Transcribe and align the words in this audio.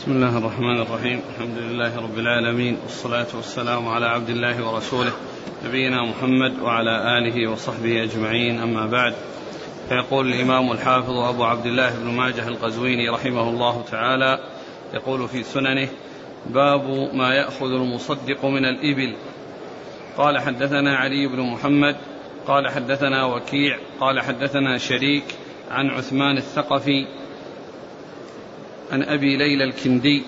بسم 0.00 0.12
الله 0.12 0.38
الرحمن 0.38 0.80
الرحيم. 0.80 1.20
الحمد 1.34 1.58
لله 1.58 1.96
رب 1.96 2.18
العالمين. 2.18 2.76
والصلاة 2.82 3.26
والسلام 3.34 3.88
على 3.88 4.06
عبد 4.06 4.28
الله 4.28 4.66
ورسوله 4.66 5.12
نبينا 5.64 6.04
محمد 6.04 6.60
وعلى 6.62 7.18
آله 7.18 7.50
وصحبه 7.50 8.02
أجمعين. 8.02 8.60
أما 8.60 8.86
بعد 8.86 9.14
فيقول 9.88 10.32
الإمام 10.32 10.72
الحافظ 10.72 11.10
أبو 11.10 11.44
عبد 11.44 11.66
الله 11.66 11.98
بن 11.98 12.10
ماجه 12.10 12.48
القزويني 12.48 13.08
رحمه 13.08 13.50
الله 13.50 13.84
تعالى 13.90 14.38
يقول 14.94 15.28
في 15.28 15.42
سننه 15.42 15.88
باب 16.46 17.14
ما 17.14 17.34
يأخذ 17.34 17.72
المصدق 17.72 18.44
من 18.44 18.64
الإبل. 18.64 19.16
قال 20.16 20.38
حدثنا 20.38 20.96
علي 20.96 21.26
بن 21.26 21.40
محمد 21.40 21.96
قال 22.46 22.68
حدثنا 22.68 23.24
وكيع 23.24 23.78
قال 24.00 24.20
حدثنا 24.20 24.78
شريك 24.78 25.24
عن 25.70 25.90
عثمان 25.90 26.36
الثقفي 26.36 27.06
عن 28.92 29.02
أبي 29.02 29.36
ليلى 29.36 29.64
الكندي 29.64 30.22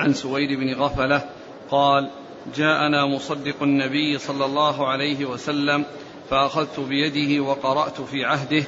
عن 0.00 0.12
سويد 0.12 0.58
بن 0.58 0.74
غفلة 0.74 1.24
قال 1.70 2.10
جاءنا 2.56 3.06
مصدق 3.06 3.62
النبي 3.62 4.18
صلى 4.18 4.44
الله 4.44 4.88
عليه 4.88 5.24
وسلم 5.24 5.84
فأخذت 6.30 6.80
بيده 6.80 7.42
وقرأت 7.42 8.00
في 8.00 8.24
عهده 8.24 8.64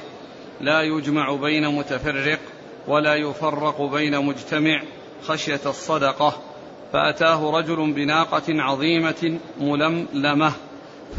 لا 0.61 0.81
يجمع 0.81 1.35
بين 1.35 1.67
متفرق 1.67 2.39
ولا 2.87 3.15
يفرق 3.15 3.81
بين 3.81 4.25
مجتمع 4.25 4.83
خشية 5.27 5.61
الصدقة. 5.65 6.41
فأتاه 6.93 7.51
رجل 7.51 7.91
بناقة 7.93 8.43
عظيمة 8.49 9.39
ململمة 9.61 10.51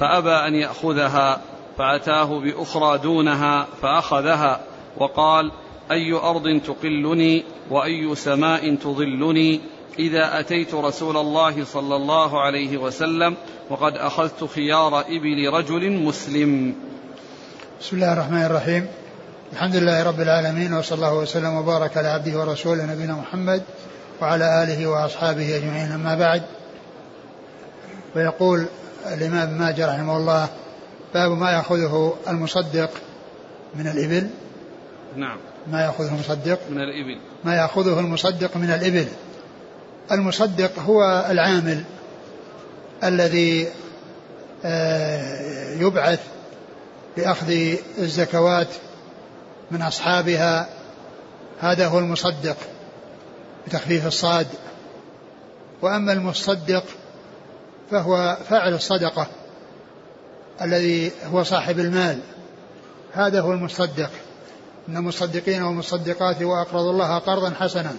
فأبى 0.01 0.31
أن 0.31 0.55
يأخذها 0.55 1.43
فأتاه 1.79 2.41
بأخرى 2.41 2.99
دونها 2.99 3.67
فأخذها 3.83 4.61
وقال 4.97 5.53
أي 5.91 6.13
أرض 6.13 6.61
تقلني 6.67 7.45
وأي 7.71 8.15
سماء 8.15 8.75
تظلني 8.75 9.61
إذا 9.99 10.41
أتيت 10.41 10.75
رسول 10.75 11.17
الله 11.17 11.65
صلى 11.65 11.97
الله 11.97 12.41
عليه 12.41 12.77
وسلم 12.77 13.37
وقد 13.71 13.97
أخذت 13.97 14.45
خيار 14.45 15.01
إبل 15.01 15.51
رجل 15.53 15.93
مسلم. 15.93 16.75
بسم 17.81 17.97
الله 17.97 18.13
الرحمن 18.13 18.43
الرحيم. 18.43 18.87
الحمد 19.53 19.77
لله 19.77 20.03
رب 20.03 20.21
العالمين 20.21 20.75
وصلى 20.75 20.97
الله 20.97 21.15
وسلم 21.15 21.55
وبارك 21.55 21.97
على 21.97 22.09
عبده 22.09 22.39
ورسوله 22.39 22.87
نبينا 22.87 23.13
محمد 23.13 23.63
وعلى 24.21 24.63
آله 24.63 24.87
وأصحابه 24.87 25.57
أجمعين. 25.57 25.93
أما 25.93 26.15
بعد 26.15 26.43
ويقول 28.17 28.67
الإمام 29.07 29.59
ماجد 29.59 29.81
رحمه 29.81 30.17
الله 30.17 30.49
باب 31.15 31.31
ما 31.31 31.51
يأخذه 31.51 32.17
المصدق 32.29 32.91
من 33.75 33.87
الإبل. 33.87 34.31
نعم. 35.17 35.39
ما 35.73 35.85
يأخذه 35.85 36.09
المصدق؟ 36.09 36.59
من 36.71 36.81
الإبل. 36.81 37.19
ما 37.45 37.57
يأخذه 37.57 38.01
المصدق 38.01 38.57
من 38.57 38.71
الإبل. 38.71 39.09
المصدق 40.13 40.79
هو 40.79 41.27
العامل 41.31 41.83
الذي 43.05 43.69
آه، 44.65 45.75
يبعث 45.75 46.21
لأخذ 47.17 47.77
الزكوات 47.99 48.69
من 49.71 49.83
أصحابها. 49.83 50.69
هذا 51.61 51.87
هو 51.87 51.99
المصدق 51.99 52.57
بتخفيف 53.67 54.07
الصاد. 54.07 54.47
وأما 55.83 56.13
المصدق 56.13 56.85
فهو 57.91 58.37
فاعل 58.49 58.75
الصدقة 58.75 59.27
الذي 60.63 61.11
هو 61.33 61.43
صاحب 61.43 61.79
المال. 61.79 62.19
هذا 63.13 63.41
هو 63.41 63.53
المصدق. 63.53 64.11
إن 64.89 64.97
المصدقين 64.97 65.63
والمصدقات 65.63 66.43
وأقرضوا 66.43 66.91
الله 66.91 67.19
قرضا 67.19 67.51
حسنا. 67.61 67.97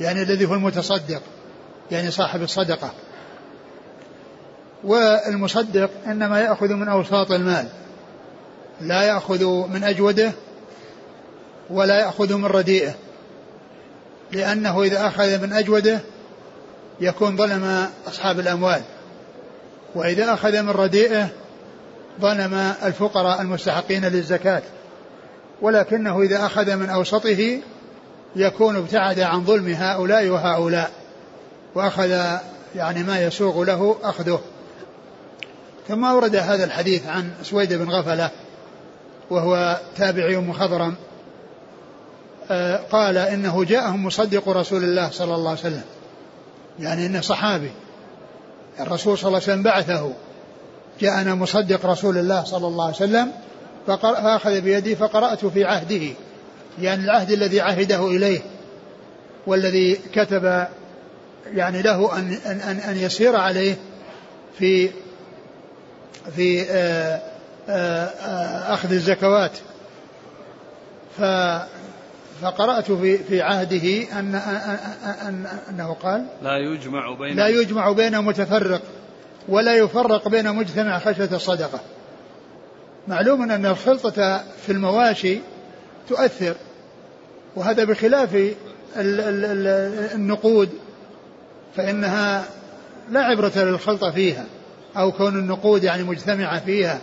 يعني 0.00 0.22
الذي 0.22 0.46
هو 0.46 0.54
المتصدق 0.54 1.22
يعني 1.90 2.10
صاحب 2.10 2.42
الصدقة. 2.42 2.90
والمصدق 4.84 5.90
إنما 6.06 6.40
يأخذ 6.40 6.68
من 6.74 6.88
أوساط 6.88 7.32
المال. 7.32 7.68
لا 8.80 9.02
يأخذ 9.02 9.44
من 9.44 9.84
أجوده 9.84 10.32
ولا 11.70 12.00
يأخذ 12.00 12.34
من 12.34 12.46
رديئه. 12.46 12.94
لأنه 14.32 14.82
إذا 14.82 15.06
أخذ 15.06 15.42
من 15.42 15.52
أجوده 15.52 16.00
يكون 17.00 17.36
ظلم 17.36 17.88
أصحاب 18.08 18.40
الأموال. 18.40 18.82
وإذا 19.94 20.34
أخذ 20.34 20.62
من 20.62 20.70
رديئه 20.70 21.28
ظلم 22.20 22.54
الفقراء 22.82 23.40
المستحقين 23.40 24.04
للزكاة. 24.04 24.62
ولكنه 25.62 26.22
إذا 26.22 26.46
أخذ 26.46 26.76
من 26.76 26.90
أوسطه 26.90 27.60
يكون 28.36 28.76
ابتعد 28.76 29.20
عن 29.20 29.44
ظلم 29.44 29.68
هؤلاء 29.68 30.28
وهؤلاء 30.28 30.90
وأخذ 31.74 32.38
يعني 32.76 33.02
ما 33.02 33.20
يسوغ 33.22 33.64
له 33.64 33.96
أخذه. 34.02 34.40
ثم 35.88 36.04
أورد 36.04 36.36
هذا 36.36 36.64
الحديث 36.64 37.06
عن 37.06 37.30
سويد 37.42 37.72
بن 37.72 37.90
غفلة 37.90 38.30
وهو 39.30 39.80
تابعي 39.96 40.36
مخضرم 40.36 40.94
آه، 42.50 42.76
قال 42.76 43.18
إنه 43.18 43.64
جاءهم 43.64 44.06
مصدق 44.06 44.48
رسول 44.48 44.84
الله 44.84 45.10
صلى 45.10 45.34
الله 45.34 45.50
عليه 45.50 45.60
وسلم 45.60 45.82
يعني 46.80 47.06
إنه 47.06 47.20
صحابي 47.20 47.70
الرسول 48.80 49.18
صلى 49.18 49.28
الله 49.28 49.40
عليه 49.42 49.52
وسلم 49.52 49.62
بعثه 49.62 50.12
جاءنا 51.00 51.34
مصدق 51.34 51.86
رسول 51.86 52.18
الله 52.18 52.44
صلى 52.44 52.66
الله 52.66 52.84
عليه 52.84 52.96
وسلم 52.96 53.32
فأخذ 53.88 54.60
بيدي 54.60 54.96
فقرأت 54.96 55.46
في 55.46 55.64
عهده 55.64 56.14
يعني 56.80 57.04
العهد 57.04 57.30
الذي 57.30 57.60
عهده 57.60 58.06
إليه 58.06 58.40
والذي 59.46 59.98
كتب 60.14 60.66
يعني 61.54 61.82
له 61.82 62.18
أن, 62.18 62.38
أن, 62.46 62.78
أن 62.78 62.96
يسير 62.96 63.36
عليه 63.36 63.76
في 64.58 64.90
في 66.36 66.62
آآ 66.70 67.20
آآ 67.68 68.74
أخذ 68.74 68.92
الزكوات. 68.92 69.52
فقرأت 72.42 72.92
في 72.92 73.18
في 73.18 73.42
عهده 73.42 74.18
أن 74.18 74.34
أنه 75.70 75.92
قال 76.02 76.26
لا 76.42 76.56
يجمع 76.56 77.12
بين 77.12 77.36
لا 77.36 77.48
يجمع 77.48 77.92
بين 77.92 78.20
متفرق 78.20 78.82
ولا 79.48 79.76
يفرق 79.76 80.28
بين 80.28 80.54
مجتمع 80.54 80.98
خشية 80.98 81.28
الصدقة. 81.32 81.80
معلوم 83.08 83.50
أن 83.50 83.66
الخلطة 83.66 84.44
في 84.66 84.72
المواشي 84.72 85.38
تؤثر 86.08 86.54
وهذا 87.56 87.84
بخلاف 87.84 88.54
النقود 90.14 90.68
فإنها 91.76 92.44
لا 93.10 93.20
عبرة 93.20 93.52
للخلطة 93.56 94.10
فيها 94.10 94.44
أو 94.96 95.12
كون 95.12 95.38
النقود 95.38 95.84
يعني 95.84 96.02
مجتمعة 96.02 96.60
فيها 96.60 96.98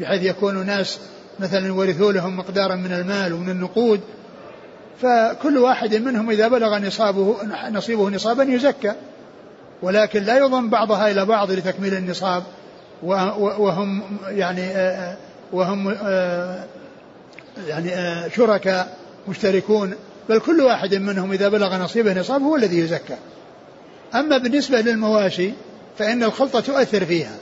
بحيث 0.00 0.22
يكون 0.22 0.66
ناس 0.66 0.98
مثلا 1.40 1.72
ورثوا 1.72 2.12
لهم 2.12 2.36
مقدارا 2.36 2.74
من 2.74 2.92
المال 2.92 3.32
ومن 3.32 3.50
النقود 3.50 4.00
فكل 5.02 5.58
واحد 5.58 5.94
منهم 5.94 6.30
إذا 6.30 6.48
بلغ 6.48 6.78
نصابه 6.78 7.36
نصيبه 7.70 8.10
نصابا 8.10 8.42
يزكى 8.42 8.92
ولكن 9.82 10.22
لا 10.22 10.38
يضم 10.38 10.70
بعضها 10.70 11.10
إلى 11.10 11.24
بعض 11.24 11.50
لتكميل 11.50 11.94
النصاب 11.94 12.42
وهم 13.02 14.02
يعني 14.28 14.72
وهم 15.52 15.88
آه، 15.88 16.64
يعني 17.66 17.94
آه، 17.94 18.28
شركاء 18.28 18.98
مشتركون 19.28 19.94
بل 20.28 20.38
كل 20.38 20.60
واحد 20.60 20.94
منهم 20.94 21.32
إذا 21.32 21.48
بلغ 21.48 21.76
نصيبه 21.76 22.20
نصاب 22.20 22.42
هو 22.42 22.56
الذي 22.56 22.78
يزكى. 22.78 23.16
أما 24.14 24.38
بالنسبة 24.38 24.80
للمواشي 24.80 25.52
فإن 25.98 26.22
الخلطة 26.22 26.60
تؤثر 26.60 27.04
فيها. 27.04 27.36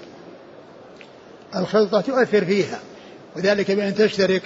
الخلطة 1.57 2.01
تؤثر 2.01 2.45
فيها. 2.45 2.81
وذلك 3.37 3.71
بأن 3.71 3.95
تشترك 3.95 4.43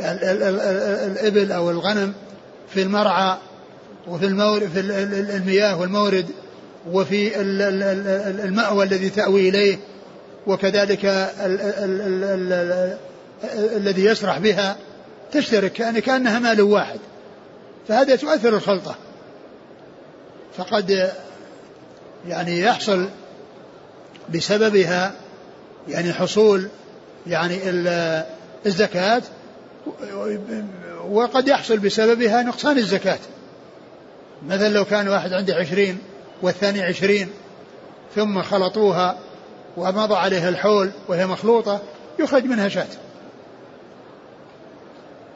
الإبل 0.00 1.52
أو 1.52 1.70
الغنم 1.70 2.12
في 2.74 2.82
المرعى 2.82 3.36
وفي 4.08 4.26
المورد 4.26 4.68
في 4.74 4.80
المياه 5.36 5.80
والمورد 5.80 6.26
وفي 6.92 7.40
المأوى 8.44 8.84
الذي 8.84 9.10
تأوي 9.10 9.48
إليه. 9.48 9.78
وكذلك 10.48 11.04
ال 11.04 11.60
ال 11.60 12.02
ال 12.02 12.24
ال 12.24 12.52
ال 12.52 13.76
الذي 13.76 14.04
يسرح 14.04 14.38
بها 14.38 14.76
تشترك 15.32 15.80
يعني 15.80 16.00
كأنها 16.00 16.38
مال 16.38 16.60
واحد. 16.60 16.98
فهذا 17.88 18.16
تؤثر 18.16 18.48
الخلطة. 18.48 18.96
فقد 20.56 21.12
يعني 22.28 22.60
يحصل 22.60 23.08
بسببها 24.34 25.12
يعني 25.88 26.12
حصول 26.12 26.68
يعني 27.26 27.58
الزكاة 28.66 29.22
وقد 31.10 31.48
يحصل 31.48 31.78
بسببها 31.78 32.42
نقصان 32.42 32.78
الزكاة. 32.78 33.18
مثلا 34.48 34.68
لو 34.68 34.84
كان 34.84 35.08
واحد 35.08 35.32
عنده 35.32 35.54
عشرين 35.54 35.98
والثاني 36.42 36.82
عشرين 36.82 37.28
ثم 38.14 38.42
خلطوها 38.42 39.18
ومضى 39.78 40.14
عليها 40.14 40.48
الحول 40.48 40.90
وهي 41.08 41.26
مخلوطة 41.26 41.80
يخرج 42.18 42.44
منها 42.44 42.68
شاة. 42.68 42.86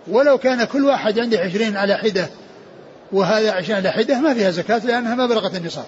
ولو 0.08 0.38
كان 0.38 0.64
كل 0.64 0.84
واحد 0.84 1.18
عنده 1.18 1.38
عشرين 1.38 1.76
على 1.76 1.96
حدة 1.96 2.28
وهذا 3.12 3.52
عشان 3.52 3.74
على 3.74 3.90
حدة 3.90 4.20
ما 4.20 4.34
فيها 4.34 4.50
زكاة 4.50 4.78
لأنها 4.78 5.14
ما 5.14 5.26
بلغت 5.26 5.56
النصاب. 5.56 5.84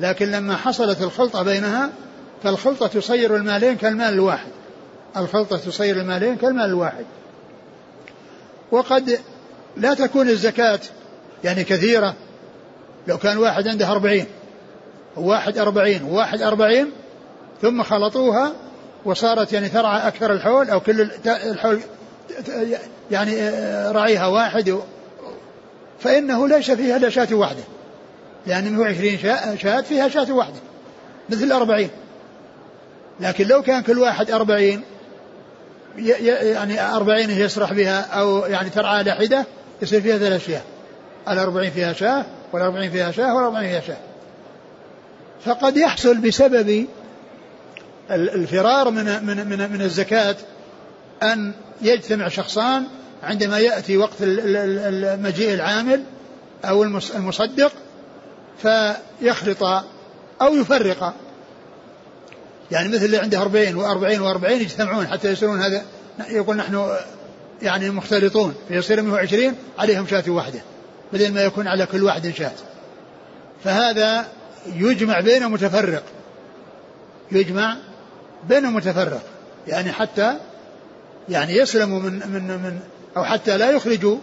لكن 0.00 0.30
لما 0.30 0.56
حصلت 0.56 1.02
الخلطة 1.02 1.42
بينها 1.42 1.90
فالخلطة 2.42 2.86
تصير 2.86 3.36
المالين 3.36 3.76
كالمال 3.76 4.14
الواحد. 4.14 4.50
الخلطة 5.16 5.56
تصير 5.56 5.96
المالين 5.96 6.36
كالمال 6.36 6.64
الواحد. 6.64 7.04
وقد 8.70 9.18
لا 9.76 9.94
تكون 9.94 10.28
الزكاة 10.28 10.80
يعني 11.44 11.64
كثيرة. 11.64 12.14
لو 13.08 13.18
كان 13.18 13.38
واحد 13.38 13.68
عنده 13.68 13.90
أربعين 13.90 14.26
وواحد 15.16 15.58
أربعين 15.58 16.02
وواحد 16.02 16.42
أربعين 16.42 16.90
ثم 17.62 17.82
خلطوها 17.82 18.52
وصارت 19.04 19.52
يعني 19.52 19.68
ترعى 19.68 20.08
أكثر 20.08 20.32
الحول 20.32 20.70
أو 20.70 20.80
كل 20.80 21.10
الحول 21.26 21.80
يعني 23.10 23.40
آه، 23.40 23.92
رعيها 23.92 24.26
واحد 24.26 24.78
فإنه 26.00 26.48
ليس 26.48 26.70
فيها 26.70 26.96
إلا 26.96 27.10
شاة 27.10 27.28
واحدة. 27.34 27.62
يعني 28.46 28.84
عشرين 28.84 29.18
شاة 29.58 29.80
فيها 29.80 30.08
شاة 30.08 30.32
واحدة 30.32 30.56
مثل 31.30 31.42
الأربعين. 31.42 31.90
لكن 33.20 33.46
لو 33.46 33.62
كان 33.62 33.82
كل 33.82 33.98
واحد 33.98 34.30
أربعين 34.30 34.82
يعني 35.98 36.96
أربعين 36.96 37.30
يسرح 37.30 37.72
بها 37.72 38.00
أو 38.00 38.38
يعني 38.38 38.70
ترعى 38.70 38.98
على 38.98 39.12
حدة 39.12 39.46
يصير 39.82 40.00
فيها 40.00 40.18
ثلاث 40.18 40.46
شياه 40.46 40.62
الأربعين 41.28 41.70
فيها 41.70 41.92
شاة 41.92 42.24
والأربعين 42.52 42.90
فيها 42.90 43.10
شاة 43.10 43.34
والأربعين 43.34 43.70
فيها 43.70 43.80
شاة. 43.80 43.96
فقد 45.44 45.76
يحصل 45.76 46.18
بسبب 46.18 46.86
الفرار 48.10 48.90
من 48.90 49.04
من 49.04 49.48
من, 49.48 49.72
من 49.72 49.82
الزكاة 49.82 50.36
أن 51.22 51.52
يجتمع 51.82 52.28
شخصان 52.28 52.84
عندما 53.22 53.58
يأتي 53.58 53.96
وقت 53.96 54.22
مجيء 55.22 55.54
العامل 55.54 56.02
أو 56.64 56.84
المصدق 57.14 57.72
فيخلط 58.62 59.62
أو 60.42 60.54
يفرق. 60.54 61.14
يعني 62.70 62.88
مثل 62.88 63.04
اللي 63.04 63.18
عنده 63.18 63.40
40 63.40 63.66
و40 63.66 64.20
و40 64.20 64.50
يجتمعون 64.50 65.06
حتى 65.06 65.32
يصيرون 65.32 65.60
هذا 65.60 65.82
يقول 66.28 66.56
نحن 66.56 66.88
يعني 67.62 67.90
مختلطون 67.90 68.54
فيصير 68.68 69.02
120 69.02 69.54
عليهم 69.78 70.06
شاة 70.06 70.24
واحدة 70.28 70.60
بدل 71.12 71.32
ما 71.34 71.42
يكون 71.42 71.68
على 71.68 71.86
كل 71.86 72.02
واحد 72.02 72.30
شاة. 72.30 72.52
فهذا 73.64 74.26
يجمع 74.76 75.20
بين 75.20 75.48
متفرق 75.48 76.02
يجمع 77.32 77.76
بين 78.48 78.66
متفرق. 78.66 79.22
يعني 79.68 79.92
حتى 79.92 80.38
يعني 81.28 81.56
يسلموا 81.56 82.00
من 82.00 82.12
من 82.12 82.42
من 82.42 82.80
أو 83.16 83.24
حتى 83.24 83.56
لا 83.56 83.70
يخرجوا 83.70 84.18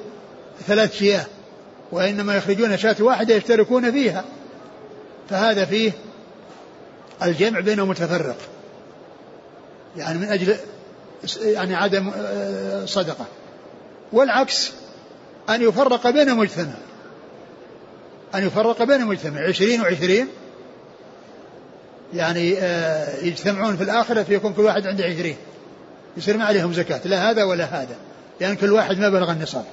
ثلاث 0.67 0.97
شياه 0.97 1.25
وإنما 1.91 2.35
يخرجون 2.35 2.77
شاة 2.77 2.95
واحدة 2.99 3.35
يشتركون 3.35 3.91
فيها. 3.91 4.23
فهذا 5.29 5.65
فيه 5.65 5.91
الجمع 7.23 7.59
بين 7.59 7.81
متفرق. 7.81 8.37
يعني 9.97 10.17
من 10.17 10.27
أجل 10.27 10.55
يعني 11.41 11.75
عدم 11.75 12.11
آه، 12.15 12.85
صدقة. 12.85 13.25
والعكس 14.13 14.71
أن 15.49 15.61
يفرق 15.61 16.09
بين 16.09 16.35
مجتمع. 16.35 16.73
أن 18.35 18.47
يفرق 18.47 18.83
بين 18.83 19.05
مجتمع. 19.05 19.41
عشرين 19.47 19.81
وعشرين 19.81 20.27
يعني 22.13 22.57
آه، 22.57 23.23
يجتمعون 23.23 23.77
في 23.77 23.83
الآخرة 23.83 24.23
فيكون 24.23 24.53
كل 24.53 24.61
واحد 24.61 24.87
عنده 24.87 25.05
عشرين. 25.05 25.35
يصير 26.17 26.37
ما 26.37 26.45
عليهم 26.45 26.73
زكاة 26.73 27.01
لا 27.05 27.31
هذا 27.31 27.43
ولا 27.43 27.65
هذا 27.65 27.95
لأن 28.41 28.55
كل 28.55 28.71
واحد 28.71 28.99
ما 28.99 29.09
بلغ 29.09 29.31
النصاب. 29.31 29.65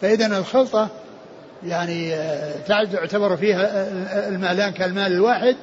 فإذا 0.00 0.26
الخلطة 0.38 0.88
يعني 1.66 2.14
آه، 2.14 2.54
تعتبر 2.68 3.36
فيها 3.36 3.66
آه، 3.66 4.28
المالان 4.28 4.72
كالمال 4.72 5.12
الواحد 5.12 5.56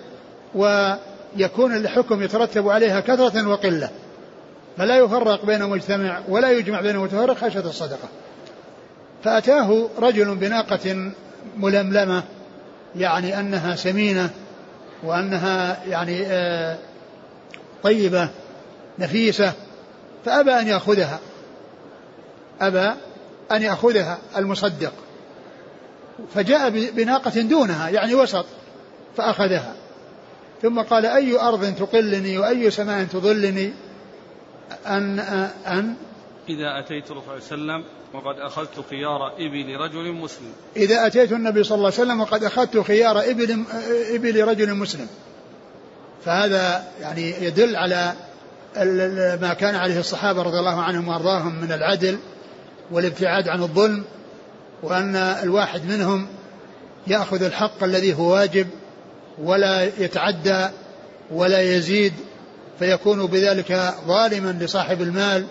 ويكون 0.56 1.76
الحكم 1.76 2.24
يترتب 2.24 2.70
عليها 2.70 3.00
كثرة 3.00 3.48
وقلة. 3.48 3.90
فلا 4.78 4.98
يفرق 4.98 5.46
بين 5.46 5.64
مجتمع 5.64 6.20
ولا 6.28 6.52
يجمع 6.52 6.82
بين 6.82 6.98
متفرق 6.98 7.38
خشية 7.38 7.60
الصدقة. 7.60 8.10
فأتاه 9.24 9.90
رجل 10.00 10.36
بناقة 10.36 11.12
ململمة 11.58 12.24
يعني 12.96 13.40
أنها 13.40 13.76
سمينة 13.76 14.30
وأنها 15.04 15.84
يعني 15.86 16.26
آه، 16.26 16.78
طيبة 17.84 18.30
نفيسة 19.00 19.54
فأبى 20.26 20.52
أن 20.52 20.68
يأخذها. 20.68 21.20
أبى 22.62 22.92
أن 23.52 23.62
يأخذها 23.62 24.18
المصدق. 24.38 24.94
فجاء 26.36 26.70
بناقة 26.70 27.42
دونها 27.42 27.90
يعني 27.90 28.16
وسط 28.16 28.46
فأخذها. 29.18 29.74
ثم 30.62 30.82
قال 30.82 31.06
أي 31.06 31.40
أرض 31.40 31.76
تقلني 31.76 32.38
وأي 32.38 32.72
سماء 32.72 33.06
تظلني؟ 33.06 33.74
أن 34.88 35.20
أن 35.68 35.96
إذا 36.50 36.80
أتيت 36.80 37.08
صلى 37.08 37.18
الله 37.18 37.30
عليه 37.30 37.42
وسلم 37.42 37.84
وقد 38.14 38.40
أخذت 38.40 38.86
خيار 38.90 39.34
إبل 39.34 39.76
رجل 39.76 40.12
مسلم. 40.14 40.52
إذا 40.76 41.08
أتيت 41.08 41.32
النبي 41.32 41.64
صلى 41.64 41.76
الله 41.76 41.86
عليه 41.86 42.02
وسلم 42.02 42.22
وقد 42.22 42.44
أخذت 42.44 42.80
خيار 42.80 43.20
إبل, 43.20 43.64
إبل 44.14 44.48
رجل 44.48 44.74
مسلم. 44.74 45.08
فهذا 46.26 46.84
يعني 47.02 47.44
يدل 47.44 47.76
على 47.76 48.14
ما 49.42 49.54
كان 49.54 49.76
عليه 49.76 50.00
الصحابة 50.00 50.42
رضي 50.42 50.60
الله 50.60 50.82
عنهم 50.82 51.08
وأرضاهم 51.08 51.62
من 51.62 51.72
العدل 51.72 52.18
والابتعاد 52.92 53.48
عن 53.48 53.62
الظلم 53.62 54.04
وأن 54.84 55.16
الواحد 55.16 55.86
منهم 55.86 56.28
يأخذ 57.08 57.44
الحق 57.44 57.84
الذي 57.84 58.14
هو 58.14 58.34
واجب 58.34 58.68
ولا 59.42 59.84
يتعدى 59.84 60.68
ولا 61.32 61.62
يزيد 61.62 62.14
فيكون 62.80 63.26
بذلك 63.26 63.94
ظالما 64.08 64.58
لصاحب 64.62 65.02
المال 65.02 65.46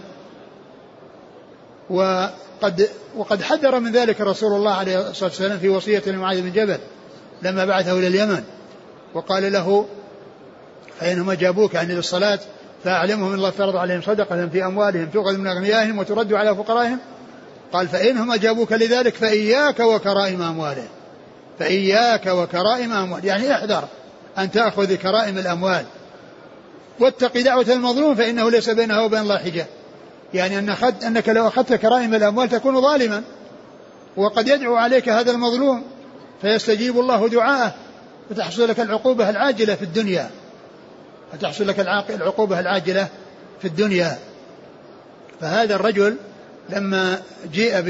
وقد 1.90 2.88
وقد 3.17 3.43
حذر 3.43 3.81
من 3.81 3.93
ذلك 3.93 4.20
رسول 4.20 4.52
الله 4.52 4.73
عليه 4.73 5.11
الصلاة 5.11 5.31
والسلام 5.31 5.58
في 5.58 5.69
وصية 5.69 6.02
لمعاذ 6.06 6.40
بن 6.40 6.52
جبل 6.52 6.79
لما 7.43 7.64
بعثه 7.64 7.99
إلى 7.99 8.06
اليمن. 8.06 8.44
وقال 9.14 9.52
له 9.52 9.87
فإنهم 11.00 11.32
جابوك 11.32 11.75
يعني 11.75 11.94
للصلاة 11.94 12.38
فأعلمهم 12.85 13.35
الله 13.35 13.50
فرض 13.50 13.76
عليهم 13.76 14.02
صدقة 14.02 14.46
في 14.46 14.64
أموالهم 14.64 15.06
تؤخذ 15.06 15.37
من 15.37 15.46
أغنيائهم 15.46 15.99
وترد 15.99 16.32
على 16.32 16.56
فقرائهم. 16.56 16.99
قال 17.73 17.88
فإنهم 17.88 18.32
أجابوك 18.32 18.73
لذلك 18.73 19.14
فإياك 19.14 19.81
وكرائم 19.81 20.43
أموالهم. 20.43 20.88
فإياك 21.58 22.27
وكرائم 22.27 22.93
أموال. 22.93 23.24
يعني 23.24 23.53
احذر 23.53 23.84
أن 24.39 24.51
تأخذ 24.51 24.94
كرائم 24.94 25.39
الأموال. 25.39 25.84
واتق 27.01 27.41
دعوة 27.41 27.67
المظلوم 27.69 28.15
فإنه 28.15 28.51
ليس 28.51 28.70
بينها 28.70 29.01
وبين 29.01 29.20
الله 29.20 29.39
حجاب 29.39 29.67
يعني 30.35 30.58
أن 30.58 30.69
أخذ 30.69 31.05
أنك 31.05 31.29
لو 31.29 31.49
أخذت 31.49 31.73
كرائم 31.73 32.15
الأموال 32.15 32.49
تكون 32.49 32.81
ظالما 32.81 33.23
وقد 34.17 34.49
يدعو 34.49 34.77
عليك 34.77 35.08
هذا 35.08 35.31
المظلوم 35.31 35.85
فيستجيب 36.43 37.01
الله 37.01 37.29
دعاءه 37.29 37.75
فتحصل 38.31 38.69
لك 38.69 38.81
العقوبة 38.81 39.31
العاجلة 39.31 39.75
في 39.75 39.82
الدنيا. 39.82 40.31
فتحصل 41.32 41.69
لك 41.69 41.81
العقوبة 42.11 42.61
العاجلة 42.61 43.08
في 43.61 43.69
الدنيا. 43.69 44.19
فهذا 45.41 45.75
الرجل 45.75 46.17
لما 46.70 47.19
جيء 47.53 47.81
ب 47.81 47.89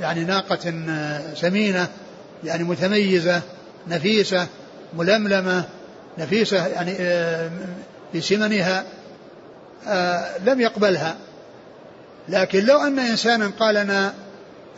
يعني 0.00 0.24
ناقة 0.24 0.72
سمينة 1.34 1.88
يعني 2.44 2.64
متميزة 2.64 3.42
نفيسة 3.88 4.46
ململمة 4.98 5.64
نفيسة 6.18 6.66
يعني 6.66 6.96
آه، 7.00 7.50
بسمنها 8.14 8.84
آه، 9.88 10.38
لم 10.38 10.60
يقبلها. 10.60 11.16
لكن 12.28 12.64
لو 12.64 12.80
أن 12.80 12.98
إنسانا 12.98 13.50
قال 13.58 13.76
أنا 13.76 14.14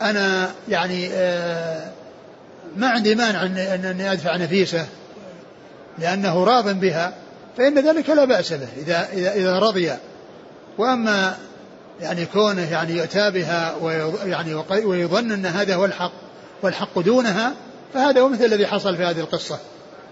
أنا 0.01 0.51
يعني 0.69 1.09
آه، 1.13 1.91
ما 2.77 2.87
عندي 2.87 3.15
مانع 3.15 3.43
أني 3.43 4.11
أدفع 4.11 4.35
نفيسة 4.37 4.85
لأنه 5.99 6.43
راض 6.43 6.79
بها 6.79 7.13
فإن 7.57 7.79
ذلك 7.79 8.09
لا 8.09 8.25
بأس 8.25 8.53
به 8.53 8.67
إذا 8.77 9.07
إذا 9.13 9.33
إذا 9.33 9.59
رضي. 9.59 9.91
وأما 10.77 11.37
يعني 12.01 12.25
كونه 12.25 12.71
يعني 12.71 12.93
يؤتى 12.93 13.31
بها 13.31 13.75
ويعني 13.81 14.53
ويظن 14.83 15.31
أن 15.31 15.45
هذا 15.45 15.75
هو 15.75 15.85
الحق 15.85 16.11
والحق 16.61 16.99
دونها 16.99 17.53
فهذا 17.93 18.21
هو 18.21 18.29
مثل 18.29 18.45
الذي 18.45 18.67
حصل 18.67 18.97
في 18.97 19.03
هذه 19.03 19.19
القصة. 19.19 19.59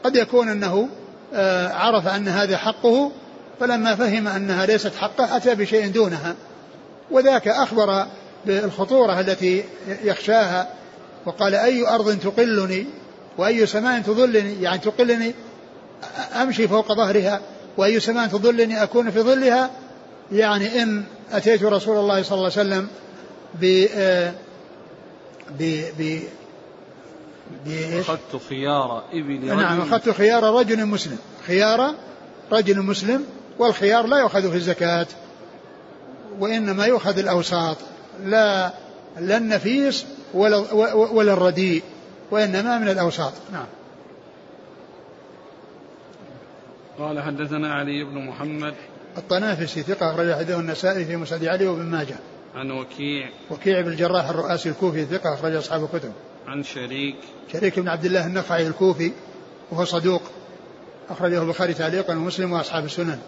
قد 0.03 0.15
يكون 0.15 0.49
أنه 0.49 0.89
آه، 1.33 1.73
عرف 1.73 2.07
أن 2.07 2.27
هذا 2.27 2.57
حقه 2.57 3.11
فلما 3.59 3.95
فهم 3.95 4.27
أنها 4.27 4.65
ليست 4.65 4.91
حقه 4.95 5.37
أتى 5.37 5.55
بشيء 5.55 5.87
دونها. 5.87 6.35
وذاك 7.11 7.47
أخبر 7.47 8.05
بالخطورة 8.45 9.19
التي 9.19 9.63
يخشاها 10.03 10.69
وقال 11.25 11.55
أي 11.55 11.87
أرض 11.87 12.19
تقلني 12.19 12.85
وأي 13.37 13.65
سماء 13.65 14.01
تظلني 14.01 14.61
يعني 14.61 14.79
تقلني 14.79 15.33
أمشي 16.41 16.67
فوق 16.67 16.93
ظهرها 16.93 17.41
وأي 17.77 17.99
سماء 17.99 18.27
تظلني 18.27 18.83
أكون 18.83 19.11
في 19.11 19.21
ظلها 19.21 19.71
يعني 20.31 20.83
إن 20.83 21.03
أتيت 21.31 21.63
رسول 21.63 21.97
الله 21.97 22.23
صلى 22.23 22.37
الله 22.37 22.51
عليه 22.57 22.69
وسلم 22.69 22.87
ب 23.61 23.85
ب 25.59 25.81
ب 25.97 26.19
أخذت 27.99 28.41
خيار 28.49 29.03
إبل 29.13 29.45
نعم 29.45 29.81
أخذت 29.81 30.09
خيار 30.09 30.43
رجل 30.43 30.85
مسلم. 30.85 31.17
خيار 31.47 31.93
رجل 32.51 32.81
مسلم 32.81 33.23
والخيار 33.59 34.07
لا 34.07 34.17
يؤخذ 34.17 34.51
في 34.51 34.57
الزكاة. 34.57 35.07
وإنما 36.39 36.85
يؤخذ 36.85 37.17
الأوساط 37.17 37.77
لا 38.23 38.73
لا 39.19 39.37
النفيس 39.37 40.05
ولا 40.33 40.57
ولا 40.93 41.33
الرديء 41.33 41.83
وإنما 42.31 42.79
من 42.79 42.89
الأوساط. 42.89 43.33
نعم. 43.53 43.65
قال 46.99 47.21
حدثنا 47.21 47.73
علي 47.73 48.03
بن 48.03 48.25
محمد. 48.25 48.73
الطنافسي 49.17 49.81
ثقة 49.81 50.11
أخرج 50.11 50.33
حديثه 50.33 50.59
النسائي 50.59 51.05
في 51.05 51.15
مسند 51.15 51.45
علي 51.45 51.67
وابن 51.67 51.85
ماجه. 51.85 52.15
عن 52.55 52.71
وكيع. 52.71 53.29
وكيع 53.51 53.81
بن 53.81 53.91
الجراح 53.91 54.29
الرؤاسي 54.29 54.69
الكوفي 54.69 55.05
ثقة 55.05 55.33
أخرج 55.33 55.55
أصحاب 55.55 55.83
الكتب. 55.83 56.11
عن 56.47 56.63
شريك. 56.63 57.15
شريك 57.51 57.79
بن 57.79 57.87
عبد 57.87 58.05
الله 58.05 58.27
النخعي 58.27 58.67
الكوفي 58.67 59.11
وهو 59.71 59.85
صدوق 59.85 60.21
أخرجه 61.09 61.41
البخاري 61.41 61.73
تعليقا 61.73 62.13
ومسلم 62.13 62.51
وأصحاب 62.51 62.85
السنن. 62.85 63.19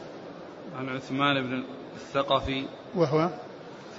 عن 0.78 0.90
عثمان 0.90 1.44
بن 1.44 1.64
الثقفي 1.98 2.66
وهو 2.96 3.30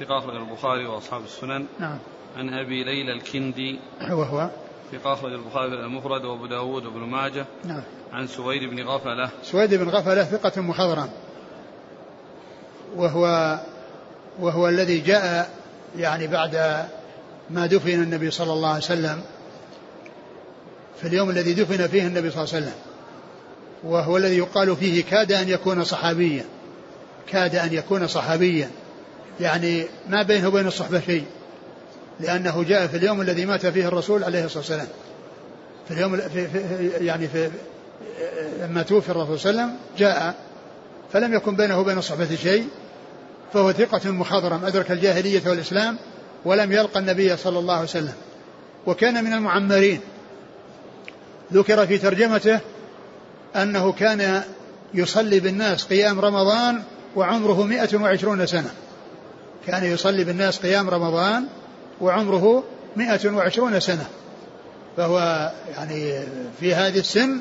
ثقة 0.01 0.19
أخرج 0.19 0.37
البخاري 0.37 0.87
وأصحاب 0.87 1.25
السنن. 1.25 1.67
نعم. 1.79 1.99
عن 2.37 2.55
أبي 2.55 2.85
ليلى 2.85 3.13
الكندي 3.13 3.79
وهو 4.11 4.51
ثقة 4.93 5.13
أخرج 5.13 5.33
البخاري 5.33 5.75
المفرد 5.75 6.25
وأبو 6.25 6.47
داود 6.47 6.87
وابن 6.87 7.01
ماجه. 7.01 7.47
نعم. 7.65 7.83
عن 8.13 8.27
سويد 8.27 8.71
بن 8.71 8.83
غفلة. 8.83 9.31
سويد 9.43 9.75
بن 9.75 9.89
غفلة 9.89 10.25
ثقة 10.25 10.61
مخضرم. 10.61 11.11
وهو 12.97 13.59
وهو 14.41 14.69
الذي 14.69 15.01
جاء 15.01 15.51
يعني 15.97 16.27
بعد 16.27 16.85
ما 17.51 17.67
دفن 17.67 18.03
النبي 18.03 18.31
صلى 18.31 18.53
الله 18.53 18.69
عليه 18.69 18.85
وسلم 18.85 19.23
في 21.01 21.09
اليوم 21.09 21.31
الذي 21.31 21.53
دفن 21.53 21.87
فيه 21.87 22.07
النبي 22.07 22.31
صلى 22.31 22.45
الله 22.45 22.55
عليه 22.55 22.65
وسلم. 22.67 22.79
وهو 23.85 24.17
الذي 24.17 24.39
يقال 24.39 24.77
فيه 24.77 25.05
كاد 25.05 25.33
أن 25.33 25.49
يكون 25.49 25.85
صحابيا. 25.85 26.45
كاد 27.33 27.57
أن 27.57 27.73
يكون 27.73 28.07
صحابيا. 28.07 28.71
يعني 29.41 29.85
ما 30.09 30.23
بينه 30.23 30.49
وبين 30.49 30.67
الصحبة 30.67 31.01
شيء. 31.01 31.25
لأنه 32.21 32.63
جاء 32.63 32.87
في 32.87 32.97
اليوم 32.97 33.21
الذي 33.21 33.47
مات 33.47 33.67
فيه 33.67 33.89
الرسول 33.89 34.25
عليه 34.25 34.45
الصلاة 34.45 34.59
والسلام. 34.59 34.89
في 35.89 35.95
اليوم 35.95 36.17
في 36.17 36.49
في 36.49 36.91
يعني 37.01 37.29
في 37.29 37.51
لما 38.61 38.83
توفي 38.83 39.11
الرسول 39.11 39.41
صلى 39.41 39.51
الله 39.51 39.63
عليه 39.63 39.73
وسلم 39.73 39.81
جاء. 39.99 40.35
فلم 41.13 41.35
يكن 41.35 41.57
بينه 41.57 41.81
وبين 41.81 41.99
الصحبة 41.99 42.37
شيء. 42.43 42.69
فهو 43.53 43.73
ثقة 43.73 44.11
مخضرم. 44.11 44.65
أدرك 44.65 44.91
الجاهلية 44.91 45.43
والإسلام 45.47 45.99
ولم 46.45 46.73
يلقى 46.73 47.01
النبي 47.01 47.37
صلى 47.37 47.59
الله 47.59 47.75
عليه 47.75 47.85
وسلم. 47.85 48.15
وكان 48.87 49.25
من 49.25 49.33
المعمرين. 49.33 50.01
ذكر 51.53 51.87
في 51.87 51.99
ترجمته 51.99 52.61
أنه 53.57 53.93
كان 53.93 54.43
يصلي 54.95 55.41
بالناس 55.41 55.85
قيام 55.85 56.21
رمضان 56.21 56.83
وعمره 57.17 57.65
مئة 57.65 57.97
وعشرون 57.97 58.47
سنة. 58.47 58.71
كان 59.67 59.85
يصلي 59.85 60.25
بالناس 60.25 60.59
قيام 60.59 60.91
رمضان 60.91 61.47
وعمره 62.01 62.65
مئة 62.97 63.31
وعشرون 63.31 63.81
سنة. 63.81 64.07
فهو 64.97 65.51
يعني 65.77 66.23
في 66.61 66.75
هذه 66.75 66.99
السن 66.99 67.39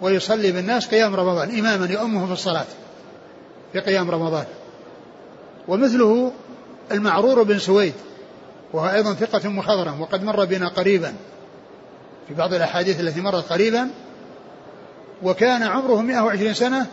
ويصلي 0.00 0.52
بالناس 0.52 0.86
قيام 0.86 1.16
رمضان 1.16 1.58
إماما 1.58 1.86
يؤمهم 1.86 2.26
في 2.26 2.32
الصلاة 2.32 2.66
في 3.72 3.80
قيام 3.80 4.10
رمضان. 4.10 4.44
ومثله 5.68 6.32
المعرور 6.92 7.42
بن 7.42 7.58
سويد 7.58 7.94
وهو 8.72 8.90
أيضا 8.90 9.14
ثقة 9.14 9.48
مخضرم 9.48 10.00
وقد 10.00 10.24
مر 10.24 10.44
بنا 10.44 10.68
قريبا 10.68 11.14
في 12.28 12.34
بعض 12.34 12.54
الأحاديث 12.54 13.00
التي 13.00 13.20
مرت 13.20 13.52
قريبا 13.52 13.88
وكان 15.22 15.62
عمره 15.62 16.00
120 16.00 16.54
سنة 16.54 16.86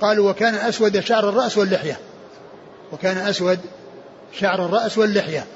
قالوا 0.00 0.30
وكان 0.30 0.54
أسود 0.54 1.00
شعر 1.00 1.28
الرأس 1.28 1.58
واللحية. 1.58 1.98
وكان 2.92 3.16
أسود 3.16 3.58
شعر 4.32 4.66
الرأس 4.66 4.98
واللحية. 4.98 5.46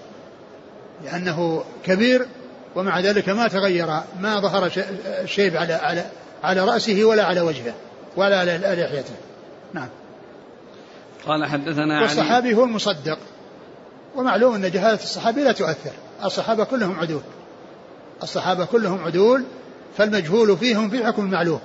لأنه 1.05 1.65
كبير 1.85 2.27
ومع 2.77 3.01
ذلك 3.01 3.29
ما 3.29 3.49
تغير 3.49 3.87
ما 4.21 4.41
ظهر 4.41 4.71
شيب 5.25 5.57
على 5.57 5.75
على 5.75 6.05
على 6.43 6.65
رأسه 6.65 7.05
ولا 7.05 7.25
على 7.25 7.41
وجهه 7.41 7.75
ولا 8.17 8.39
على 8.41 8.59
لحيته. 8.59 9.15
نعم. 9.73 9.89
قال 11.27 11.45
حدثنا 11.45 12.03
والصحابي 12.03 12.55
هو 12.55 12.65
المصدق. 12.65 13.19
ومعلوم 14.17 14.55
أن 14.55 14.71
جهالة 14.71 15.03
الصحابي 15.03 15.45
لا 15.45 15.53
تؤثر. 15.53 15.93
الصحابة 16.25 16.65
كلهم 16.65 16.99
عدول. 16.99 17.23
الصحابة 18.23 18.65
كلهم 18.65 19.05
عدول 19.05 19.45
فالمجهول 19.97 20.57
فيهم 20.57 20.91
في 20.91 21.07
حكم 21.07 21.23
المعلوم. 21.23 21.61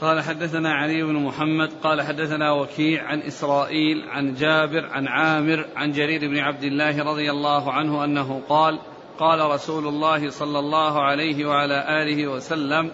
قال 0.00 0.22
حدثنا 0.22 0.74
علي 0.74 1.02
بن 1.02 1.14
محمد 1.14 1.70
قال 1.82 2.02
حدثنا 2.02 2.52
وكيع 2.52 3.04
عن 3.04 3.20
إسرائيل 3.20 4.08
عن 4.08 4.34
جابر 4.34 4.86
عن 4.86 5.06
عامر 5.06 5.66
عن 5.76 5.92
جرير 5.92 6.20
بن 6.20 6.38
عبد 6.38 6.64
الله 6.64 7.04
رضي 7.04 7.30
الله 7.30 7.72
عنه 7.72 8.04
أنه 8.04 8.42
قال 8.48 8.78
قال 9.18 9.50
رسول 9.50 9.86
الله 9.86 10.30
صلى 10.30 10.58
الله 10.58 11.02
عليه 11.02 11.46
وعلى 11.46 12.02
آله 12.02 12.26
وسلم 12.26 12.90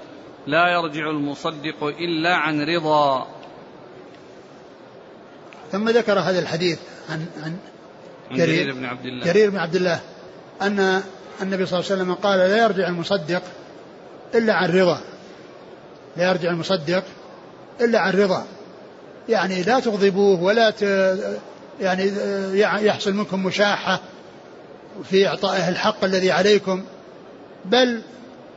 لا 0.46 0.68
يرجع 0.72 1.10
المصدق 1.10 1.84
إلا 1.84 2.36
عن 2.36 2.62
رضا. 2.62 3.26
ثم 5.72 5.88
ذكر 5.88 6.18
هذا 6.18 6.38
الحديث 6.38 6.78
عن 7.10 7.26
عن 7.42 7.56
جرير, 8.32 8.46
جرير. 8.46 8.74
بن 8.74 8.84
عبد 8.84 9.06
الله. 9.06 9.26
جرير 9.26 9.50
بن 9.50 9.56
عبد 9.56 9.76
الله. 9.76 10.00
أن 10.62 11.02
النبي 11.42 11.66
صلى 11.66 11.80
الله 11.80 11.90
عليه 11.90 12.02
وسلم 12.02 12.14
قال 12.14 12.38
لا 12.38 12.64
يرجع 12.64 12.88
المصدق 12.88 13.42
إلا 14.34 14.54
عن 14.54 14.70
رضا. 14.70 15.11
لا 16.16 16.28
يرجع 16.28 16.50
المصدق 16.50 17.04
إلا 17.80 17.98
عن 17.98 18.12
رضا. 18.12 18.44
يعني 19.28 19.62
لا 19.62 19.80
تغضبوه 19.80 20.42
ولا 20.42 20.70
ت... 20.70 20.82
يعني 21.80 22.12
يحصل 22.86 23.12
منكم 23.12 23.42
مشاحة 23.44 24.00
في 25.10 25.28
إعطائه 25.28 25.68
الحق 25.68 26.04
الذي 26.04 26.30
عليكم 26.30 26.82
بل 27.64 28.02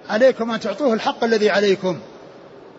عليكم 0.09 0.51
أن 0.51 0.59
تعطوه 0.59 0.93
الحق 0.93 1.23
الذي 1.23 1.49
عليكم 1.49 1.99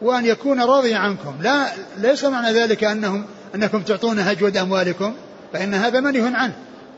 وأن 0.02 0.26
يكون 0.26 0.60
راضيا 0.60 0.96
عنكم. 0.96 1.34
لا 1.42 1.66
ليس 1.98 2.24
معنى 2.24 2.52
ذلك 2.52 2.84
أنهم 2.84 3.24
أنكم 3.54 3.82
تعطون 3.82 4.18
هجود 4.18 4.56
أموالكم 4.56 5.14
فإن 5.52 5.74
هذا 5.74 6.00
منه 6.00 6.36
عنه. 6.36 6.56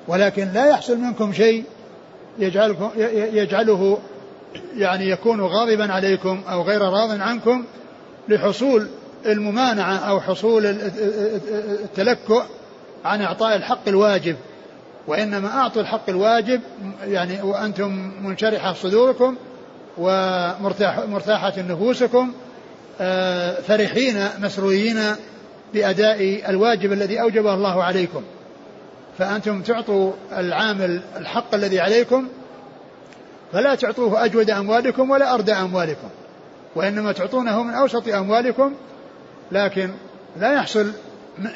ولكن 0.09 0.49
لا 0.53 0.67
يحصل 0.67 0.99
منكم 0.99 1.33
شيء 1.33 1.65
يجعلكم 2.39 2.91
يجعله 3.33 3.99
يعني 4.77 5.11
يكون 5.11 5.41
غاضبا 5.41 5.93
عليكم 5.93 6.43
أو 6.51 6.63
غير 6.63 6.81
راض 6.81 7.21
عنكم 7.21 7.65
لحصول 8.29 8.89
الممانعة 9.27 9.97
أو 9.97 10.21
حصول 10.21 10.67
التلكؤ 11.85 12.43
عن 13.05 13.23
إعطاء 13.23 13.57
الحق 13.57 13.89
الواجب. 13.89 14.37
وإنما 15.07 15.49
أعطوا 15.49 15.83
الحق 15.83 16.09
الواجب 16.09 16.61
يعني 17.05 17.43
وأنتم 17.43 18.13
منشرحة 18.23 18.73
صدوركم 18.73 19.37
ومرتاحة 19.99 21.55
نفوسكم 21.59 22.33
آه، 23.01 23.61
فرحين 23.61 24.29
مسرورين 24.41 25.01
بأداء 25.75 26.51
الواجب 26.51 26.93
الذي 26.93 27.21
أوجبه 27.21 27.55
الله 27.55 27.85
عليكم. 27.85 28.23
فأنتم 29.19 29.63
تعطوا 29.63 30.13
العامل 30.33 31.01
الحق 31.17 31.55
الذي 31.55 31.81
عليكم 31.81 32.29
فلا 33.53 33.75
تعطوه 33.75 34.25
أجود 34.25 34.51
أموالكم 34.51 35.11
ولا 35.11 35.35
أردى 35.35 35.53
أموالكم. 35.53 36.09
وإنما 36.75 37.13
تعطونه 37.13 37.63
من 37.63 37.75
أوسط 37.75 38.09
أموالكم 38.09 38.75
لكن 39.53 39.91
لا 40.41 40.53
يحصل 40.53 40.93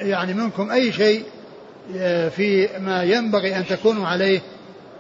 يعني 0.01 0.35
منكم 0.35 0.71
أي 0.71 0.93
شيء 0.93 1.25
آه، 1.97 2.29
في 2.29 2.69
ما 2.79 3.03
ينبغي 3.03 3.57
أن 3.57 3.67
تكونوا 3.67 4.07
عليه 4.07 4.41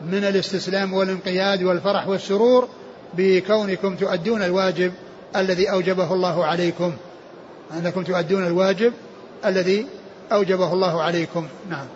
من 0.06 0.24
الاستسلام 0.24 0.94
والانقياد 0.94 1.62
والفرح 1.62 2.08
والسرور 2.08 2.68
بكونكم 3.14 3.96
تؤدون 3.96 4.42
الواجب 4.42 4.92
الذي 5.36 5.70
أوجبه 5.70 6.14
الله 6.14 6.44
عليكم. 6.44 6.92
أنكم 7.78 8.04
تؤدون 8.04 8.46
الواجب 8.46 8.92
الذي 9.44 9.86
أوجبه 10.32 10.72
الله 10.72 11.02
عليكم. 11.02 11.48
نعم. 11.70 11.86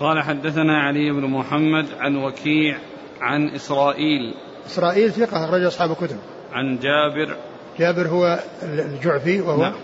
قال 0.00 0.22
حدثنا 0.22 0.78
علي 0.78 1.12
بن 1.12 1.24
محمد 1.24 1.86
عن 2.00 2.16
وكيع 2.16 2.78
عن 3.20 3.48
إسرائيل. 3.48 4.34
إسرائيل 4.66 5.12
ثقة 5.12 5.44
أخرج 5.44 5.62
أصحاب 5.62 5.90
الكتب. 5.90 6.16
عن 6.52 6.78
جابر. 6.78 7.36
جابر 7.78 8.08
هو 8.08 8.38
الجعفي 8.62 9.40
وهو 9.40 9.62
نعم, 9.62 9.74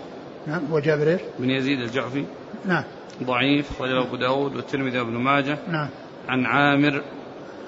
نعم 0.47 0.65
هو 0.71 0.79
جابر؟ 0.79 1.19
بن 1.39 1.49
يزيد 1.49 1.79
الجعفي. 1.79 2.25
نعم. 2.65 2.83
ضعيف 3.23 3.81
رجل 3.81 3.97
أبو 3.97 4.15
داود 4.15 4.55
والترمذي 4.55 4.99
وابن 4.99 5.13
ماجه. 5.13 5.57
نعم. 5.67 5.89
عن 6.27 6.45
عامر. 6.45 7.01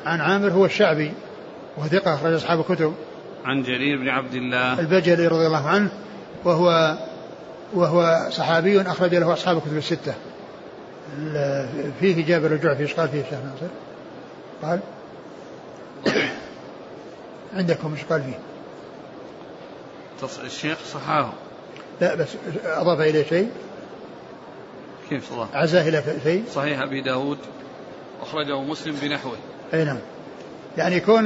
عن 0.05 0.21
عامر 0.21 0.49
هو 0.49 0.65
الشعبي 0.65 1.11
وهو 1.77 1.87
ثقة 1.87 2.13
أخرج 2.13 2.33
أصحاب 2.33 2.59
الكتب. 2.59 2.93
عن 3.45 3.63
جرير 3.63 3.97
بن 3.97 4.09
عبد 4.09 4.33
الله. 4.33 4.79
البجلي 4.79 5.27
رضي 5.27 5.47
الله 5.47 5.67
عنه 5.67 5.89
وهو 6.45 6.97
وهو 7.73 8.27
صحابي 8.29 8.81
أخرج 8.81 9.15
له 9.15 9.33
أصحاب 9.33 9.57
الكتب 9.57 9.77
الستة. 9.77 10.13
فيه 11.99 12.25
جابر 12.25 12.51
الجعفي 12.51 12.83
إيش 12.83 12.93
قال 12.93 13.09
فيه 13.09 13.21
الشيخ 13.21 13.39
ناصر؟ 13.39 13.73
قال 14.63 14.79
عندكم 17.53 17.93
إيش 17.93 18.03
قال 18.03 18.23
فيه؟ 18.23 18.39
الشيخ 20.43 20.77
صححه. 20.93 21.33
لا 22.01 22.15
بس 22.15 22.27
أضاف 22.65 22.99
إليه 23.01 23.23
شيء. 23.23 23.49
كيف 25.09 25.29
صلاح 25.29 25.47
عزاه 25.53 25.89
إلى 25.89 26.03
شيء. 26.23 26.43
صحيح 26.53 26.81
أبي 26.81 27.01
داود 27.01 27.37
أخرجه 28.21 28.61
مسلم 28.61 28.95
بنحوه. 29.01 29.37
أي 29.73 29.83
نعم. 29.83 29.99
يعني 30.77 30.99
كون 30.99 31.25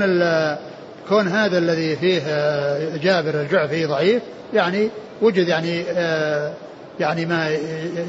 كون 1.09 1.27
هذا 1.27 1.57
الذي 1.57 1.95
فيه 1.95 2.19
جابر 2.97 3.41
الجعفي 3.41 3.85
ضعيف 3.85 4.23
يعني 4.53 4.89
وجد 5.21 5.47
يعني 5.47 5.83
آه، 5.89 6.53
يعني 7.01 7.25
ما 7.25 7.49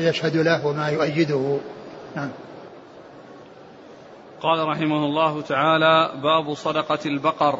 يشهد 0.08 0.36
له 0.36 0.66
وما 0.66 0.88
يؤيده. 0.88 1.58
نعم. 2.16 2.30
قال 4.42 4.68
رحمه 4.68 5.04
الله 5.04 5.40
تعالى 5.40 6.12
باب 6.22 6.54
صدقة 6.54 6.98
البقر. 7.06 7.58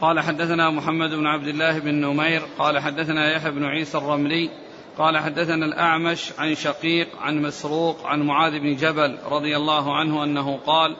قال 0.00 0.20
حدثنا 0.20 0.70
محمد 0.70 1.10
بن 1.10 1.26
عبد 1.26 1.48
الله 1.48 1.78
بن 1.78 1.94
نمير 1.94 2.42
قال 2.58 2.78
حدثنا 2.78 3.32
يحيى 3.32 3.50
بن 3.50 3.64
عيسى 3.64 3.98
الرملي 3.98 4.50
قال 4.98 5.18
حدثنا 5.18 5.66
الأعمش 5.66 6.32
عن 6.38 6.54
شقيق 6.54 7.08
عن 7.20 7.42
مسروق 7.42 8.06
عن 8.06 8.22
معاذ 8.22 8.58
بن 8.58 8.76
جبل 8.76 9.18
رضي 9.30 9.56
الله 9.56 9.96
عنه 9.96 10.24
أنه 10.24 10.56
قال 10.66 10.96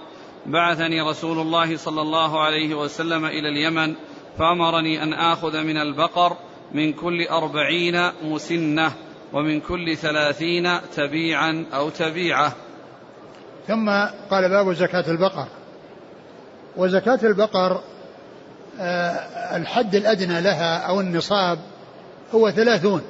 بعثني 0.47 1.01
رسول 1.01 1.39
الله 1.39 1.77
صلى 1.77 2.03
الله 2.03 2.41
عليه 2.41 2.75
وسلم 2.75 3.25
إلى 3.25 3.49
اليمن 3.49 3.95
فأمرني 4.39 5.03
أن 5.03 5.13
آخذ 5.13 5.63
من 5.63 5.77
البقر 5.77 6.37
من 6.73 6.93
كل 6.93 7.27
أربعين 7.27 8.11
مسنة. 8.23 8.93
ومن 9.33 9.61
كل 9.61 9.97
ثلاثين 9.97 10.81
تبيعا 10.97 11.67
أو 11.75 11.89
تبيعة. 11.91 12.53
ثم 13.69 13.91
قال 14.31 14.49
باب 14.49 14.73
زكاة 14.73 15.05
البقر. 15.11 15.47
وزكاة 16.77 17.19
البقر 17.23 17.81
آه، 18.81 19.57
الحد 19.57 19.95
الأدنى 19.95 20.41
لها 20.41 20.79
أو 20.79 21.01
النصاب 21.01 21.59
هو 22.35 22.51
ثلاثون. 22.51 23.03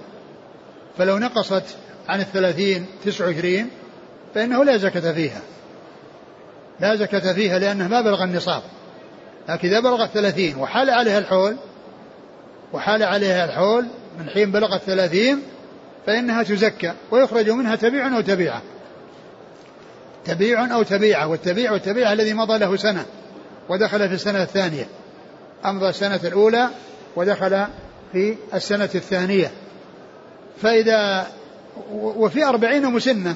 فلو 0.98 1.18
نقصت 1.18 1.64
عن 2.08 2.20
الثلاثين 2.20 2.86
تسع 3.04 3.26
وعشرين 3.26 3.70
فإنه 4.34 4.64
لا 4.64 4.76
زكاة 4.76 5.12
فيها. 5.12 5.40
لا 6.80 6.96
زكاة 6.96 7.32
فيها 7.32 7.58
لأنه 7.58 7.88
ما 7.88 8.00
بلغ 8.00 8.24
النصاب. 8.24 8.62
لكن 9.48 9.68
إذا 9.68 9.80
بلغت 9.80 10.10
ثلاثين 10.10 10.56
وحال 10.56 10.90
عليها 10.90 11.18
الحول 11.18 11.56
وحال 12.72 13.02
عليها 13.02 13.44
الحول 13.44 13.86
من 14.18 14.28
حين 14.28 14.52
بلغت 14.52 14.82
ثلاثين 14.82 15.42
فإنها 16.06 16.42
تزكى 16.42 16.92
ويخرج 17.10 17.50
منها 17.50 17.76
تبيع 17.76 18.16
أو 18.16 18.20
تبيعة. 18.20 18.62
تبيع 20.24 20.74
أو 20.74 20.82
تبيعة 20.82 21.26
والتبيع 21.26 21.72
والتبيعة 21.72 22.12
الذي 22.12 22.34
مضى 22.34 22.58
له 22.58 22.76
سنة 22.76 23.06
ودخل 23.68 24.08
في 24.08 24.14
السنة 24.14 24.42
الثانية. 24.42 24.86
أمضى 25.64 25.88
السنة 25.88 26.20
الأولى 26.24 26.68
ودخل 27.16 27.66
في 28.12 28.36
السنة 28.54 28.90
الثانية. 28.94 29.50
فإذا 30.62 31.26
وفي 31.92 32.44
أربعين 32.44 32.86
مسنة 32.86 33.34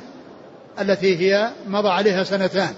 التي 0.80 1.16
هي 1.18 1.50
مضى 1.66 1.88
عليها 1.88 2.24
سنتان. 2.24 2.74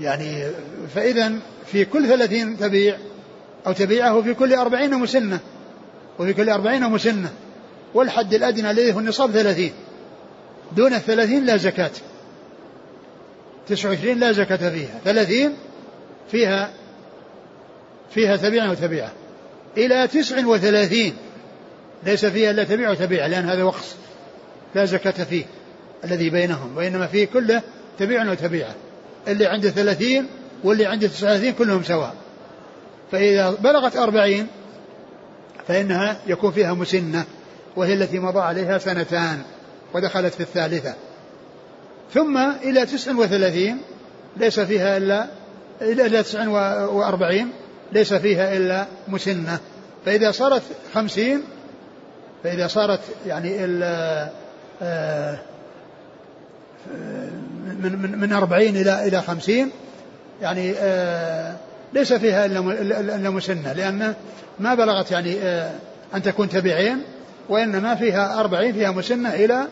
يعني 0.00 0.46
فإذا 0.94 1.32
في 1.66 1.84
كل 1.84 2.08
ثلاثين 2.08 2.56
تبيع 2.58 2.96
أو 3.66 3.72
تبيعه 3.72 4.22
في 4.22 4.34
كل 4.34 4.54
أربعين 4.54 4.94
مسنة. 4.94 5.38
وفي 6.18 6.32
كل 6.32 6.50
أربعين 6.50 6.90
مسنة 6.90 7.32
والحد 7.94 8.34
الأدنى 8.34 8.70
الذي 8.70 8.92
هو 8.92 8.98
النصاب 8.98 9.30
ثلاثين. 9.30 9.72
دون 10.76 10.94
الثلاثين 10.94 11.46
لا 11.46 11.56
زكاة. 11.56 11.90
تسعة 13.68 13.90
وعشرين 13.90 14.18
لا 14.18 14.32
زكاة 14.32 14.70
فيها. 14.70 15.00
ثلاثين 15.04 15.54
فيها 16.30 16.70
فيها 18.10 18.36
تبيعة 18.36 18.70
وتبيعة 18.70 19.12
إلى 19.76 20.08
تسع 20.08 20.46
وثلاثين. 20.46 21.16
ليس 22.06 22.26
فيها 22.26 22.50
إلا 22.50 22.64
تبيع 22.64 22.90
وتبيع 22.90 23.26
لأن 23.26 23.44
هذا 23.44 23.62
وقص. 23.62 23.94
لا 24.74 24.84
زكاة 24.84 25.24
فيه 25.24 25.44
الذي 26.04 26.30
بينهم 26.30 26.76
وإنما 26.76 27.06
فيه 27.06 27.24
كله 27.24 27.62
تبيع 27.98 28.30
وتبيعة 28.30 28.74
اللي 29.28 29.46
عنده 29.46 29.70
ثلاثين 29.70 30.26
واللي 30.64 30.86
عنده 30.86 31.08
تسعة 31.08 31.28
وثلاثين 31.28 31.52
كلهم 31.52 31.82
سواء. 31.82 32.14
فإذا 33.12 33.50
بلغت 33.50 33.96
أربعين 33.96 34.46
فإنها 35.68 36.16
يكون 36.26 36.52
فيها 36.52 36.74
مسنة 36.74 37.24
وهي 37.76 37.94
التي 37.94 38.18
مضى 38.18 38.40
عليها 38.40 38.78
سنتان 38.78 39.42
ودخلت 39.94 40.34
في 40.34 40.40
الثالثة. 40.40 40.94
ثم 42.14 42.38
إلى 42.38 42.86
تسع 42.86 43.16
وثلاثين 43.16 43.78
ليس 44.36 44.60
فيها 44.60 44.96
إلا 44.96 45.26
إلى 45.82 46.22
تسع 46.22 46.48
وأربعين 46.86 47.52
ليس 47.92 48.14
فيها 48.14 48.56
إلا 48.56 48.86
مسنة. 49.08 49.58
فإذا 50.06 50.30
صارت 50.30 50.62
خمسين 50.94 51.42
فإذا 52.44 52.66
صارت 52.66 53.00
يعني 53.26 53.64
ال 53.64 53.82
آه، 54.82 55.38
من 57.82 57.98
من 58.02 58.18
من 58.18 58.32
أربعين 58.32 58.76
إلى 58.76 59.08
إلى 59.08 59.22
خمسين 59.22 59.70
يعني 60.42 60.72
آه، 60.78 61.56
ليس 61.94 62.12
فيها 62.12 62.46
إلا 62.46 63.30
مسنة 63.30 63.72
لأن 63.72 64.14
ما 64.60 64.74
بلغت 64.74 65.10
يعني 65.10 65.38
آه، 65.40 65.70
أن 66.14 66.22
تكون 66.22 66.48
تبعين 66.48 67.02
وإنما 67.48 67.94
فيها 67.94 68.40
أربعين 68.40 68.72
فيها 68.72 68.90
مسنة 68.90 69.34
إلى 69.34 69.68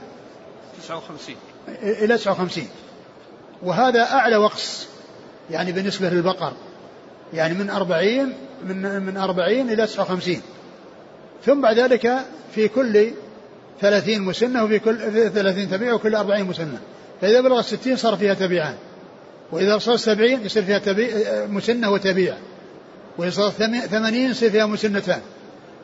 تسعة 0.83 0.97
وخمسين. 0.97 1.37
إلى 1.83 2.19
تسعة 2.19 2.33
وخمسين. 2.33 2.69
وهذا 3.63 4.03
أعلى 4.03 4.37
وقص 4.37 4.87
يعني 5.51 5.73
بالنسبة 5.73 6.11
للبقر 6.11 6.53
يعني 7.33 7.55
من 7.55 7.71
أربعين 7.71 8.33
من 8.65 9.03
من 9.03 9.17
أربعين 9.17 9.71
إلى 9.71 9.87
تسعة 9.87 10.03
وخمسين. 10.03 10.43
ثم 11.45 11.61
بعد 11.61 11.79
ذلك 11.79 12.19
في 12.55 12.69
كل 12.69 13.11
ثلاثين 13.81 14.23
مسنة 14.23 14.65
وفي 14.65 14.79
كل 14.79 14.99
ثلاثين 15.31 15.71
تبيع 15.71 15.93
وكل 15.93 16.15
أربعين 16.15 16.47
مسنة. 16.47 16.79
فإذا 17.21 17.41
بلغ 17.41 17.59
الستين 17.59 17.97
صار 17.97 18.17
فيها 18.17 18.35
تبيعان 18.35 18.75
وإذا 19.53 19.79
صار 19.79 19.97
سبعين 19.97 20.45
يصير 20.45 20.65
فيها 20.65 20.79
تبيع 20.79 21.09
مسنة 21.47 21.91
وتبيع. 21.91 22.35
وإذا 23.19 23.31
صار 23.31 23.51
ثمانين 23.91 24.31
يصير 24.31 24.51
فيها 24.51 24.67
مسنتان. 24.67 25.21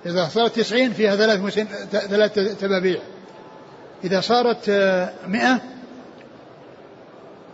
إذا 0.06 0.28
صارت 0.28 0.56
تسعين 0.56 0.92
فيها 0.92 1.16
ثلاث 1.16 1.40
مسن 1.40 1.64
ثلاث 1.90 2.34
تبابيع. 2.60 2.98
إذا 4.04 4.20
صارت 4.20 4.70
مئة 5.26 5.60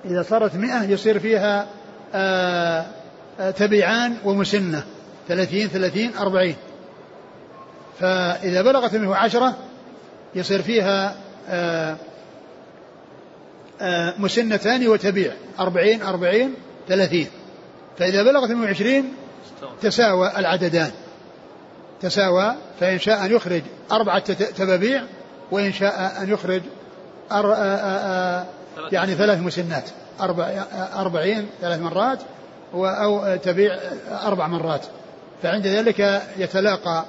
إذا 0.04 0.22
صارت 0.22 0.56
مئة 0.56 0.84
يصير 0.84 1.18
فيها 1.18 1.66
آه 2.14 2.86
تبيعان 3.56 4.16
ومسنة. 4.24 4.84
ثلاثين 5.28 5.68
ثلاثين 5.68 6.16
أربعين. 6.16 6.56
فإذا 8.00 8.62
بلغت 8.62 8.94
منه 8.94 9.16
عشرة 9.16 9.56
يصير 10.34 10.62
فيها 10.62 11.14
آه، 11.48 11.90
آه، 11.92 11.96
مسنتان 14.18 14.88
وتبيع. 14.88 15.32
أربعين 15.60 16.02
أربعين 16.02 16.54
ثلاثين. 16.88 17.26
فإذا 17.98 18.22
بلغت 18.22 18.50
منه 18.50 18.68
عشرين 18.68 19.14
تساوى 19.80 20.32
العددان. 20.36 20.90
تساوى 22.00 22.54
فإن 22.80 22.98
شاء 22.98 23.24
أن 23.24 23.32
يخرج 23.32 23.62
أربعة 23.92 24.32
تبابيع 24.32 25.02
وإن 25.50 25.72
شاء 25.72 26.22
أن 26.22 26.30
يخرج 26.30 26.62
أر 27.32 27.54
آه، 27.56 28.46
يعني 28.92 29.14
ثلاث 29.14 29.40
مسنات. 29.40 29.84
أربع 30.20 30.64
أربعين 30.94 31.46
ثلاث 31.60 31.80
مرات 31.80 32.18
أو 32.74 33.36
تبيع 33.36 33.78
أربع 34.10 34.46
مرات. 34.46 34.82
فعند 35.42 35.66
ذلك 35.66 36.22
يتلاقى 36.36 37.04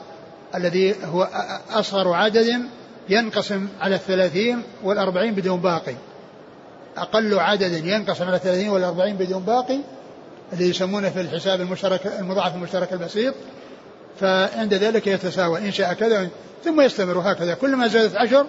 الذي 0.56 0.96
هو 1.06 1.28
أصغر 1.72 2.14
عدد 2.14 2.62
ينقسم 3.10 3.68
على 3.82 3.96
الثلاثين 3.96 4.62
والأربعين 4.84 5.34
بدون 5.34 5.62
باقي. 5.62 5.96
أقل 6.98 7.40
عدد 7.40 7.86
ينقسم 7.86 8.26
على 8.26 8.36
الثلاثين 8.36 8.70
والأربعين 8.70 9.16
بدون 9.16 9.44
باقي 9.44 9.80
اللي 10.54 10.70
يسمونه 10.70 11.10
في 11.10 11.22
الحساب 11.22 11.62
المشترك 11.62 12.08
المضاعف 12.20 12.56
المشترك 12.56 12.94
البسيط. 12.94 13.34
فعند 14.20 14.74
ذلك 14.74 15.08
يتساوى 15.08 15.60
إن 15.60 15.72
شاء 15.72 15.94
كذا 15.94 16.30
ثم 16.64 16.82
يستمر 16.82 17.20
هكذا. 17.20 17.54
كلما 17.54 17.88
زادت 17.88 18.16
عشر 18.16 18.46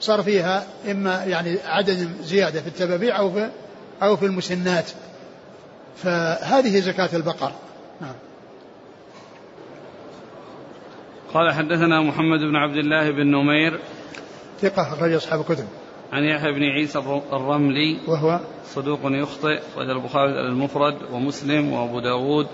صار 0.00 0.22
فيها 0.22 0.66
إما 0.90 1.24
يعني 1.24 1.58
عدد 1.64 2.08
زيادة 2.22 2.60
في 2.60 2.66
التبابيع 2.66 3.18
أو 3.18 3.30
في 3.30 3.50
أو 4.02 4.16
في 4.16 4.26
المسنات. 4.26 4.90
فهذه 5.96 6.80
زكاة 6.80 7.10
البقر. 7.12 7.52
نعم. 8.00 8.14
قال 11.34 11.52
حدثنا 11.52 12.00
محمد 12.00 12.40
بن 12.40 12.56
عبد 12.56 12.76
الله 12.76 13.10
بن 13.10 13.26
نمير. 13.26 13.80
ثقة 14.60 14.82
أخرج 14.82 15.12
أصحاب 15.12 15.40
الكتب. 15.40 15.66
عن 16.12 16.24
يحيى 16.24 16.52
بن 16.52 16.62
عيسى 16.62 16.98
الرملي 17.32 17.98
وهو 18.06 18.40
صدوق 18.66 19.00
يخطئ 19.04 19.58
أخرج 19.58 19.90
البخاري 19.90 20.40
المفرد 20.40 20.94
ومسلم 21.12 21.72
وأبو 21.72 22.00
داود 22.00 22.46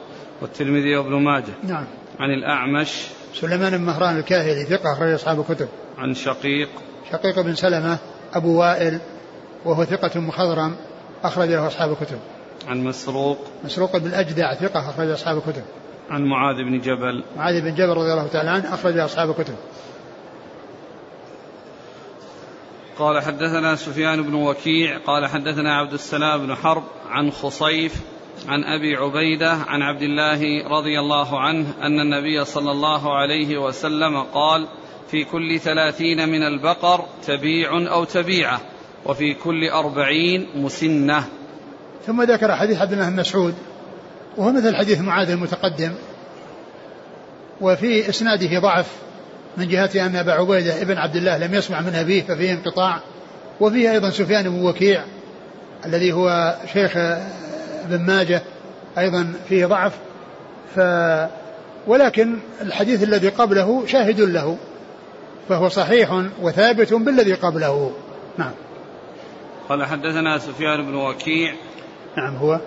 والترمذي 0.42 0.96
وابن 0.96 1.14
ماجه. 1.14 1.54
نعم. 1.62 1.84
عن 2.18 2.30
الأعمش 2.30 3.06
سليمان 3.34 3.78
بن 3.78 3.84
مهران 3.84 4.18
الكاهلي 4.18 4.64
ثقة 4.64 4.92
أخرج 4.92 5.12
أصحاب 5.12 5.40
الكتب. 5.40 5.68
عن 5.98 6.14
شقيق. 6.14 6.68
شقيق 7.12 7.40
بن 7.40 7.54
سلمة 7.54 7.98
أبو 8.32 8.60
وائل 8.60 8.98
وهو 9.64 9.84
ثقة 9.84 10.20
مخضرم 10.20 10.76
أخرج 11.24 11.48
له 11.48 11.66
أصحاب 11.66 11.90
الكتب. 11.92 12.18
عن 12.68 12.84
مسروق. 12.84 13.38
مسروق 13.64 13.96
بن 13.96 14.06
الأجدع 14.06 14.54
ثقة 14.54 14.90
أخرج 14.90 15.10
أصحاب 15.10 15.36
الكتب. 15.36 15.62
عن 16.10 16.24
معاذ 16.24 16.56
بن 16.56 16.80
جبل. 16.80 17.24
معاذ 17.36 17.60
بن 17.60 17.74
جبل 17.74 17.96
رضي 17.96 18.12
الله 18.12 18.26
تعالى 18.26 18.50
عنه 18.50 18.74
أخرج 18.74 18.98
أصحاب 18.98 19.30
الكتب. 19.30 19.54
قال 23.00 23.22
حدثنا 23.22 23.76
سفيان 23.76 24.22
بن 24.22 24.34
وكيع 24.34 24.98
قال 24.98 25.26
حدثنا 25.26 25.76
عبد 25.76 25.92
السلام 25.92 26.46
بن 26.46 26.54
حرب 26.54 26.82
عن 27.08 27.30
خصيف 27.30 27.94
عن 28.48 28.64
أبي 28.64 28.96
عبيدة 28.96 29.52
عن 29.52 29.82
عبد 29.82 30.02
الله 30.02 30.68
رضي 30.68 31.00
الله 31.00 31.40
عنه 31.40 31.66
أن 31.82 32.00
النبي 32.00 32.44
صلى 32.44 32.70
الله 32.70 33.18
عليه 33.18 33.58
وسلم 33.58 34.22
قال 34.22 34.66
في 35.10 35.24
كل 35.24 35.60
ثلاثين 35.60 36.28
من 36.28 36.42
البقر 36.42 37.04
تبيع 37.26 37.92
أو 37.92 38.04
تبيعة 38.04 38.60
وفي 39.06 39.34
كل 39.34 39.68
أربعين 39.68 40.48
مسنة. 40.54 41.24
ثم 42.06 42.22
ذكر 42.22 42.56
حديث 42.56 42.80
عبد 42.80 42.92
الله 42.92 43.10
بن 43.10 43.16
مسعود 43.16 43.54
وهو 44.36 44.52
مثل 44.52 44.76
حديث 44.76 45.00
معاذ 45.00 45.30
المتقدم 45.30 45.94
وفي 47.60 48.08
إسناده 48.08 48.60
ضعف. 48.60 49.09
من 49.56 49.68
جهة 49.68 50.06
أن 50.06 50.16
أبا 50.16 50.32
عبيدة 50.32 50.82
ابن 50.82 50.98
عبد 50.98 51.16
الله 51.16 51.38
لم 51.38 51.54
يسمع 51.54 51.80
من 51.80 51.94
أبيه 51.94 52.22
ففيه 52.22 52.52
انقطاع. 52.52 53.00
وفيه 53.60 53.92
أيضا 53.92 54.10
سفيان 54.10 54.48
بن 54.48 54.64
وكيع 54.64 55.04
الذي 55.86 56.12
هو 56.12 56.56
شيخ 56.72 56.96
ابن 57.84 58.06
ماجه 58.06 58.42
أيضا 58.98 59.32
فيه 59.48 59.66
ضعف. 59.66 59.92
ف 60.76 60.80
ولكن 61.86 62.38
الحديث 62.62 63.02
الذي 63.02 63.28
قبله 63.28 63.86
شاهد 63.86 64.20
له 64.20 64.56
فهو 65.48 65.68
صحيح 65.68 66.24
وثابت 66.42 66.94
بالذي 66.94 67.34
قبله. 67.34 67.92
نعم. 68.38 68.52
قال 69.68 69.86
حدثنا 69.86 70.38
سفيان 70.38 70.86
بن 70.86 70.94
وكيع. 70.94 71.54
نعم 72.16 72.36
هو. 72.36 72.60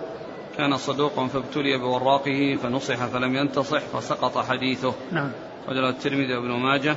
كان 0.57 0.77
صدوقا 0.77 1.27
فابتلي 1.27 1.77
بوراقه 1.77 2.57
فنصح 2.63 3.05
فلم 3.05 3.35
ينتصح 3.35 3.79
فسقط 3.79 4.37
حديثه. 4.37 4.93
نعم. 5.11 5.31
رجل 5.69 5.85
الترمذي 5.89 6.33
وابن 6.35 6.51
ماجه. 6.51 6.95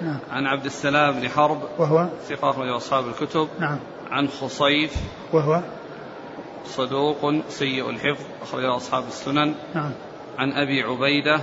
نعم. 0.00 0.18
عن 0.30 0.46
عبد 0.46 0.64
السلام 0.64 1.20
بن 1.20 1.28
حرب. 1.28 1.62
وهو؟ 1.78 2.08
ثقة 2.28 2.50
أخرج 2.50 2.68
أصحاب 2.68 3.04
الكتب. 3.08 3.48
نعم. 3.60 3.78
عن 4.10 4.28
خصيف. 4.28 4.94
وهو؟ 5.32 5.60
صدوق 6.64 7.34
سيء 7.48 7.90
الحفظ 7.90 8.24
أخرج 8.42 8.64
أصحاب 8.64 9.04
السنن. 9.08 9.54
نعم. 9.74 9.92
عن 10.38 10.52
أبي 10.52 10.82
عبيدة. 10.82 11.40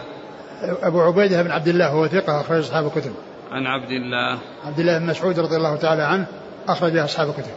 أبو 0.84 1.02
عبيدة 1.02 1.44
بن 1.44 1.52
عبد 1.52 1.68
الله 1.68 1.88
هو 1.88 2.08
ثقة 2.08 2.42
أخرج 2.42 2.60
أصحاب 2.60 2.86
الكتب. 2.86 3.14
عن 3.52 3.66
عبد 3.68 3.92
الله. 3.92 4.40
عبد 4.66 4.80
الله 4.80 5.00
بن 5.00 5.06
مسعود 5.06 5.40
رضي 5.40 5.56
الله 5.56 5.76
تعالى 5.76 6.04
عنه 6.04 6.28
أخرج 6.68 6.98
أصحاب 6.98 7.30
الكتب. 7.30 7.54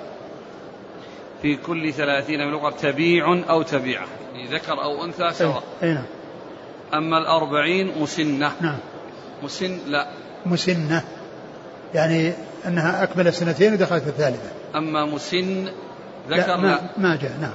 في 1.43 1.57
كل 1.57 1.93
ثلاثين 1.93 2.41
من 2.41 2.53
لغة 2.53 2.71
تبيع 2.71 3.45
أو 3.51 3.63
تبيعة 3.63 4.07
ذكر 4.51 4.73
أو 4.73 5.05
أنثى 5.05 5.31
سواء. 5.33 5.63
أي 5.83 5.95
نعم. 5.95 6.05
أما 6.95 7.19
الأربعين 7.19 7.93
مسنة. 8.01 8.53
نعم. 8.61 8.79
مسن 9.43 9.79
لا. 9.87 10.07
مسنة. 10.47 11.05
يعني 11.95 12.33
أنها 12.67 13.03
أكمل 13.03 13.33
سنتين 13.33 13.73
ودخلت 13.73 14.03
في 14.03 14.09
الثالثة. 14.09 14.51
أما 14.75 15.05
مسن 15.05 15.69
ذكر 16.29 16.47
لا, 16.47 16.57
ما, 16.57 16.81
ما 16.97 17.17
جاء 17.17 17.33
نعم. 17.41 17.55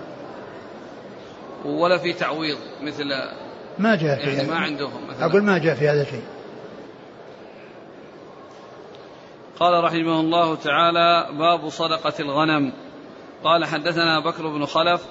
ولا 1.65 1.97
في 1.97 2.13
تعويض 2.13 2.57
مثل 2.81 3.05
ما 3.79 3.95
جاء 3.95 4.15
في 4.15 4.29
يعني 4.29 4.41
هذا. 4.41 4.53
ما 4.53 4.59
عندهم 4.59 5.07
مثلا. 5.09 5.25
أقول 5.25 5.43
ما 5.43 5.57
جاء 5.57 5.75
في 5.75 5.89
هذا 5.89 6.03
شيء 6.03 6.23
قال 9.59 9.83
رحمه 9.83 10.19
الله 10.19 10.55
تعالى 10.55 11.37
باب 11.37 11.69
صدقة 11.69 12.13
الغنم. 12.19 12.73
قال 13.43 13.65
حدثنا 13.65 14.19
بكر 14.19 14.47
بن 14.47 14.65
خلف 14.65 15.01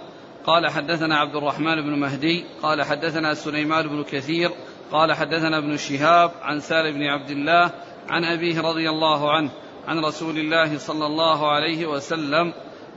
قال 0.47 0.71
حدثنا 0.71 1.19
عبد 1.19 1.37
الرحمن 1.37 1.83
بن 1.83 1.99
مهدي 1.99 2.45
قال 2.63 2.83
حدثنا 2.83 3.35
سليمان 3.35 3.89
بن 3.89 4.05
كثير 4.05 4.51
قال 4.93 5.13
حدثنا 5.13 5.59
ابن 5.59 5.77
شهاب 5.77 6.31
عن 6.43 6.61
سالم 6.61 6.95
بن 6.95 7.03
عبد 7.03 7.31
الله 7.31 7.71
عن 8.09 8.25
أبيه 8.25 8.61
رضي 8.61 8.91
الله 8.91 9.33
عنه 9.33 9.51
عن 9.89 10.05
رسول 10.05 10.39
الله 10.39 10.79
صلى 10.79 11.07
الله 11.07 11.51
عليه 11.53 11.87
وسلم 11.87 12.53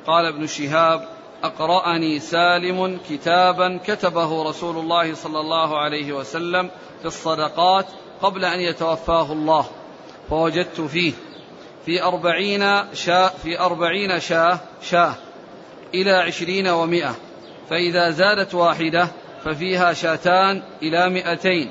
قال 0.07 0.25
ابن 0.25 0.47
شهاب 0.47 1.07
أقرأني 1.43 2.19
سالم 2.19 2.99
كتابا 3.09 3.79
كتبه 3.85 4.49
رسول 4.49 4.77
الله 4.77 5.13
صلى 5.13 5.39
الله 5.39 5.77
عليه 5.77 6.13
وسلم 6.13 6.69
في 7.01 7.05
الصدقات 7.05 7.85
قبل 8.21 8.45
أن 8.45 8.59
يتوفاه 8.59 9.31
الله 9.31 9.65
فوجدت 10.29 10.81
فيه 10.81 11.13
في 11.85 12.03
أربعين 12.03 12.93
شاة 12.93 13.27
في 13.27 13.59
أربعين 13.59 14.19
شاة 14.19 14.59
شاة 14.81 15.15
إلى 15.93 16.11
عشرين 16.11 16.67
ومائة. 16.67 17.15
فإذا 17.69 18.09
زادت 18.09 18.55
واحدة 18.55 19.07
ففيها 19.45 19.93
شاتان 19.93 20.61
إلى 20.81 21.09
مئتين. 21.09 21.69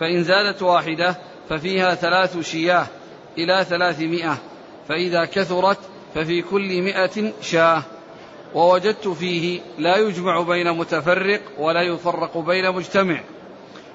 فإن 0.00 0.24
زادت 0.24 0.62
واحدة 0.62 1.16
ففيها 1.48 1.94
ثلاث 1.94 2.40
شياه 2.40 2.86
إلى 3.38 3.64
ثلاثمائة. 3.64 4.38
فإذا 4.88 5.24
كثرت 5.24 5.78
ففي 6.14 6.42
كل 6.42 6.82
مئة 6.82 7.32
شاة. 7.42 7.82
ووجدت 8.54 9.08
فيه 9.08 9.60
لا 9.78 9.96
يجمع 9.96 10.40
بين 10.40 10.72
متفرق 10.72 11.40
ولا 11.58 11.82
يفرق 11.82 12.38
بين 12.38 12.72
مجتمع. 12.72 13.20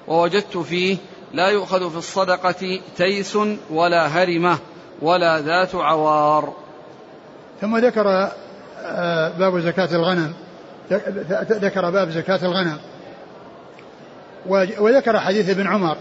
ووجدت 0.08 0.58
فيه 0.58 0.98
لا 1.34 1.48
يؤخذ 1.48 1.92
في 1.92 1.98
الصدقة 1.98 2.80
تيس 2.98 3.38
ولا 3.70 4.08
هرمة 4.08 4.58
ولا 5.02 5.42
ذات 5.42 5.76
عوار. 5.76 6.54
ثم 7.62 7.78
ذكر 7.78 8.32
آه، 8.82 9.38
باب 9.38 9.60
زكاة 9.60 9.96
الغنم. 9.96 10.34
ذكر 11.52 11.90
باب 11.90 12.10
زكاة 12.10 12.40
الغنم. 12.44 12.78
وذكر 14.80 15.20
حديث 15.20 15.50
ابن 15.50 15.68
عمر. 15.68 15.98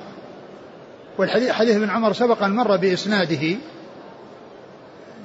والحديث 1.18 1.50
حديث 1.50 1.76
ابن 1.76 1.90
عمر 1.90 2.12
سبق 2.12 2.42
أن 2.42 2.50
مر 2.50 2.76
بإسناده 2.76 3.56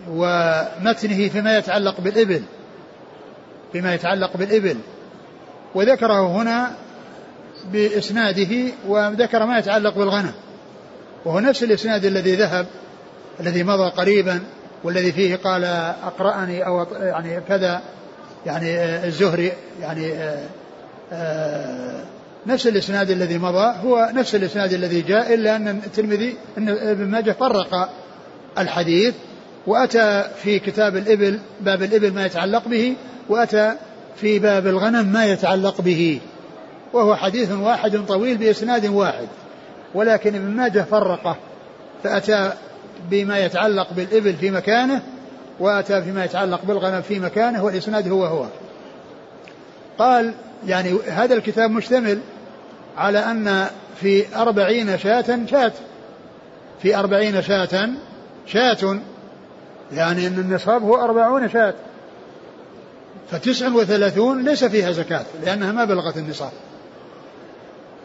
ومتنه 0.09 1.29
فيما 1.29 1.57
يتعلق 1.57 2.01
بالإبل 2.01 2.41
فيما 3.71 3.93
يتعلق 3.93 4.37
بالإبل. 4.37 4.77
وذكره 5.75 6.27
هنا 6.27 6.71
بإسناده 7.71 8.71
وذكر 8.87 9.45
ما 9.45 9.59
يتعلق 9.59 9.95
بالغنم. 9.95 10.33
وهو 11.25 11.39
نفس 11.39 11.63
الإسناد 11.63 12.05
الذي 12.05 12.35
ذهب 12.35 12.65
الذي 13.39 13.63
مضى 13.63 13.89
قريبا 13.89 14.39
والذي 14.83 15.11
فيه 15.11 15.35
قال 15.35 15.63
أقرأني 16.03 16.65
أو 16.65 16.87
يعني 16.99 17.41
كذا 17.41 17.81
يعني 18.45 18.75
الزهري 19.05 19.51
يعني 19.81 20.13
آه، 20.13 20.47
آه، 21.11 22.03
نفس 22.47 22.67
الإسناد 22.67 23.09
الذي 23.09 23.37
مضى 23.37 23.75
هو 23.83 24.09
نفس 24.13 24.35
الإسناد 24.35 24.73
الذي 24.73 25.01
جاء 25.01 25.33
إلا 25.33 25.55
أن 25.55 25.67
الترمذي 25.67 26.35
أن 26.57 26.69
ابن 26.69 27.05
ماجه 27.05 27.31
فرق 27.31 27.89
الحديث 28.57 29.13
وأتى 29.67 30.23
في 30.43 30.59
كتاب 30.59 30.97
الإبل 30.97 31.39
باب 31.61 31.83
الإبل 31.83 32.13
ما 32.13 32.25
يتعلق 32.25 32.67
به 32.67 32.95
وأتى 33.29 33.73
في 34.15 34.39
باب 34.39 34.67
الغنم 34.67 35.05
ما 35.05 35.25
يتعلق 35.25 35.81
به 35.81 36.19
وهو 36.93 37.15
حديث 37.15 37.51
واحد 37.51 38.05
طويل 38.07 38.37
بإسناد 38.37 38.85
واحد. 38.85 39.27
ولكن 39.93 40.35
ابن 40.35 40.55
ماجه 40.55 40.85
فرقه 40.91 41.37
فأتى 42.03 42.53
بما 43.09 43.39
يتعلق 43.39 43.93
بالإبل 43.93 44.33
في 44.33 44.51
مكانه 44.51 45.01
وأتى 45.59 46.01
فيما 46.01 46.25
يتعلق 46.25 46.65
بالغنم 46.65 47.01
في 47.01 47.19
مكانه 47.19 47.63
والإسناد 47.63 48.07
هو 48.07 48.25
هو. 48.25 48.45
قال 49.97 50.33
يعني 50.67 50.93
هذا 51.07 51.35
الكتاب 51.35 51.71
مشتمل 51.71 52.19
على 52.97 53.19
أن 53.19 53.67
في 54.01 54.35
أربعين 54.35 54.97
شاة 54.97 55.39
شاة. 55.51 55.71
في 56.81 56.95
أربعين 56.95 57.41
شاة 57.41 57.89
شاة 58.47 58.99
يعني 59.91 60.27
أن 60.27 60.39
النصاب 60.39 60.83
هو 60.83 60.95
أربعون 61.03 61.49
شاة. 61.49 61.73
فتسع 63.31 63.67
وثلاثون 63.67 64.45
ليس 64.45 64.63
فيها 64.63 64.91
زكاة 64.91 65.25
لأنها 65.43 65.71
ما 65.71 65.85
بلغت 65.85 66.17
النصاب. 66.17 66.51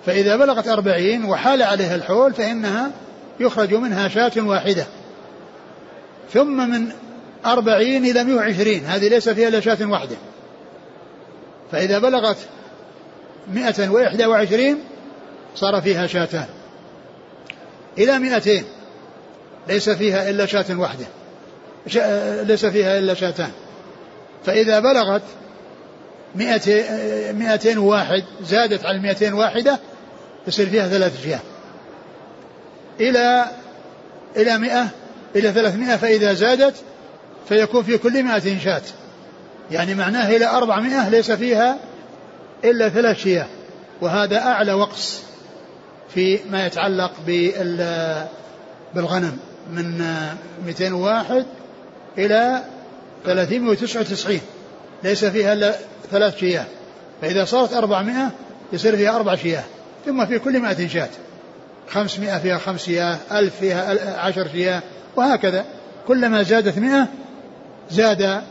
فإذا 0.06 0.36
بلغت 0.36 0.68
أربعين 0.68 1.24
وحال 1.24 1.62
عليها 1.62 1.94
الحول 1.94 2.34
فإنها 2.34 2.90
يخرج 3.40 3.74
منها 3.74 4.08
شاة 4.08 4.32
واحدة. 4.36 4.86
ثم 6.32 6.70
من 6.70 6.92
أربعين 7.46 8.04
إلى 8.04 8.24
مئة 8.24 8.34
وعشرين. 8.34 8.84
هذه 8.84 9.08
ليس 9.08 9.28
فيها 9.28 9.48
إلا 9.48 9.60
شاة 9.60 9.76
واحدة. 9.80 10.16
فإذا 11.72 11.98
بلغت 11.98 12.36
مئة 13.52 13.88
وإحدى 13.88 14.26
وعشرين 14.26 14.78
صار 15.54 15.82
فيها 15.82 16.06
شاتان. 16.06 16.46
إلى 17.98 18.18
مئتين. 18.18 18.64
ليس 19.68 19.90
فيها 19.90 20.30
إلا 20.30 20.46
شاة 20.46 20.78
واحدة. 20.78 21.06
ليس 22.42 22.66
فيها 22.66 22.98
إلا 22.98 23.14
شاتان. 23.14 23.50
فإذا 24.46 24.80
بلغت 24.80 25.22
مئتين 27.34 27.78
واحد 27.78 28.24
زادت 28.42 28.84
على 28.84 28.96
المئتين 28.96 29.32
واحدة 29.32 29.78
يصير 30.46 30.66
فيها 30.66 30.88
ثلاث 30.88 31.22
شياه. 31.22 31.40
إلى 33.00 33.44
إلى 34.36 34.58
مئة 34.58 34.88
إلى 35.36 35.52
ثلاثمائة 35.52 35.96
فإذا 35.96 36.32
زادت 36.32 36.74
فيكون 37.48 37.82
في 37.82 37.98
كل 37.98 38.22
مئة 38.22 38.58
شاة. 38.58 38.82
يعني 39.70 39.94
معناه 39.94 40.36
إلى 40.36 40.46
أربعمائة 40.46 41.08
ليس 41.08 41.30
فيها 41.30 41.78
إلا 42.64 42.88
ثلاث 42.88 43.18
شياه. 43.18 43.46
وهذا 44.00 44.38
أعلى 44.38 44.72
وقص 44.72 45.22
في 46.14 46.38
ما 46.50 46.66
يتعلق 46.66 47.12
بالغنم 48.94 49.38
من 49.72 50.04
201 50.66 51.46
إلى 52.18 52.62
399 53.24 54.40
ليس 55.04 55.24
فيها 55.24 55.52
إلا 55.52 55.74
ثلاث 56.10 56.36
شياه. 56.36 56.64
فإذا 57.22 57.44
صارت 57.44 57.72
400 57.72 58.30
يصير 58.72 58.96
فيها 58.96 59.16
أربع 59.16 59.34
شياه. 59.34 59.64
ثم 60.06 60.26
في 60.26 60.38
كل 60.38 60.58
مائة 60.58 60.88
شاة. 60.88 61.08
خمسمائة 61.90 62.38
فيها 62.38 62.58
خمس 62.58 62.84
شياه 62.84 63.18
ألف 63.32 63.56
فيها 63.56 64.18
عشر 64.20 64.48
شياه 64.48 64.82
وهكذا. 65.16 65.64
كلما 66.08 66.42
زادت 66.42 66.78
مئة 66.78 67.08
زاد 67.90 68.42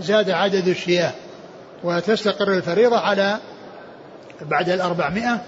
زاد 0.00 0.30
عدد 0.30 0.68
الشياه 0.68 1.12
وتستقر 1.84 2.52
الفريضة 2.52 2.98
على 2.98 3.38
بعد 4.40 4.68
الأربعمائة 4.68 5.40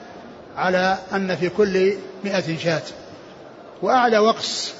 على 0.57 0.99
أن 1.13 1.37
في 1.37 1.49
كل 1.49 1.93
مئة 2.25 2.57
شاة. 2.59 2.83
وأعلى 3.83 4.19
وقص 4.19 4.73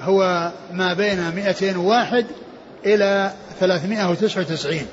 هو 0.00 0.50
ما 0.72 0.92
بين 0.92 1.34
مئتين 1.34 1.76
واحد 1.76 2.26
إلى 2.86 3.32
ثلاثمائة 3.60 4.10
وتسعة 4.10 4.40
وتسعين. 4.40 4.86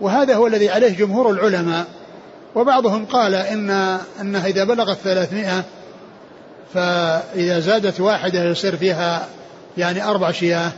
وهذا 0.00 0.34
هو 0.34 0.46
الذي 0.46 0.70
عليه 0.70 0.96
جمهور 0.96 1.30
العلماء. 1.30 1.86
وبعضهم 2.54 3.06
قال 3.06 3.34
إن 3.34 3.70
أنها 4.20 4.46
إذا 4.46 4.64
بلغت 4.64 4.98
ثلاثمائة 4.98 5.64
فإذا 6.74 7.60
زادت 7.60 8.00
واحدة 8.00 8.44
يصير 8.44 8.76
فيها 8.76 9.28
يعني 9.78 10.04
أربع 10.04 10.30
شياه. 10.30 10.72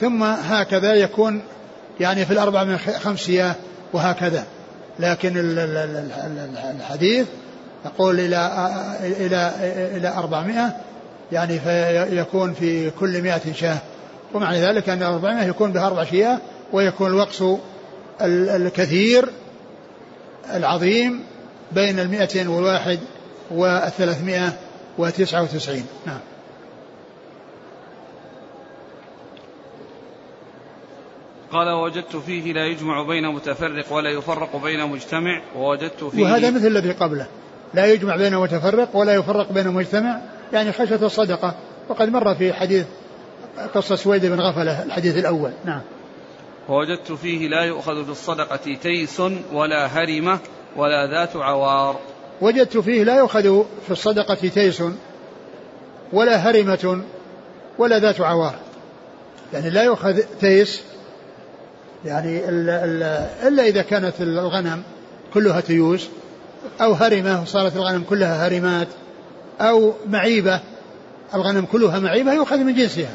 ثم 0.00 0.22
هكذا 0.22 0.94
يكون 0.94 1.42
يعني 2.00 2.26
في 2.26 2.32
الأربع 2.32 2.64
من 2.64 2.78
خمس 2.78 3.18
شياه 3.18 3.54
وهكذا. 3.92 4.44
لكن 4.98 5.32
الحديث 6.80 7.26
يقول 7.84 8.20
إلى 8.20 8.50
إلى 9.02 9.52
إلى 9.96 10.08
400 10.08 10.76
يعني 11.32 11.58
فيكون 11.58 12.54
في 12.54 12.90
كل 12.90 13.22
100 13.22 13.52
شاة. 13.52 13.78
ومعنى 14.34 14.60
ذلك 14.60 14.88
أن 14.88 15.02
400 15.02 15.44
يكون 15.44 15.72
بها 15.72 15.86
أربع 15.86 16.04
شياه 16.04 16.38
ويكون 16.72 17.10
الوقص 17.10 17.42
الكثير 18.20 19.28
العظيم 20.54 21.20
بين 21.72 21.98
والواحد 22.48 22.98
والثلاثمائة 23.50 24.52
وتسعة 24.98 25.42
وتسعين. 25.42 25.86
نعم. 26.06 26.18
قال 31.52 31.68
ووجدت 31.68 32.16
فيه 32.16 32.52
لا 32.52 32.66
يجمع 32.66 33.02
بين 33.02 33.34
متفرق 33.34 33.92
ولا 33.92 34.10
يفرق 34.10 34.56
بين 34.56 34.86
مجتمع. 34.86 35.42
ووجدت 35.56 36.04
فيه 36.04 36.22
وهذا 36.22 36.50
مثل 36.50 36.66
الذي 36.66 36.92
قبله. 36.92 37.26
لا 37.74 37.86
يجمع 37.86 38.16
بين 38.16 38.36
متفرق 38.36 38.96
ولا 38.96 39.14
يفرق 39.14 39.52
بين 39.52 39.68
مجتمع. 39.68 40.20
يعني 40.52 40.72
خشية 40.72 41.06
الصدقة. 41.06 41.54
وقد 41.88 42.08
مر 42.08 42.34
في 42.34 42.52
حديث 42.52 42.86
قصة 43.74 43.96
سويد 43.96 44.26
بن 44.26 44.40
غفلة 44.40 44.82
الحديث 44.82 45.18
الأول. 45.18 45.50
نعم. 45.64 45.80
ووجدت 46.68 47.12
فيه 47.12 47.48
لا 47.48 47.64
يؤخذ 47.64 48.04
في 48.04 48.10
الصدقة 48.10 48.74
تيس 48.82 49.22
ولا 49.52 49.86
هرمة 49.86 50.38
ولا 50.76 51.06
ذات 51.06 51.36
عوار. 51.36 51.96
وجدت 52.40 52.76
فيه 52.78 53.04
لا 53.04 53.16
يؤخذ 53.16 53.64
في 53.86 53.90
الصدقة 53.90 54.34
تيس 54.34 54.82
ولا 56.12 56.36
هرمة 56.36 57.02
ولا 57.78 57.98
ذات 57.98 58.20
عوار. 58.20 58.54
يعني 59.52 59.70
لا 59.70 59.82
يؤخذ 59.82 60.20
تيس 60.40 60.82
يعني 62.06 62.48
إلا, 62.48 62.84
إلا, 62.84 63.28
إلا 63.48 63.66
إذا 63.66 63.82
كانت 63.82 64.20
الغنم 64.20 64.82
كلها 65.34 65.60
تيوس 65.60 66.08
أو 66.80 66.92
هرمة 66.92 67.42
وصارت 67.42 67.76
الغنم 67.76 68.02
كلها 68.02 68.46
هرمات 68.46 68.88
أو 69.60 69.94
معيبة 70.08 70.60
الغنم 71.34 71.64
كلها 71.64 71.98
معيبة 71.98 72.32
يؤخذ 72.32 72.58
من 72.58 72.74
جنسها. 72.74 73.14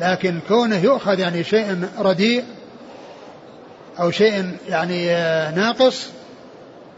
لكن 0.00 0.40
كونه 0.48 0.78
يؤخذ 0.78 1.18
يعني 1.18 1.44
شيء 1.44 1.88
رديء 1.98 2.44
أو 4.00 4.10
شيء 4.10 4.56
يعني 4.68 5.06
ناقص 5.56 6.06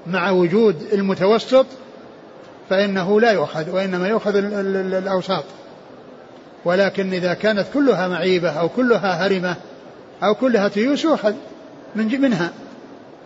مع 0.06 0.30
وجود 0.30 0.82
المتوسط 0.92 1.66
فإنه 2.70 3.20
لا 3.20 3.30
يؤخذ 3.30 3.70
وإنما 3.70 4.08
يؤخذ 4.08 4.36
الأوساط. 4.36 5.44
ولكن 6.64 7.12
إذا 7.12 7.34
كانت 7.34 7.66
كلها 7.74 8.08
معيبة 8.08 8.50
أو 8.50 8.68
كلها 8.68 9.26
هرمة 9.26 9.56
أو 10.22 10.34
كلها 10.34 10.68
تيوس 10.68 11.04
يؤخذ 11.04 11.34
من 11.96 12.20
منها 12.20 12.52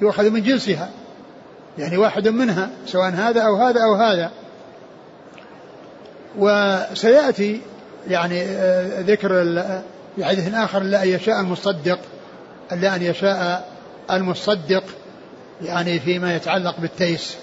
يؤخذ 0.01 0.31
من 0.31 0.43
جنسها. 0.43 0.91
يعني 1.79 1.97
واحد 1.97 2.29
منها 2.29 2.71
سواء 2.87 3.11
هذا 3.11 3.41
أو 3.41 3.57
هذا 3.57 3.81
أو 3.83 3.95
هذا. 3.95 4.31
وسيأتي 6.39 7.61
يعني 8.09 8.43
آه، 8.43 9.01
ذكر 9.01 9.29
في 10.17 10.25
حديث 10.25 10.55
آخر 10.55 10.83
لا 10.83 11.03
أن 11.03 11.09
يشاء 11.09 11.41
المصدق 11.41 11.99
لا 12.73 12.97
أن 12.97 13.03
يشاء 13.03 13.69
المصدق 14.11 14.85
يعني 15.63 16.01
فيما 16.01 16.37
يتعلق 16.37 16.81
بالتيس 16.81 17.37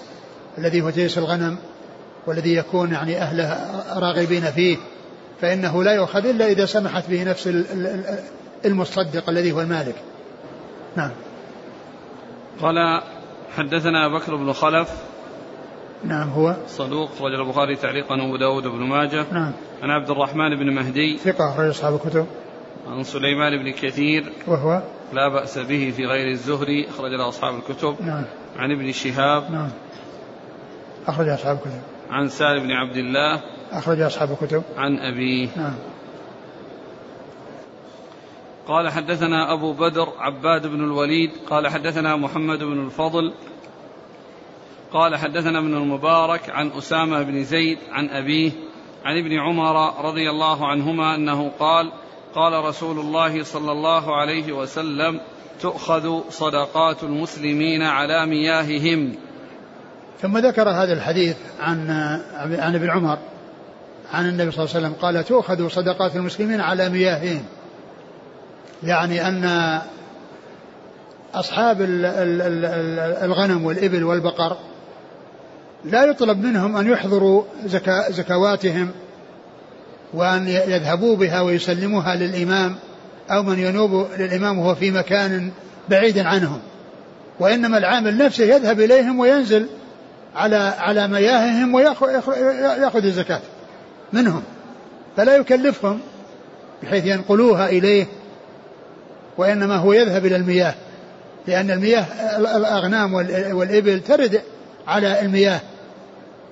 الذي 0.58 0.82
هو 0.82 0.90
تيس 0.90 1.18
الغنم 1.18 1.56
والذي 2.26 2.54
يكون 2.54 2.92
يعني 2.92 3.22
أهله 3.22 3.58
راغبين 3.96 4.44
فيه. 4.44 4.76
فإنه 5.40 5.84
لا 5.84 5.92
يؤخذ 5.92 6.26
إلا 6.26 6.46
إذا 6.46 6.66
سمحت 6.66 7.10
به 7.10 7.24
نفس 7.24 7.46
المصدق 8.64 9.28
الذي 9.28 9.52
هو 9.52 9.60
المالك. 9.60 9.94
نعم. 10.96 11.10
قال 12.62 13.02
حدثنا 13.56 14.08
بكر 14.08 14.36
بن 14.36 14.52
خلف. 14.52 14.90
نعم 16.04 16.28
هو 16.28 16.56
صدوق 16.66 17.10
رجل 17.22 17.40
البخاري 17.40 17.76
تعليقا 17.76 18.14
أبو 18.14 18.36
داود 18.36 18.62
بن 18.62 18.78
ماجه. 18.78 19.24
نعم. 19.32 19.52
عن 19.82 19.90
عبد 19.90 20.10
الرحمن 20.10 20.56
بن 20.56 20.74
مهدي. 20.74 21.18
ثقة 21.18 21.50
أخرج 21.50 21.68
أصحاب 21.68 21.94
الكتب. 21.94 22.26
عن 22.88 23.02
سليمان 23.02 23.62
بن 23.62 23.72
كثير. 23.72 24.32
وهو 24.46 24.82
لا 25.12 25.28
بأس 25.28 25.58
به 25.58 25.92
في 25.96 26.06
غير 26.06 26.28
الزهري 26.28 26.88
أخرج 26.88 27.10
له 27.10 27.28
أصحاب 27.28 27.54
الكتب. 27.54 27.96
نعم. 28.00 28.24
عن 28.56 28.72
ابن 28.72 28.92
شهاب. 28.92 29.50
نعم. 29.50 29.68
أخرج 31.06 31.28
أصحاب 31.28 31.56
الكتب. 31.56 31.80
عن 32.10 32.28
سالم 32.28 32.62
بن 32.62 32.70
عبد 32.70 32.96
الله. 32.96 33.40
أخرج 33.72 34.00
أصحاب 34.00 34.30
الكتب. 34.30 34.62
عن 34.76 34.98
أبيه. 34.98 35.48
نعم. 35.56 35.74
قال 38.70 38.88
حدثنا 38.88 39.52
أبو 39.52 39.72
بدر 39.72 40.08
عباد 40.18 40.66
بن 40.66 40.84
الوليد 40.84 41.30
قال 41.50 41.68
حدثنا 41.68 42.16
محمد 42.16 42.58
بن 42.58 42.84
الفضل 42.86 43.32
قال 44.92 45.16
حدثنا 45.16 45.58
ابن 45.58 45.74
المبارك 45.74 46.50
عن 46.50 46.70
أسامة 46.78 47.22
بن 47.22 47.44
زيد 47.44 47.78
عن 47.90 48.08
أبيه 48.08 48.52
عن 49.04 49.18
ابن 49.18 49.38
عمر 49.38 50.04
رضي 50.04 50.30
الله 50.30 50.66
عنهما 50.66 51.14
أنه 51.14 51.50
قال 51.58 51.92
قال 52.34 52.64
رسول 52.64 52.98
الله 52.98 53.42
صلى 53.42 53.72
الله 53.72 54.16
عليه 54.16 54.52
وسلم 54.52 55.20
تؤخذ 55.60 56.20
صدقات 56.30 57.02
المسلمين 57.02 57.82
على 57.82 58.26
مياههم. 58.26 59.14
ثم 60.20 60.38
ذكر 60.38 60.68
هذا 60.68 60.92
الحديث 60.92 61.36
عن 61.60 61.90
عن 62.58 62.74
ابن 62.74 62.90
عمر 62.90 63.18
عن 64.12 64.28
النبي 64.28 64.50
صلى 64.50 64.64
الله 64.64 64.76
عليه 64.76 64.86
وسلم 64.86 64.94
قال 65.02 65.24
تؤخذ 65.24 65.68
صدقات 65.68 66.16
المسلمين 66.16 66.60
على 66.60 66.88
مياههم. 66.88 67.44
يعني 68.82 69.28
أن 69.28 69.78
أصحاب 71.34 71.76
الغنم 73.22 73.64
والإبل 73.64 74.04
والبقر 74.04 74.56
لا 75.84 76.04
يطلب 76.04 76.44
منهم 76.44 76.76
أن 76.76 76.90
يحضروا 76.90 77.42
زكا 77.66 78.10
زكواتهم 78.10 78.90
وأن 80.14 80.48
يذهبوا 80.48 81.16
بها 81.16 81.40
ويسلموها 81.40 82.14
للإمام 82.14 82.76
أو 83.30 83.42
من 83.42 83.58
ينوب 83.58 84.06
للإمام 84.18 84.58
وهو 84.58 84.74
في 84.74 84.90
مكان 84.90 85.50
بعيد 85.88 86.18
عنهم. 86.18 86.60
وإنما 87.40 87.78
العامل 87.78 88.18
نفسه 88.18 88.44
يذهب 88.44 88.80
إليهم 88.80 89.20
وينزل 89.20 89.66
على 90.36 90.56
على 90.78 91.08
مياههم 91.08 91.74
ويأخذ 91.74 93.04
الزكاة 93.04 93.40
منهم. 94.12 94.42
فلا 95.16 95.36
يكلفهم 95.36 96.00
بحيث 96.82 97.06
ينقلوها 97.06 97.68
إليه 97.68 98.06
وإنما 99.40 99.76
هو 99.76 99.92
يذهب 99.92 100.26
إلى 100.26 100.36
المياه 100.36 100.74
لأن 101.46 101.70
المياه 101.70 102.04
الأغنام 102.56 103.14
والإبل 103.52 104.00
ترد 104.00 104.42
على 104.86 105.20
المياه. 105.20 105.60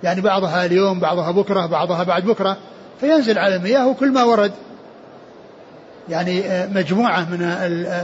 يعني 0.02 0.20
بعضها 0.20 0.66
اليوم 0.66 1.00
بعضها 1.00 1.30
بكرة 1.30 1.66
بعضها 1.66 2.02
بعد 2.02 2.24
بكرة 2.24 2.56
فينزل 3.00 3.38
على 3.38 3.56
المياه 3.56 3.88
وكل 3.88 4.10
ما 4.10 4.22
ورد. 4.24 4.52
يعني 6.08 6.44
آه، 6.46 6.66
مجموعة 6.66 7.20
من 7.30 7.38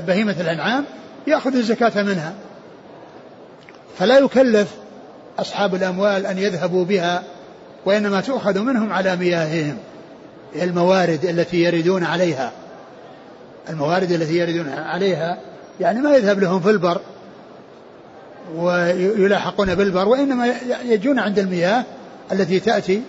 بهيمة 0.07 0.37
الأنعام 0.41 0.85
يأخذ 1.27 1.57
الزكاة 1.57 2.03
منها. 2.03 2.35
فلا 3.99 4.19
يكلف 4.19 4.75
أصحاب 5.39 5.75
الأموال 5.75 6.27
أن 6.27 6.39
يذهبوا 6.39 6.85
بها 6.85 7.23
وإنما 7.85 8.21
تؤخذ 8.21 8.61
منهم 8.61 8.93
على 8.93 9.17
مياههم 9.17 9.77
الموارد 10.57 11.25
التي 11.25 11.57
يردون 11.57 12.05
عليها. 12.05 12.53
الموارد 13.71 14.13
التي 14.13 14.39
يردون 14.39 14.69
عليها 14.69 15.39
يعني 15.81 16.01
ما 16.01 16.17
يذهب 16.17 16.41
لهم 16.41 16.61
في 16.61 16.71
البر 16.71 17.01
ويلاحقون 18.57 19.75
بالبر 19.75 20.09
وإنما 20.09 20.55
يجون 20.85 21.19
عند 21.19 21.39
المياه 21.39 21.85
التي 22.33 22.61
تأتي 22.61 23.03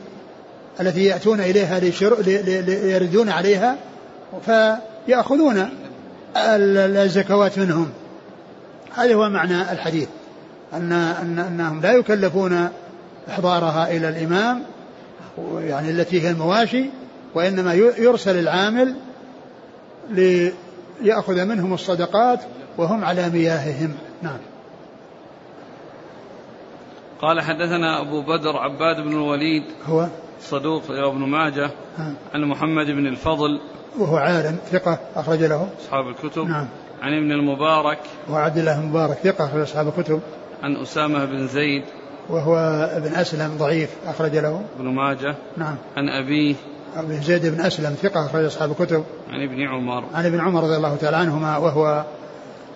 التي 0.81 1.05
يأتون 1.05 1.39
إليها 1.39 1.79
ليردون 1.79 3.29
عليها 3.29 3.77
فيأخذون 4.45 5.69
الزكوات 6.35 7.59
منهم. 7.59 7.89
هذا 8.95 9.15
هو 9.15 9.29
معنى 9.29 9.71
الحديث 9.71 10.07
أن 10.73 10.91
أن 10.91 11.39
أنهم 11.39 11.81
لا 11.81 11.91
يكلفون 11.91 12.69
إحضارها 13.29 13.91
إلى 13.91 14.09
الإمام 14.09 14.63
يعني 15.57 15.89
التي 15.89 16.21
هي 16.21 16.31
المواشي 16.31 16.85
وإنما 17.35 17.73
يرسل 17.73 18.39
العامل 18.39 18.95
ليأخذ 20.09 21.45
منهم 21.45 21.73
الصدقات 21.73 22.39
وهم 22.77 23.05
على 23.05 23.29
مياههم. 23.29 23.93
نعم. 24.21 24.37
قال 27.21 27.41
حدثنا 27.41 28.01
أبو 28.01 28.21
بدر 28.21 28.57
عباد 28.57 29.01
بن 29.01 29.11
الوليد 29.11 29.63
هو 29.85 30.07
صدوق 30.41 30.83
ابن 30.89 31.19
ماجه 31.19 31.69
عن 32.33 32.41
محمد 32.41 32.85
بن 32.85 33.07
الفضل 33.07 33.59
وهو 33.99 34.17
عالم 34.17 34.57
ثقة 34.71 34.99
أخرج 35.15 35.43
له. 35.43 35.67
أصحاب 35.81 36.07
الكتب. 36.07 36.47
نعم. 36.47 36.67
عن 37.01 37.13
ابن 37.13 37.31
المبارك 37.31 37.99
وعبد 38.29 38.57
الله 38.57 38.79
بن 38.79 38.87
مبارك 38.87 39.17
ثقة 39.17 39.45
أخرج 39.45 39.61
أصحاب 39.61 39.87
الكتب. 39.87 40.21
عن 40.63 40.75
أسامة 40.75 41.25
بن 41.25 41.47
زيد 41.47 41.83
وهو 42.29 42.57
ابن 42.97 43.15
أسلم 43.15 43.57
ضعيف 43.57 43.89
أخرج 44.05 44.35
له. 44.35 44.61
ابن 44.79 44.85
ماجه 44.85 45.35
نعم. 45.57 45.75
عن 45.97 46.09
أبيه 46.09 46.55
زيد 47.23 47.45
بن 47.45 47.61
أسلم 47.61 47.95
ثقة 48.01 48.25
أخرج 48.25 48.45
أصحاب 48.45 48.71
الكتب. 48.71 49.03
عن 49.29 49.43
ابن 49.43 49.67
عمر. 49.67 50.05
عن 50.13 50.25
ابن 50.25 50.39
عمر 50.39 50.63
رضي 50.63 50.75
الله 50.75 50.95
تعالى 50.95 51.17
عنهما 51.17 51.57
وهو 51.57 52.03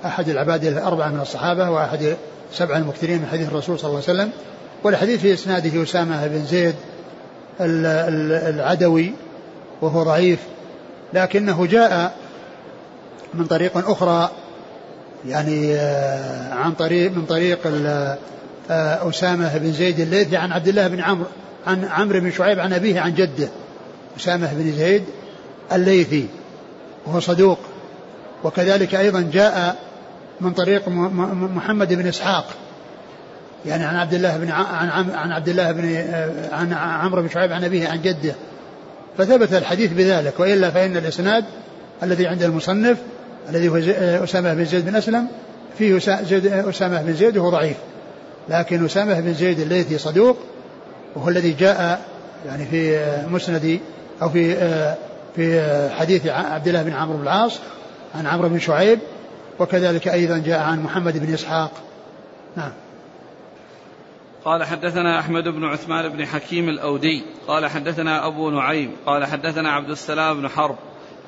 أحد 0.06 0.30
العباد 0.30 0.66
الأربعة 0.66 1.10
من 1.10 1.20
الصحابة 1.20 1.70
وأحد 1.70 2.16
سبع 2.52 2.78
المكثرين 2.78 3.20
من 3.20 3.26
حديث 3.26 3.48
الرسول 3.48 3.80
صلى 3.80 3.90
الله 3.90 4.04
عليه 4.08 4.20
وسلم. 4.20 4.32
والحديث 4.84 5.22
في 5.22 5.34
إسناده 5.34 5.84
أسامة 5.84 6.28
بن 6.28 6.46
زيد 6.46 6.76
العدوي 7.62 9.14
وهو 9.82 10.04
ضعيف 10.04 10.40
لكنه 11.14 11.66
جاء 11.66 12.16
من 13.34 13.46
طريق 13.46 13.90
أخرى 13.90 14.30
يعني 15.28 15.76
آه، 15.76 16.54
عن 16.54 16.72
طريق 16.72 17.12
من 17.12 17.26
طريق 17.26 17.60
آه، 17.66 18.18
أسامة 19.10 19.58
بن 19.58 19.72
زيد 19.72 20.00
الليثي 20.00 20.38
عن 20.38 20.52
عبد 20.52 20.68
الله 20.68 20.88
بن 20.88 21.00
عمرو 21.00 21.26
عن 21.68 21.86
عمرو 21.86 22.20
بن 22.20 22.32
شعيب 22.32 22.60
عن 22.60 22.74
أبيه 22.74 23.00
عن 23.00 23.14
جده. 23.14 23.50
أسامة 24.20 24.54
بن 24.54 24.72
زيد 24.72 25.04
الليثي 25.72 26.28
وهو 27.06 27.20
صدوق. 27.20 27.60
وكذلك 28.44 28.96
أيضا 28.96 29.30
جاء 29.34 29.76
من 30.42 30.52
طريق 30.52 30.90
محمد 31.56 31.94
بن 31.94 32.08
إسحاق. 32.08 32.46
يعني 33.66 33.84
عن 33.84 33.96
عبد 33.96 34.14
الله 34.14 34.38
بن 34.38 34.52
عن 34.52 34.90
عن 35.12 35.32
عبد 35.32 35.50
الله 35.50 35.72
بن 35.72 35.96
آه، 35.96 36.56
عن 36.56 36.74
عمرو 36.74 37.22
بن 37.22 37.30
شعيب 37.30 37.52
عن 37.52 37.64
أبيه 37.64 37.88
عن 37.88 38.02
جده. 38.02 38.36
فثبت 39.18 39.54
الحديث 39.54 39.94
بذلك 39.94 40.40
وإلا 40.40 40.70
فإن 40.70 40.98
الإسناد 40.98 41.46
الذي 42.04 42.28
عند 42.28 42.44
المصنف 42.44 42.98
الذي 43.50 43.70
هو 43.70 43.78
آه، 43.78 44.24
أسامة 44.24 44.54
بن 44.54 44.66
زيد 44.66 44.86
بن 44.86 44.96
أسلم 44.96 45.28
فيه 45.78 45.98
أسامة 46.70 47.02
بن 47.02 47.14
زيد 47.14 47.38
وهو 47.38 47.50
ضعيف. 47.50 47.78
لكن 48.50 48.86
أسامة 48.86 49.20
بن 49.20 49.34
زيد 49.34 49.60
الليثي 49.60 49.98
صدوق 49.98 50.38
وهو 51.16 51.30
الذي 51.30 51.52
جاء 51.52 52.02
يعني 52.46 52.66
في 52.66 52.98
آه، 52.98 53.28
مسند 53.28 53.80
أو 54.22 54.30
في 54.30 54.56
في 55.36 55.90
حديث 55.98 56.28
عبد 56.28 56.68
الله 56.68 56.84
بن 56.84 56.94
عمرو 56.94 57.18
بن 57.18 57.24
العاص 57.24 57.60
عن 58.16 58.26
عمرو 58.26 58.50
بن 58.50 58.60
شعيب 58.60 59.00
وكذلك 59.60 60.08
أيضا 60.08 60.38
جاء 60.38 60.60
عن 60.60 60.84
محمد 60.84 61.18
بن 61.18 61.34
إسحاق. 61.34 61.72
نعم. 62.58 62.72
قال 64.46 64.64
حدثنا 64.64 65.20
أحمد 65.20 65.48
بن 65.48 65.66
عثمان 65.66 66.10
بن 66.10 66.26
حكيم 66.26 66.70
الأودي 66.70 67.24
قال 67.48 67.68
حدثنا 67.68 68.28
أبو 68.28 68.50
نعيم 68.50 68.92
قال 69.06 69.26
حدثنا 69.26 69.72
عبد 69.72 69.90
السلام 69.90 70.42
بن 70.42 70.48
حرب 70.48 70.76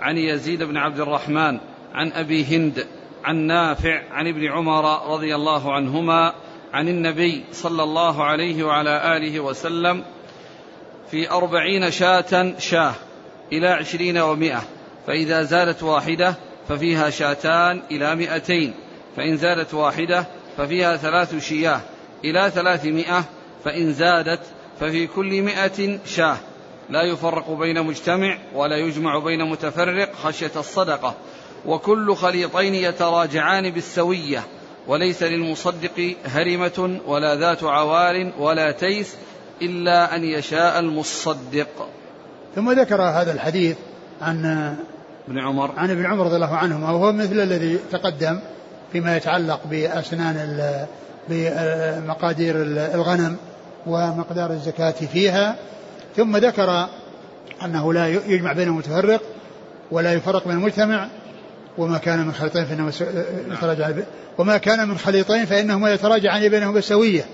عن 0.01 0.17
يزيد 0.17 0.63
بن 0.63 0.77
عبد 0.77 0.99
الرحمن 0.99 1.59
عن 1.93 2.11
أبي 2.11 2.45
هند 2.45 2.85
عن 3.23 3.35
نافع 3.35 4.01
عن 4.11 4.27
ابن 4.27 4.51
عمر 4.51 5.13
رضي 5.13 5.35
الله 5.35 5.73
عنهما 5.73 6.33
عن 6.73 6.87
النبي 6.87 7.43
صلى 7.51 7.83
الله 7.83 8.23
عليه 8.23 8.63
وعلى 8.63 9.17
آله 9.17 9.39
وسلم 9.39 10.03
في 11.11 11.31
أربعين 11.31 11.91
شاة 11.91 12.53
شاة 12.59 12.93
إلى 13.51 13.67
عشرين 13.67 14.17
ومائة 14.17 14.63
فإذا 15.07 15.43
زادت 15.43 15.83
واحدة 15.83 16.35
ففيها 16.69 17.09
شاتان 17.09 17.81
إلى 17.91 18.15
مئتين 18.15 18.73
فإن 19.17 19.37
زادت 19.37 19.73
واحدة 19.73 20.25
ففيها 20.57 20.97
ثلاث 20.97 21.47
شياه 21.47 21.81
إلى 22.25 22.51
ثلاثمائة 22.55 23.23
فإن 23.65 23.93
زادت 23.93 24.39
ففي 24.79 25.07
كل 25.07 25.41
مائة 25.41 25.99
شاة. 26.05 26.37
لا 26.89 27.01
يفرق 27.01 27.51
بين 27.51 27.83
مجتمع 27.83 28.37
ولا 28.53 28.77
يجمع 28.77 29.19
بين 29.19 29.49
متفرق 29.49 30.13
خشية 30.15 30.51
الصدقة 30.55 31.15
وكل 31.65 32.15
خليطين 32.15 32.75
يتراجعان 32.75 33.69
بالسوية 33.69 34.43
وليس 34.87 35.23
للمصدق 35.23 36.15
هرمة 36.25 36.99
ولا 37.05 37.35
ذات 37.35 37.63
عوار 37.63 38.31
ولا 38.39 38.71
تيس 38.71 39.15
إلا 39.61 40.15
أن 40.15 40.23
يشاء 40.23 40.79
المصدق. 40.79 41.87
ثم 42.55 42.71
ذكر 42.71 43.01
هذا 43.01 43.31
الحديث 43.31 43.77
عن 44.21 44.45
ابن 45.27 45.39
عمر. 45.39 45.71
عن 45.77 45.91
ابن 45.91 46.05
عمر 46.05 46.25
رضي 46.25 46.35
الله 46.35 46.55
عنهما 46.55 46.91
وهو 46.91 47.11
مثل 47.11 47.39
الذي 47.39 47.79
تقدم 47.91 48.39
فيما 48.91 49.17
يتعلق 49.17 49.59
بأسنان 49.69 50.59
بمقادير 51.29 52.55
الغنم 52.95 53.35
ومقدار 53.87 54.51
الزكاة 54.51 54.91
فيها. 54.91 55.55
ثم 56.17 56.37
ذكر 56.37 56.87
أنه 57.65 57.93
لا 57.93 58.07
يجمع 58.07 58.53
بين 58.53 58.67
المتفرق 58.67 59.21
ولا 59.91 60.13
يفرق 60.13 60.47
بين 60.47 60.57
المجتمع. 60.57 61.07
وما 61.77 61.97
كان 61.97 62.25
من 62.25 62.33
خليطين 62.33 62.65
فإنه 62.65 62.91
يتراجع 63.51 63.91
وما 64.37 64.57
كان 64.57 64.87
من 64.89 64.97
خليطين 64.97 65.45
فإنهما 65.45 65.93
يتراجعان 65.93 66.49
بينهما 66.49 66.71
بالسوية. 66.71 67.25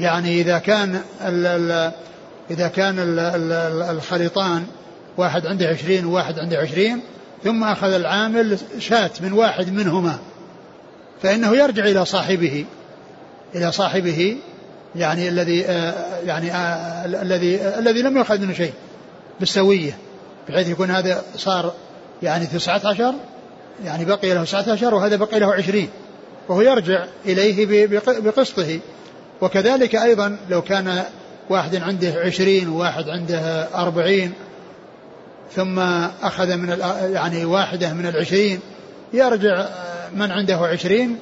يعني 0.00 0.40
إذا 0.40 0.58
كان 0.58 1.00
ال 1.20 1.46
ال 1.46 1.92
إذا 2.50 2.68
كان 2.68 2.98
ال 2.98 3.18
ال 3.18 3.82
الخليطان 3.96 4.66
واحد 5.16 5.46
عنده 5.46 5.68
عشرين 5.68 6.06
وواحد 6.06 6.38
عنده 6.38 6.58
عشرين 6.58 7.00
ثم 7.44 7.64
أخذ 7.64 7.92
العامل 7.92 8.58
شاة 8.78 9.10
من 9.20 9.32
واحد 9.32 9.72
منهما 9.72 10.18
فإنه 11.22 11.56
يرجع 11.56 11.84
إلى 11.84 12.04
صاحبه 12.04 12.64
إلى 13.54 13.72
صاحبه 13.72 14.36
يعني 14.96 15.28
الذي 15.28 15.64
آه، 15.64 16.20
يعني 16.26 16.52
آه، 16.52 17.04
الذي 17.04 17.60
الذي 17.78 18.02
لم 18.02 18.16
يؤخذ 18.16 18.38
منه 18.38 18.52
شيء 18.52 18.72
بالسوية 19.40 19.98
بحيث 20.48 20.68
يكون 20.68 20.90
هذا 20.90 21.22
صار 21.36 21.74
يعني 22.22 22.46
تسعة 22.46 22.80
عشر 22.84 23.14
يعني 23.84 24.04
بقي 24.04 24.34
له 24.34 24.44
تسعة 24.44 24.72
عشر 24.72 24.94
وهذا 24.94 25.16
بقي 25.16 25.40
له 25.40 25.54
عشرين 25.54 25.88
وهو 26.48 26.60
يرجع 26.60 27.04
إليه 27.26 27.86
بقسطه. 27.96 28.80
وكذلك 29.40 29.96
أيضا 29.96 30.36
لو 30.50 30.62
كان 30.62 31.04
واحد 31.50 31.76
عنده 31.76 32.08
عشرين 32.08 32.68
وواحد 32.68 33.08
عنده 33.08 33.68
أربعين 33.74 34.32
ثم 35.54 35.78
أخذ 36.22 36.56
من 36.56 36.78
يعني 37.12 37.44
واحدة 37.44 37.92
من 37.92 38.06
العشرين 38.06 38.60
يرجع 39.12 39.66
من 40.14 40.30
عنده 40.30 40.56
عشرين 40.56 41.18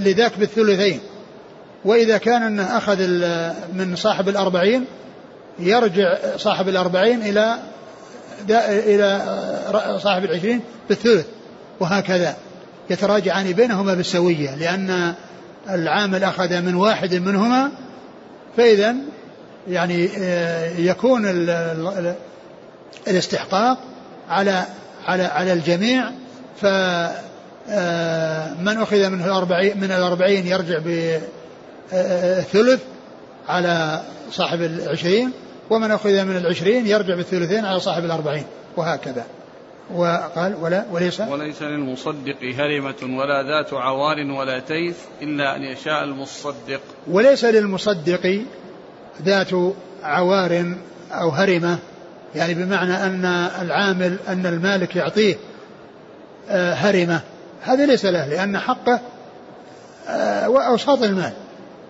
لذاك 0.00 0.38
بالثلثين. 0.38 1.00
وإذا 1.84 2.18
كان 2.18 2.42
أنه 2.42 2.78
أخذ 2.78 3.06
من 3.72 3.96
صاحب 3.96 4.28
الأربعين 4.28 4.84
يرجع 5.58 6.18
صاحب 6.36 6.68
الأربعين 6.68 7.22
إلى 7.22 7.58
إلى 8.60 9.22
صاحب 10.02 10.24
العشرين 10.24 10.60
بالثلث. 10.88 11.26
وهكذا. 11.80 12.36
يتراجعان 12.90 13.52
بينهما 13.52 13.94
بالسوية 13.94 14.54
لأن 14.54 15.14
العامل 15.70 16.24
أخذ 16.24 16.62
من 16.62 16.74
واحد 16.74 17.14
منهما 17.14 17.70
فإذا 18.56 18.94
يعني 19.68 20.10
آه، 20.18 20.70
يكون 20.78 21.26
الاستحقاق 23.08 23.78
على 24.30 24.64
على 25.06 25.22
على 25.22 25.52
الجميع 25.52 26.10
ف 26.60 26.66
آه، 27.70 28.54
من 28.54 28.78
أخذ 28.78 29.08
منه 29.08 29.26
الأربعين 29.26 29.80
من 29.80 29.92
الأربعين 29.92 30.46
يرجع 30.46 30.78
بثلث 30.78 32.80
على 33.48 34.02
صاحب 34.32 34.62
العشرين 34.62 35.32
ومن 35.70 35.90
أخذ 35.90 36.24
من 36.24 36.36
العشرين 36.36 36.86
يرجع 36.86 37.14
بالثلثين 37.14 37.64
على 37.64 37.80
صاحب 37.80 38.04
الأربعين 38.04 38.44
وهكذا. 38.76 39.24
وقال 39.94 40.54
ولا 40.54 40.84
وليس 40.92 41.20
وليس 41.20 41.62
للمصدق 41.62 42.36
هرمة 42.42 43.18
ولا 43.18 43.42
ذات 43.42 43.72
عوار 43.72 44.30
ولا 44.30 44.58
تيس 44.58 44.96
إلا 45.22 45.56
أن 45.56 45.62
يشاء 45.62 46.04
المصدق. 46.04 46.80
وليس 47.06 47.44
للمصدق 47.44 48.42
ذات 49.22 49.50
عوار 50.02 50.72
أو 51.12 51.30
هرمة 51.30 51.78
يعني 52.34 52.54
بمعنى 52.54 52.94
أن 52.94 53.24
العامل 53.62 54.16
أن 54.28 54.46
المالك 54.46 54.96
يعطيه 54.96 55.36
آه، 56.50 56.72
هرمة. 56.72 57.20
هذا 57.62 57.86
ليس 57.86 58.04
له 58.04 58.26
لأن 58.26 58.58
حقه 58.58 59.00
آه، 60.08 60.66
أوساط 60.68 61.02
المال. 61.02 61.32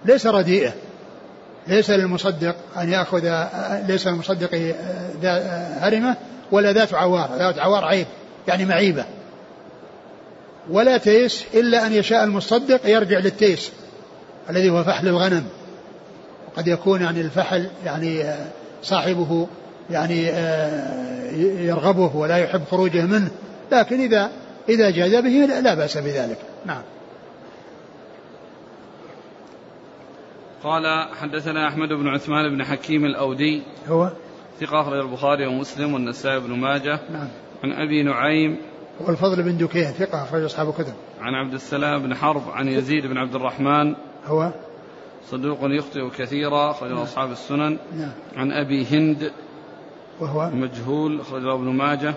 ليس 0.05 0.26
رديئة. 0.26 0.72
ليس 1.66 1.90
للمصدق 1.90 2.57
أن 2.76 2.88
يأخذ 2.88 3.24
آه، 3.26 3.86
ليس 3.86 4.07
للمصدق 4.07 4.74
هرمة. 5.80 6.16
ولا 6.53 6.72
ذات 6.72 6.94
عوار 6.94 7.30
ذات 7.38 7.59
عوار 7.59 7.84
عيب 7.84 8.07
يعني 8.49 8.64
معيبة. 8.64 9.05
ولا 10.70 10.96
تيس 10.96 11.44
إلا 11.55 11.86
أن 11.86 11.92
يشاء 11.92 12.24
المصدق 12.24 12.80
يرجع 12.86 13.18
للتيس 13.18 13.72
الذي 14.51 14.70
هو 14.70 14.84
فحل 14.84 15.09
الغنم. 15.09 15.44
وقد 16.49 16.68
يكون 16.68 17.03
يعني 17.03 17.20
الفحل 17.20 17.70
يعني 17.84 18.24
صاحبه 18.82 19.49
يعني 19.90 20.26
يرغبه 21.66 22.16
ولا 22.16 22.36
يحب 22.36 22.62
خروجه 22.70 23.03
منه. 23.03 23.30
لكن 23.72 24.01
إذا 24.01 24.30
إذا 24.68 24.90
جاز 24.90 25.14
به 25.14 25.61
لا 25.62 25.74
بأس 25.74 25.99
بذلك. 25.99 26.38
نعم. 26.66 26.82
قال 30.64 31.09
حدثنا 31.20 31.68
أحمد 31.68 31.88
بن 31.88 32.09
عثمان 32.09 32.57
بن 32.57 32.64
حكيم 32.64 33.05
الأودي. 33.05 33.62
هو؟ 33.88 34.11
ثقة 34.61 34.80
أخرج 34.80 34.98
البخاري 34.98 35.46
ومسلم 35.46 35.94
والنسائي 35.94 36.40
بن 36.40 36.50
ماجه. 36.50 37.00
نعم. 37.11 37.28
عن 37.64 37.72
أبي 37.72 38.02
نعيم. 38.02 38.56
والفضل 39.00 39.42
بن 39.42 39.56
دكين 39.56 39.84
ثقة 39.84 40.22
أخرج 40.22 40.42
أصحاب 40.42 40.68
الكتب. 40.68 40.94
عن 41.20 41.34
عبد 41.34 41.54
السلام 41.54 42.02
بن 42.02 42.14
حرب 42.14 42.42
عن 42.50 42.68
يزيد 42.68 43.06
بن 43.06 43.18
عبد 43.18 43.34
الرحمن. 43.34 43.94
هو؟ 44.26 44.50
صدوق 45.30 45.59
يخطئ 45.62 46.11
كثيرا 46.11 46.70
أخرج 46.70 46.90
نعم. 46.90 46.98
أصحاب 46.98 47.30
السنن. 47.30 47.78
نعم. 47.96 48.12
عن 48.36 48.52
أبي 48.52 48.86
هند. 48.86 49.32
وهو؟ 50.20 50.50
مجهول 50.50 51.20
أخرج 51.20 51.42
ابن 51.46 51.68
ماجه. 51.68 52.14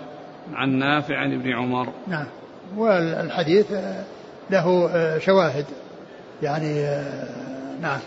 عن 0.54 0.70
نافع 0.78 1.16
عن 1.16 1.32
ابن 1.32 1.52
عمر. 1.52 1.88
نعم. 2.06 2.26
والحديث 2.76 3.72
له 4.50 4.88
شواهد 5.18 5.64
يعني 6.42 6.82
نعم. 7.80 8.00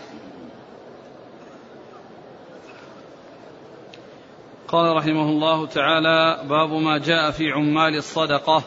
قال 4.68 4.96
رحمه 4.96 5.28
الله 5.28 5.66
تعالى 5.66 6.40
باب 6.48 6.72
ما 6.72 6.98
جاء 6.98 7.30
في 7.30 7.50
عمال 7.52 7.96
الصدقة. 7.96 8.64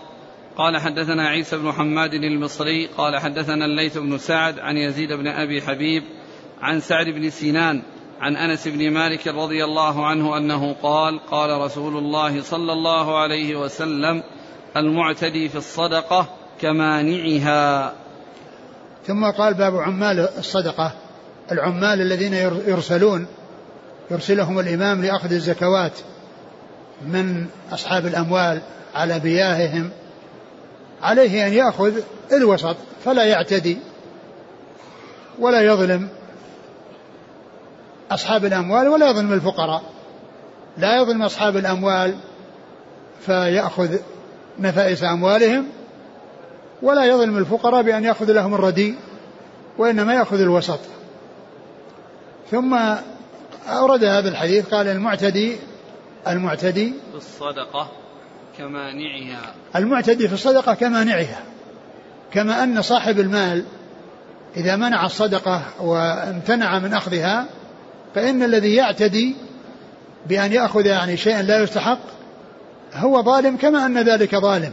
قال 0.58 0.78
حدثنا 0.78 1.28
عيسى 1.28 1.58
بن 1.58 1.72
حماد 1.72 2.14
المصري 2.14 2.86
قال 2.98 3.18
حدثنا 3.18 3.66
الليث 3.66 3.98
بن 3.98 4.18
سعد 4.18 4.60
عن 4.60 4.78
يزيد 4.78 5.14
بن 5.14 5.28
أبي 5.28 5.62
حبيب 5.62 6.04
عن 6.62 6.80
سعد 6.80 7.06
بن 7.06 7.30
سنان 7.30 7.82
عن 8.22 8.36
أنس 8.36 8.68
بن 8.68 8.92
مالك 8.92 9.28
رضي 9.28 9.64
الله 9.64 10.06
عنه 10.06 10.38
أنه 10.38 10.74
قال 10.74 11.20
قال 11.20 11.62
رسول 11.62 11.98
الله 11.98 12.42
صلى 12.42 12.74
الله 12.74 13.20
عليه 13.20 13.56
وسلم 13.56 14.24
المعتدي 14.78 15.50
في 15.50 15.56
الصدقة 15.56 16.30
كمانعها. 16.62 17.94
ثم 19.04 19.26
قال 19.38 19.54
باب 19.54 19.76
عمال 19.76 20.20
الصدقة 20.20 20.94
العمال 21.52 22.02
الذين 22.02 22.34
يرسلون 22.68 23.28
يرسلهم 24.12 24.60
الإمام 24.60 25.06
لأخذ 25.06 25.32
الزكوات 25.32 25.92
من 27.08 27.46
أصحاب 27.72 28.06
الأموال 28.06 28.62
على 28.96 29.20
بياههم 29.20 29.90
عليه 31.02 31.48
أن 31.48 31.54
يأخذ 31.54 31.94
الوسط 32.34 32.76
فلا 33.06 33.24
يعتدي 33.24 33.78
ولا 35.40 35.62
يظلم 35.62 36.10
أصحاب 38.12 38.46
الأموال 38.46 38.88
ولا 38.88 39.10
يظلم 39.10 39.34
الفقراء. 39.34 39.84
لا 40.78 41.02
يظلم 41.02 41.22
أصحاب 41.22 41.58
الأموال 41.58 42.16
فيأخذ 43.26 43.98
نفائس 44.60 45.04
أموالهم 45.04 45.66
ولا 46.82 47.06
يظلم 47.06 47.38
الفقراء 47.38 47.82
بأن 47.82 48.04
يأخذ 48.04 48.32
لهم 48.32 48.54
الردي 48.54 48.96
وإنما 49.78 50.14
يأخذ 50.14 50.40
الوسط. 50.42 50.80
ثم 52.52 52.80
أورد 53.78 54.04
هذا 54.04 54.30
الحديث 54.30 54.66
قال 54.66 54.88
المعتدي 54.88 55.56
المعتدي 56.28 56.94
في 57.12 57.18
الصدقة 57.18 57.92
كمانعها. 58.58 59.54
المعتدي 59.76 60.28
في 60.28 60.34
الصدقة 60.34 60.74
كمانعها 60.74 61.44
كما 62.34 62.64
أن 62.64 62.82
صاحب 62.82 63.20
المال 63.20 63.64
إذا 64.58 64.76
منع 64.76 65.06
الصدقة 65.06 65.62
وامتنع 65.82 66.80
من 66.80 66.94
أخذها 66.94 67.46
فإن 68.16 68.44
الذي 68.44 68.76
يعتدي 68.76 69.36
بأن 70.28 70.54
يأخذ 70.54 70.86
يعني 70.86 71.18
شيئا 71.18 71.42
لا 71.42 71.64
يستحق 71.64 72.00
هو 72.94 73.24
ظالم 73.24 73.58
كما 73.58 73.86
أن 73.86 73.98
ذلك 73.98 74.36
ظالم 74.36 74.72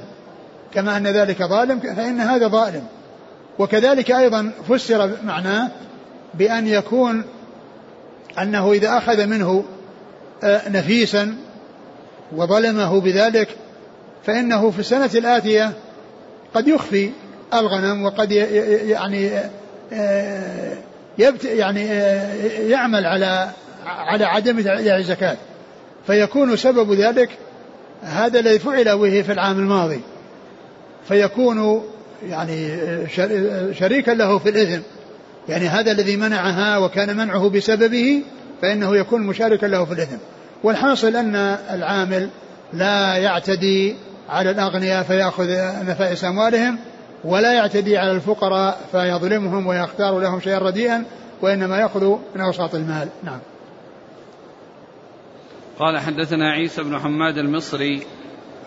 كما 0.75 0.97
أن 0.97 1.07
ذلك 1.07 1.43
ظالم 1.43 1.81
فإن 1.81 2.21
هذا 2.21 2.49
ظالم. 2.49 2.87
وكذلك 3.59 4.11
أيضا 4.11 4.53
فسر 4.69 5.11
معناه 5.25 5.69
بأن 6.35 6.67
يكون 6.67 7.25
أنه 8.39 8.73
إذا 8.73 8.99
أخذ 8.99 9.27
منه 9.27 9.65
آه، 10.43 10.69
نفيسا 10.69 11.37
وظلمه 12.37 13.01
بذلك 13.01 13.49
فإنه 14.27 14.71
في 14.71 14.79
السنة 14.79 15.11
الآتية 15.15 15.73
قد 16.55 16.69
يخفي 16.69 17.11
الغنم 17.55 18.05
وقد 18.05 18.33
يعني 18.33 19.31
آه، 19.93 20.77
يبت 21.19 21.45
يعني 21.45 21.93
آه، 21.93 22.35
يعمل 22.61 23.07
على 23.07 23.51
على 23.87 24.25
عدم 24.25 24.59
اداء 24.59 24.97
الزكاة. 24.97 25.37
فيكون 26.07 26.57
سبب 26.57 26.93
ذلك 26.93 27.31
هذا 28.03 28.39
الذي 28.39 28.59
فعل 28.59 28.99
به 28.99 29.23
في 29.23 29.33
العام 29.33 29.59
الماضي. 29.59 30.01
فيكون 31.09 31.83
يعني 32.29 32.73
آه، 32.73 33.07
آه، 33.19 33.73
شريكا 33.73 34.11
له 34.11 34.39
في 34.39 34.49
الإثم. 34.49 34.81
يعني 35.49 35.69
هذا 35.69 35.93
الذي 35.93 36.17
منعها 36.17 36.79
وكان 36.79 37.17
منعه 37.17 37.49
بسببه 37.51 38.23
فإنه 38.63 38.97
يكون 38.97 39.23
مشاركا 39.23 39.67
له 39.67 39.85
في 39.85 39.93
الإثم. 39.93 40.17
والحاصل 40.63 41.17
أن 41.17 41.37
العامل 41.71 42.29
لا 42.73 43.17
يعتدي 43.17 43.97
على 44.29 44.51
الأغنياء 44.51 45.03
فيأخذ 45.03 45.47
نفائس 45.87 46.25
أموالهم 46.25 46.79
ولا 47.25 47.53
يعتدي 47.53 47.99
على 47.99 48.11
الفقراء 48.11 48.81
فيظلمهم 48.93 49.67
ويختار 49.67 50.19
لهم 50.19 50.41
شيئا 50.41 50.59
رديئا 50.59 51.05
وإنما 51.43 51.79
يأخذ 51.79 52.05
من 52.35 52.41
أوساط 52.41 52.75
المال. 52.75 53.09
نعم. 53.25 53.39
قال 55.79 55.99
حدثنا 55.99 56.53
عيسى 56.53 56.83
بن 56.83 56.99
حماد 56.99 57.39
المصري. 57.39 58.03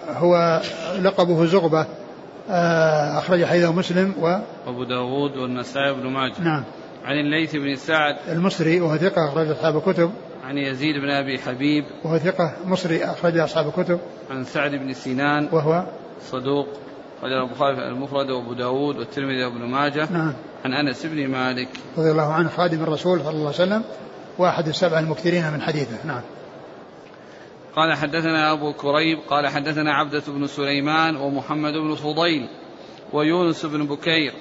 هو 0.10 0.62
لقبه 1.02 1.46
زغبة. 1.46 1.86
أخرج 2.50 3.46
حديثه 3.46 3.72
مسلم 3.72 4.14
و 4.22 4.40
أبو 4.68 4.84
داود 4.84 5.38
والنسائي 5.38 5.94
بن 5.94 6.08
ماجه. 6.08 6.42
نعم. 6.42 6.64
عن 7.06 7.20
الليث 7.20 7.56
بن 7.56 7.76
سعد. 7.76 8.16
المصري 8.28 8.82
وهو 8.82 8.98
ثقة 8.98 9.30
أخرج 9.30 9.50
أصحاب 9.50 9.78
الكتب. 9.78 10.12
عن 10.48 10.58
يزيد 10.58 10.96
بن 10.96 11.10
أبي 11.10 11.40
حبيب. 11.40 11.86
وهو 12.04 12.18
ثقة 12.18 12.54
مصري 12.66 13.04
أخرج 13.04 13.38
أصحاب 13.38 13.68
الكتب. 13.68 14.00
عن 14.32 14.44
سعد 14.44 14.72
بن 14.72 14.94
سنان 14.94 15.50
وهو 15.52 15.84
صدوق. 16.32 16.68
أخرج 17.18 17.32
البخاري 17.32 17.88
المفرد 17.88 18.30
وأبو 18.30 18.54
داود 18.54 18.98
والترمذي 18.98 19.46
وابن 19.46 19.66
ماجه. 19.66 20.08
نعم. 20.12 20.34
عن 20.66 20.74
أنس 20.74 21.06
بن 21.06 21.28
مالك. 21.28 21.68
رضي 21.98 22.12
الله 22.12 22.34
عنه 22.34 22.50
خادم 22.50 22.84
الرسول 22.84 23.20
صلى 23.20 23.30
الله 23.30 23.40
عليه 23.40 23.50
وسلم 23.50 23.84
وأحد 24.38 24.68
السبع 24.68 25.00
المكثرين 25.00 25.52
من 25.54 25.62
حديثه. 25.62 25.98
نعم. 26.06 26.22
قال 27.76 27.94
حدثنا 27.94 28.52
أبو 28.52 28.74
كريب 28.74 29.20
قال 29.30 29.48
حدثنا 29.48 29.94
عبدة 29.94 30.24
بن 30.28 30.48
سليمان 30.48 31.16
ومحمد 31.16 31.74
بن 31.74 31.96
فضيل 31.96 32.48
ويونس 33.14 33.66
بن 33.66 33.86
بكير 33.86 34.34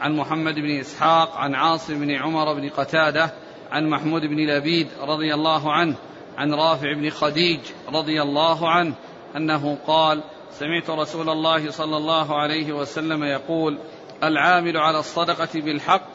عن 0.00 0.16
محمد 0.16 0.54
بن 0.54 0.78
إسحاق 0.78 1.36
عن 1.36 1.54
عاصم 1.54 2.00
بن 2.00 2.10
عمر 2.10 2.54
بن 2.54 2.68
قتادة 2.68 3.32
عن 3.70 3.90
محمود 3.90 4.22
بن 4.22 4.36
لبيد 4.36 4.88
رضي 5.00 5.34
الله 5.34 5.72
عنه 5.72 5.96
عن 6.38 6.54
رافع 6.54 6.92
بن 6.92 7.10
خديج 7.10 7.60
رضي 7.92 8.22
الله 8.22 8.68
عنه 8.68 8.94
أنه 9.36 9.78
قال 9.86 10.22
سمعت 10.50 10.90
رسول 10.90 11.28
الله 11.28 11.70
صلى 11.70 11.96
الله 11.96 12.36
عليه 12.36 12.72
وسلم 12.72 13.24
يقول 13.24 13.78
العامل 14.22 14.76
على 14.76 14.98
الصدقة 14.98 15.48
بالحق 15.54 16.08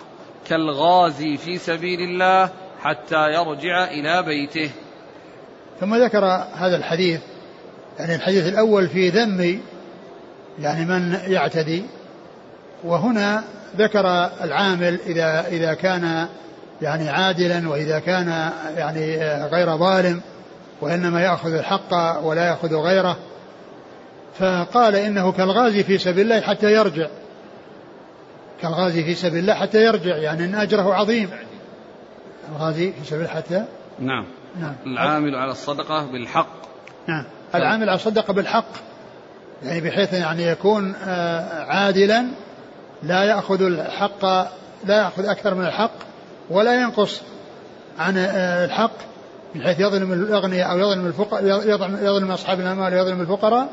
كالغازي 0.47 1.37
في 1.37 1.57
سبيل 1.57 2.01
الله 2.01 2.49
حتى 2.81 3.33
يرجع 3.33 3.83
إلى 3.83 4.23
بيته. 4.23 4.71
ثم 5.81 5.95
ذكر 5.95 6.25
هذا 6.55 6.75
الحديث 6.75 7.19
يعني 7.99 8.15
الحديث 8.15 8.47
الأول 8.47 8.87
في 8.87 9.09
ذم 9.09 9.59
يعني 10.59 10.85
من 10.85 11.17
يعتدي 11.27 11.83
وهنا 12.83 13.43
ذكر 13.77 14.29
العامل 14.43 14.99
إذا 15.05 15.47
إذا 15.47 15.73
كان 15.73 16.27
يعني 16.81 17.09
عادلا 17.09 17.69
وإذا 17.69 17.99
كان 17.99 18.51
يعني 18.77 19.17
غير 19.45 19.77
ظالم 19.77 20.21
وإنما 20.81 21.21
يأخذ 21.21 21.53
الحق 21.53 22.19
ولا 22.23 22.47
يأخذ 22.47 22.75
غيره. 22.75 23.17
فقال 24.39 24.95
إنه 24.95 25.31
كالغازي 25.31 25.83
في 25.83 25.97
سبيل 25.97 26.21
الله 26.21 26.41
حتى 26.41 26.73
يرجع. 26.73 27.07
كالغازي 28.61 29.03
في 29.03 29.15
سبيل 29.15 29.39
الله 29.39 29.53
حتى 29.53 29.85
يرجع 29.85 30.17
يعني 30.17 30.45
أن 30.45 30.55
أجره 30.55 30.93
عظيم. 30.93 31.29
الغازي 32.51 32.91
في 32.91 33.09
سبيل 33.09 33.29
حتى 33.29 33.65
نعم. 33.99 34.25
نعم. 34.59 34.75
العامل 34.85 35.35
على 35.35 35.51
الصدقة 35.51 36.05
بالحق. 36.05 36.61
نعم. 37.07 37.25
العامل 37.55 37.89
على 37.89 37.95
الصدقة 37.95 38.33
بالحق. 38.33 38.73
يعني 39.63 39.81
بحيث 39.81 40.13
يعني 40.13 40.43
يكون 40.43 40.95
آه، 41.03 41.63
عادلا 41.63 42.25
لا 43.03 43.23
يأخذ 43.23 43.61
الحق 43.61 44.25
لا 44.85 44.97
يأخذ 44.97 45.25
أكثر 45.25 45.53
من 45.53 45.65
الحق 45.65 45.91
ولا 46.49 46.81
ينقص 46.81 47.21
عن 47.99 48.17
آه، 48.17 48.65
الحق 48.65 48.91
من 49.55 49.61
حيث 49.61 49.79
يظلم 49.79 50.13
الأغنياء 50.13 50.71
أو 50.71 50.77
يظلم 50.77 51.05
الفقراء 51.05 51.43
يظلم, 51.45 51.97
يظلم 52.01 52.31
أصحاب 52.31 52.59
الأموال 52.59 52.93
ويظلم 52.93 53.21
الفقراء 53.21 53.69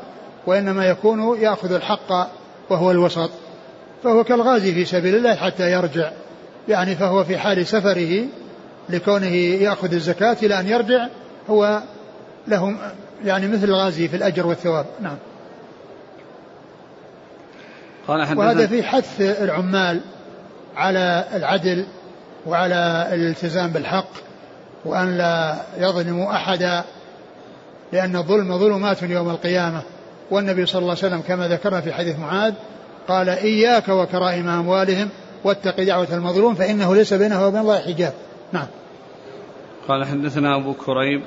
وإنما 0.47 0.85
يكون 0.85 1.41
يأخذ 1.41 1.71
الحق 1.71 2.29
وهو 2.69 2.91
الوسط. 2.91 3.29
فهو 4.03 4.23
كالغازي 4.23 4.73
في 4.73 4.85
سبيل 4.85 5.15
الله 5.15 5.35
حتى 5.35 5.71
يرجع. 5.71 6.11
يعني 6.67 6.95
فهو 6.95 7.23
في 7.23 7.37
حال 7.37 7.67
سفره 7.67 8.25
لكونه 8.89 9.35
يأخذ 9.35 9.93
الزكاة 9.93 10.37
إلى 10.43 10.59
أن 10.59 10.67
يرجع 10.67 11.07
هو 11.49 11.81
له 12.47 12.75
يعني 13.25 13.47
مثل 13.47 13.63
الغازي 13.63 14.07
في 14.07 14.15
الأجر 14.15 14.47
والثواب. 14.47 14.85
نعم. 15.01 15.17
قال 18.07 18.37
وهذا 18.37 18.67
في 18.67 18.83
حث 18.83 19.21
العمال 19.21 20.01
على 20.75 21.25
العدل 21.33 21.85
وعلى 22.45 23.09
الالتزام 23.13 23.69
بالحق 23.69 24.09
وأن 24.85 25.17
لا 25.17 25.55
يظلموا 25.77 26.31
أحدا 26.31 26.83
لأن 27.93 28.15
الظلم 28.15 28.57
ظلمات 28.57 29.03
يوم 29.03 29.29
القيامة. 29.29 29.81
والنبي 30.31 30.65
صلى 30.65 30.79
الله 30.79 30.89
عليه 30.89 31.07
وسلم 31.07 31.21
كما 31.21 31.47
ذكرنا 31.47 31.81
في 31.81 31.93
حديث 31.93 32.19
معاذ 32.19 32.53
قال 33.07 33.29
إياك 33.29 33.89
وكرائم 33.89 34.49
أموالهم 34.49 35.09
واتق 35.43 35.83
دعوة 35.83 36.07
المظلوم 36.11 36.55
فإنه 36.55 36.95
ليس 36.95 37.13
بينه 37.13 37.47
وبين 37.47 37.61
الله 37.61 37.79
حجاب. 37.79 38.13
نعم. 38.51 38.67
قال 39.89 40.05
حدثنا 40.05 40.55
أبو 40.55 40.73
كريب. 40.73 41.21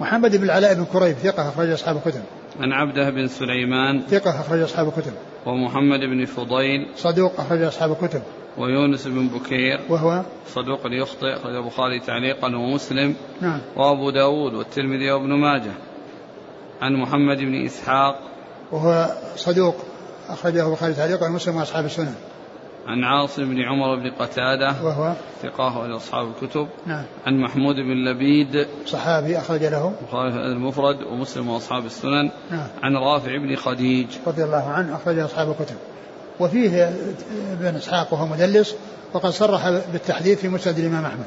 محمد 0.00 0.36
بن 0.36 0.44
العلاء 0.44 0.74
بن 0.74 0.84
كريب 0.84 1.16
ثقة 1.16 1.48
أخرج 1.48 1.70
أصحاب 1.70 1.96
الكتب. 1.96 2.22
عن 2.60 2.72
عبده 2.72 3.10
بن 3.10 3.28
سليمان. 3.28 4.02
ثقة 4.08 4.40
أخرج 4.40 4.60
أصحاب 4.60 4.88
الكتب. 4.88 5.12
ومحمد 5.46 6.00
بن 6.00 6.24
فضيل. 6.24 6.86
صدوق 6.96 7.40
أخرج 7.40 7.62
أصحاب 7.62 7.92
الكتب. 7.92 8.22
ويونس 8.58 9.06
بن 9.06 9.28
بكير. 9.28 9.80
وهو؟ 9.88 10.22
صدوق 10.48 10.80
يخطئ 10.84 11.36
أخرج 11.36 11.54
البخاري 11.54 12.00
تعليقا 12.00 12.56
ومسلم. 12.56 13.14
نعم. 13.40 13.60
وأبو 13.76 14.10
داود 14.10 14.54
والترمذي 14.54 15.10
وابن 15.10 15.32
ماجه. 15.32 15.72
عن 16.82 16.94
محمد 16.94 17.38
بن 17.38 17.64
إسحاق. 17.64 18.20
وهو 18.72 19.10
صدوق 19.36 19.76
أخرجه 20.28 20.68
البخاري 20.68 20.94
تعليقا 20.94 21.26
ومسلم 21.26 21.56
وأصحاب 21.56 21.84
السنن 21.84 22.14
عن 22.86 23.04
عاصم 23.04 23.44
بن 23.44 23.62
عمر 23.62 23.96
بن 23.96 24.10
قتادة 24.10 24.74
وهو 24.82 25.14
ثقاه 25.42 25.96
أصحاب 25.96 26.28
الكتب 26.28 26.68
نعم. 26.86 27.04
عن 27.26 27.40
محمود 27.40 27.74
بن 27.74 28.04
لبيد 28.04 28.66
صحابي 28.86 29.38
أخرج 29.38 29.64
له. 29.64 29.92
البخاري 30.00 30.52
المفرد 30.52 31.02
ومسلم 31.02 31.48
وأصحاب 31.48 31.86
السنن 31.86 32.30
نعم. 32.50 32.66
عن 32.82 32.96
رافع 32.96 33.36
بن 33.36 33.56
خديج. 33.56 34.06
رضي 34.26 34.44
الله 34.44 34.64
عنه 34.68 34.96
أخرج 34.96 35.18
أصحاب 35.18 35.50
الكتب. 35.50 35.76
وفيه 36.40 36.88
ابن 37.52 37.76
إسحاق 37.76 38.12
وهو 38.12 38.26
مدلس 38.26 38.76
وقد 39.12 39.30
صرح 39.30 39.70
بالتحديث 39.92 40.40
في 40.40 40.48
مسند 40.48 40.78
الإمام 40.78 41.04
أحمد. 41.04 41.26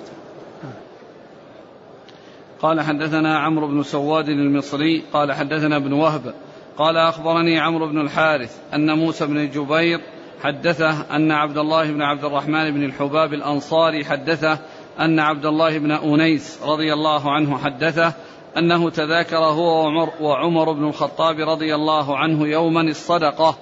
قال 2.62 2.82
حدثنا 2.82 3.40
عمرو 3.40 3.68
بن 3.68 3.84
سواد 3.84 4.30
المصري 4.30 5.04
قال 5.14 5.34
حدثنا 5.34 5.76
ابن 5.76 5.94
وهب 5.94 6.34
قال 6.78 6.98
أخبرني 6.98 7.60
عمرو 7.60 7.88
بن 7.88 8.02
الحارث 8.02 8.58
أن 8.74 8.98
موسى 8.98 9.26
بن 9.26 9.50
جبير 9.50 10.02
حدثه 10.44 11.16
أن 11.16 11.32
عبد 11.32 11.58
الله 11.58 11.92
بن 11.92 12.02
عبد 12.02 12.26
الرحمن 12.26 12.72
بن 12.72 12.84
الحباب 12.84 13.34
الأنصاري 13.34 14.06
حدثه 14.06 14.60
أن 15.00 15.20
عبد 15.20 15.46
الله 15.46 15.78
بن 15.78 15.92
أنيس 15.92 16.60
رضي 16.64 16.94
الله 16.94 17.32
عنه 17.32 17.58
حدثه 17.58 18.14
أنه 18.58 18.90
تذاكر 18.90 19.38
هو 19.38 19.84
وعمر, 19.84 20.10
وعمر 20.22 20.72
بن 20.72 20.88
الخطاب 20.88 21.40
رضي 21.40 21.76
الله 21.76 22.18
عنه 22.18 22.48
يوما 22.48 22.82
الصدقة. 22.82 23.58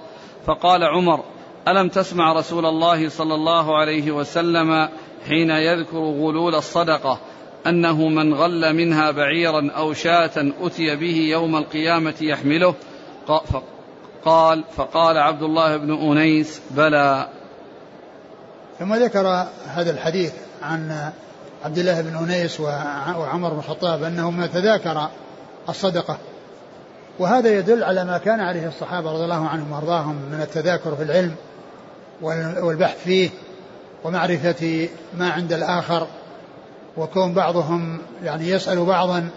فقال 0.46 0.84
عمر 0.84 1.24
ألم 1.68 1.88
تسمع 1.88 2.32
رسول 2.32 2.66
الله 2.66 3.08
صلى 3.08 3.34
الله 3.34 3.78
عليه 3.78 4.10
وسلم 4.10 4.88
حين 5.28 5.50
يذكر 5.50 5.98
غلول 5.98 6.54
الصدقة؟ 6.54 7.20
أنه 7.66 8.08
من 8.08 8.34
غل 8.34 8.76
منها 8.76 9.10
بعيرا 9.10 9.70
أو 9.76 9.92
شاة 9.92 10.52
أتي 10.60 10.96
به 10.96 11.16
يوم 11.16 11.56
القيامة 11.56 12.14
يحمله. 12.20 12.74
قال 14.28 14.64
فقال 14.76 15.18
عبد 15.18 15.42
الله 15.42 15.76
بن 15.76 15.92
أنيس 15.92 16.60
بلى. 16.70 17.28
ثم 18.78 18.94
ذكر 18.94 19.46
هذا 19.66 19.90
الحديث 19.90 20.32
عن 20.62 21.10
عبد 21.64 21.78
الله 21.78 22.00
بن 22.00 22.16
أنيس 22.16 22.60
وعمر 22.60 23.48
بن 23.52 23.58
الخطاب 23.58 24.02
أنهما 24.02 24.46
تذاكر 24.46 25.08
الصدقة. 25.68 26.18
وهذا 27.18 27.58
يدل 27.58 27.84
على 27.84 28.04
ما 28.04 28.18
كان 28.18 28.40
عليه 28.40 28.68
الصحابة 28.68 29.12
رضي 29.12 29.24
الله 29.24 29.48
عنهم 29.48 29.72
وأرضاهم 29.72 30.14
من 30.14 30.40
التذاكر 30.40 30.96
في 30.96 31.02
العلم 31.02 31.34
والبحث 32.62 33.04
فيه 33.04 33.30
ومعرفة 34.04 34.88
ما 35.18 35.30
عند 35.30 35.52
الآخر 35.52 36.06
وكون 36.96 37.34
بعضهم 37.34 37.98
يعني 38.24 38.48
يسأل 38.48 38.84
بعضا 38.84 39.28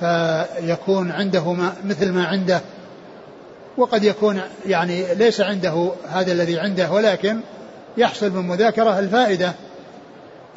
فيكون 0.00 1.10
عنده 1.10 1.52
ما 1.52 1.72
مثل 1.84 2.12
ما 2.12 2.26
عنده. 2.26 2.60
وقد 3.76 4.04
يكون 4.04 4.40
يعني 4.66 5.14
ليس 5.14 5.40
عنده 5.40 5.92
هذا 6.08 6.32
الذي 6.32 6.58
عنده 6.58 6.90
ولكن 6.90 7.40
يحصل 7.96 8.30
من 8.30 8.48
مذاكرة 8.48 8.98
الفائدة. 8.98 9.52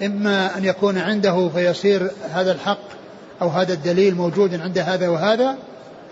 إما 0.04 0.58
أن 0.58 0.66
يكون 0.66 0.98
عنده 0.98 1.50
فيصير 1.50 2.12
هذا 2.34 2.52
الحق 2.52 3.00
أو 3.42 3.48
هذا 3.48 3.74
الدليل 3.74 4.16
موجود 4.16 4.62
عند 4.62 4.78
هذا 4.78 5.08
وهذا 5.08 5.56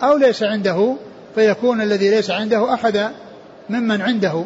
أو 0.02 0.16
ليس 0.16 0.42
عنده 0.42 0.96
فيكون 1.34 1.80
الذي 1.82 2.10
ليس 2.10 2.30
عنده 2.30 2.74
أخذ 2.74 2.98
ممن 3.70 4.00
عنده. 4.00 4.44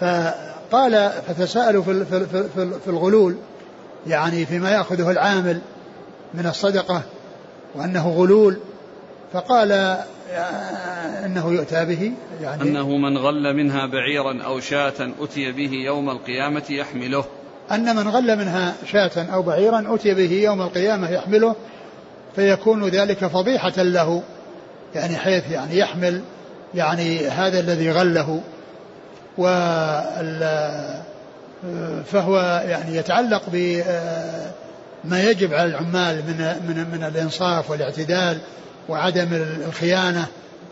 فقال 0.00 1.10
فتساءلوا 1.28 1.82
في, 1.82 2.04
في, 2.04 2.26
في, 2.26 2.70
في 2.84 2.88
الغلول 2.88 3.36
يعني 4.06 4.46
فيما 4.46 4.70
يأخذه 4.70 5.10
العامل 5.10 5.60
من 6.34 6.46
الصدقة 6.46 7.02
وأنه 7.74 8.08
غلول. 8.08 8.56
فقال 9.32 9.98
أنه 11.24 11.52
يؤتى 11.52 11.84
به 11.84 12.12
يعني 12.40 12.62
أنه 12.62 12.96
من 12.96 13.18
غل 13.18 13.56
منها 13.56 13.86
بعيرا 13.86 14.42
أو 14.44 14.60
شاة 14.60 15.12
أتي 15.20 15.52
به 15.52 15.70
يوم 15.72 16.10
القيامة 16.10 16.62
يحمله. 16.70 17.24
أن 17.72 17.96
من 17.96 18.08
غل 18.08 18.36
منها 18.36 18.74
شاة 18.86 19.26
أو 19.32 19.42
بعيرا 19.42 19.94
أتي 19.94 20.14
به 20.14 20.32
يوم 20.32 20.62
القيامة 20.62 21.10
يحمله 21.10 21.56
فيكون 22.36 22.88
ذلك 22.88 23.26
فضيحة 23.26 23.82
له 23.82 24.22
يعني 24.94 25.16
حيث 25.16 25.50
يعني 25.50 25.78
يحمل 25.78 26.22
يعني 26.74 27.28
هذا 27.28 27.60
الذي 27.60 27.90
غله. 27.90 28.40
فهو 32.04 32.62
يعني 32.66 32.96
يتعلق 32.96 33.42
بما 33.52 35.22
يجب 35.22 35.54
على 35.54 35.68
العمال 35.68 36.16
من 36.16 36.36
من 36.68 36.90
من 36.92 37.04
الإنصاف 37.04 37.70
والاعتدال 37.70 38.38
وعدم 38.88 39.28
الخيانة 39.66 40.26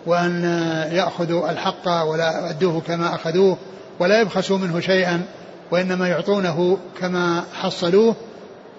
وأن 0.06 0.44
يأخذوا 0.92 1.50
الحق 1.50 1.88
ولا 2.02 2.46
يؤدوه 2.46 2.80
كما 2.80 3.14
أخذوه 3.14 3.58
ولا 4.00 4.20
يبخسوا 4.20 4.58
منه 4.58 4.80
شيئا 4.80 5.22
وإنما 5.70 6.08
يعطونه 6.08 6.78
كما 7.00 7.44
حصلوه 7.54 8.16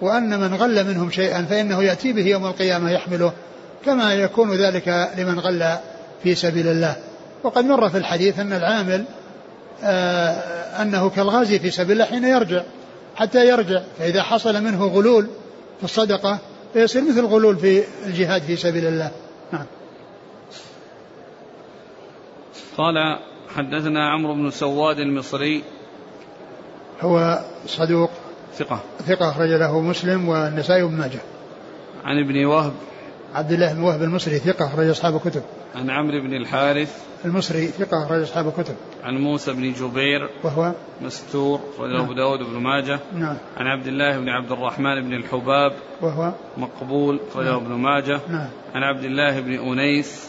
وأن 0.00 0.40
من 0.40 0.54
غل 0.54 0.86
منهم 0.86 1.10
شيئا 1.10 1.42
فإنه 1.42 1.82
يأتي 1.82 2.12
به 2.12 2.26
يوم 2.26 2.46
القيامة 2.46 2.90
يحمله 2.90 3.32
كما 3.84 4.14
يكون 4.14 4.56
ذلك 4.56 5.10
لمن 5.18 5.38
غل 5.38 5.76
في 6.22 6.34
سبيل 6.34 6.68
الله. 6.68 6.96
وقد 7.44 7.64
مر 7.64 7.88
في 7.90 7.98
الحديث 7.98 8.38
أن 8.38 8.52
العامل 8.52 9.04
آه، 9.84 10.82
أنه 10.82 11.10
كالغازي 11.10 11.58
في 11.58 11.70
سبيل 11.70 11.92
الله 11.92 12.04
حين 12.04 12.24
يرجع 12.24 12.62
حتى 13.16 13.48
يرجع 13.48 13.80
فإذا 13.98 14.22
حصل 14.22 14.64
منه 14.64 14.86
غلول 14.86 15.26
في 15.78 15.84
الصدقة 15.84 16.38
فيصير 16.72 17.02
مثل 17.02 17.24
غلول 17.24 17.56
في 17.56 17.82
الجهاد 18.06 18.42
في 18.42 18.56
سبيل 18.56 18.86
الله. 18.86 19.10
نعم. 19.52 19.66
قال 22.76 23.18
حدثنا 23.56 24.10
عمرو 24.10 24.34
بن 24.34 24.50
سواد 24.50 24.98
المصري. 24.98 25.62
هو 27.00 27.44
صدوق. 27.66 28.10
ثقة. 28.54 28.80
ثقة 29.06 29.30
أخرج 29.30 29.48
له 29.48 29.80
مسلم 29.80 30.28
والنسائي 30.28 30.82
بن 30.82 30.94
ماجه. 30.94 31.20
عن 32.04 32.24
ابن 32.24 32.44
وهب. 32.44 32.72
عبد 33.34 33.52
الله 33.52 33.72
بن 33.72 33.80
وهب 33.80 34.02
المصري 34.02 34.38
ثقة 34.38 34.66
أخرج 34.66 34.88
أصحاب 34.88 35.16
الكتب. 35.16 35.42
عن 35.74 35.90
عمرو 35.90 36.20
بن 36.20 36.34
الحارث 36.34 37.08
المصري 37.24 37.66
ثقة 37.66 38.04
أخرج 38.04 38.22
أصحاب 38.22 38.48
الكتب. 38.48 38.74
عن 39.04 39.14
موسى 39.18 39.52
بن 39.52 39.72
جبير 39.72 40.30
وهو 40.44 40.72
مستور 41.00 41.60
أخرجه 41.74 41.92
نعم. 41.92 42.04
أبو 42.04 42.12
داود 42.12 42.38
بن 42.38 42.60
ماجه. 42.62 43.00
نعم. 43.14 43.36
عن 43.56 43.66
عبد 43.66 43.86
الله 43.86 44.18
بن 44.18 44.28
عبد 44.28 44.52
الرحمن 44.52 45.02
بن 45.02 45.14
الحباب 45.14 45.72
وهو 46.00 46.32
مقبول 46.56 47.20
أخرجه 47.30 47.50
نعم. 47.50 47.64
ابن 47.64 47.72
ماجه. 47.72 48.20
نعم. 48.28 48.48
عن 48.74 48.82
عبد 48.82 49.04
الله 49.04 49.40
بن 49.40 49.52
أنيس 49.52 50.28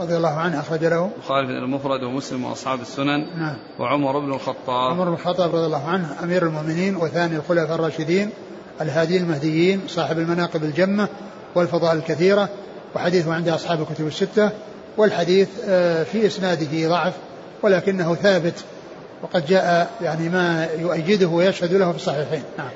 رضي 0.00 0.16
الله 0.16 0.36
عنه 0.38 0.60
أخرج 0.60 0.84
له. 0.84 1.10
البخاري 1.16 1.46
المفرد 1.46 2.02
ومسلم 2.02 2.44
وأصحاب 2.44 2.80
السنن. 2.80 3.38
نعم. 3.38 3.56
وعمر 3.78 4.18
بن 4.18 4.32
الخطاب. 4.32 4.92
عمر 4.92 5.04
بن 5.04 5.14
الخطاب 5.14 5.54
رضي 5.54 5.66
الله 5.66 5.88
عنه 5.88 6.16
أمير 6.22 6.46
المؤمنين 6.46 6.96
وثاني 6.96 7.36
الخلفاء 7.36 7.74
الراشدين 7.74 8.30
الهادي 8.80 9.16
المهديين 9.16 9.80
صاحب 9.88 10.18
المناقب 10.18 10.62
الجمة 10.62 11.08
والفضائل 11.54 11.98
الكثيرة. 11.98 12.48
وحديثه 12.94 13.34
عند 13.34 13.48
أصحاب 13.48 13.80
الكتب 13.80 14.06
الستة 14.06 14.50
والحديث 14.96 15.48
آه، 15.68 16.02
في 16.02 16.26
إسناده 16.26 16.88
ضعف 16.88 17.14
ولكنه 17.62 18.14
ثابت 18.14 18.64
وقد 19.22 19.46
جاء 19.46 19.90
يعني 20.00 20.28
ما 20.28 20.68
يؤيده 20.78 21.28
ويشهد 21.28 21.72
له 21.72 21.90
في 21.90 21.96
الصحيحين. 21.96 22.42
نعم. 22.58 22.70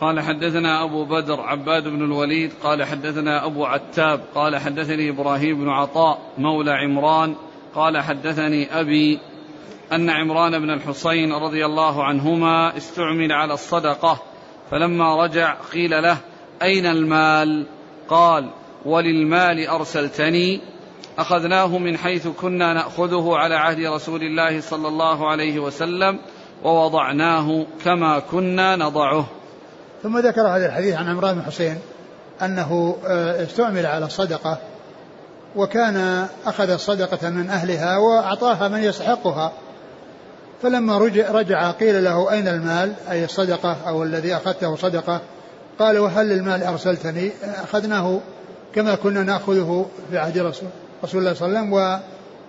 قال 0.00 0.20
حدثنا 0.20 0.84
أبو 0.84 1.04
بدر 1.04 1.40
عباد 1.40 1.82
بن 1.82 2.04
الوليد 2.04 2.52
قال 2.62 2.84
حدثنا 2.84 3.46
أبو 3.46 3.64
عتاب 3.64 4.20
قال 4.34 4.56
حدثني 4.56 5.10
إبراهيم 5.10 5.60
بن 5.60 5.68
عطاء 5.68 6.18
مولى 6.38 6.70
عمران 6.70 7.34
قال 7.74 7.98
حدثني 7.98 8.80
أبي 8.80 9.18
أن 9.92 10.10
عمران 10.10 10.58
بن 10.58 10.70
الحصين 10.70 11.32
رضي 11.32 11.66
الله 11.66 12.04
عنهما 12.04 12.76
استعمل 12.76 13.32
على 13.32 13.54
الصدقة 13.54 14.22
فلما 14.70 15.24
رجع 15.24 15.54
قيل 15.72 16.02
له 16.02 16.18
أين 16.62 16.86
المال؟ 16.86 17.66
قال 18.08 18.50
وللمال 18.86 19.68
أرسلتني 19.68 20.60
أخذناه 21.18 21.78
من 21.78 21.98
حيث 21.98 22.28
كنا 22.28 22.74
نأخذه 22.74 23.36
على 23.36 23.54
عهد 23.54 23.78
رسول 23.80 24.22
الله 24.22 24.60
صلى 24.60 24.88
الله 24.88 25.30
عليه 25.30 25.58
وسلم 25.58 26.18
ووضعناه 26.64 27.66
كما 27.84 28.18
كنا 28.18 28.76
نضعه. 28.76 29.26
ثم 30.02 30.18
ذكر 30.18 30.40
هذا 30.40 30.66
الحديث 30.66 30.94
عن 30.94 31.08
عمران 31.08 31.34
بن 31.34 31.42
حسين 31.42 31.78
أنه 32.42 32.96
آه، 33.06 33.42
استعمل 33.42 33.86
على 33.86 34.06
الصدقة 34.06 34.58
وكان 35.56 36.26
أخذ 36.46 36.70
الصدقة 36.70 37.30
من 37.30 37.50
أهلها 37.50 37.98
وأعطاها 37.98 38.68
من 38.68 38.82
يستحقها. 38.82 39.52
فلما 40.62 40.98
رجع, 40.98 41.30
رجع 41.30 41.70
قيل 41.70 42.04
له 42.04 42.32
أين 42.32 42.48
المال؟ 42.48 42.94
أي 43.10 43.24
الصدقة 43.24 43.76
أو 43.88 44.02
الذي 44.02 44.36
أخذته 44.36 44.76
صدقة؟ 44.76 45.20
قال 45.78 45.98
وهل 45.98 46.32
المال 46.32 46.62
أرسلتني؟ 46.62 47.32
أخذناه. 47.42 48.20
كما 48.76 48.94
كنا 48.94 49.22
نأخذه 49.22 49.86
في 50.10 50.18
عهد 50.18 50.38
رسول, 50.38 50.68
رسول 51.04 51.20
الله 51.20 51.34
صلى 51.34 51.48
الله 51.48 51.58
عليه 51.58 51.68
وسلم 51.68 52.00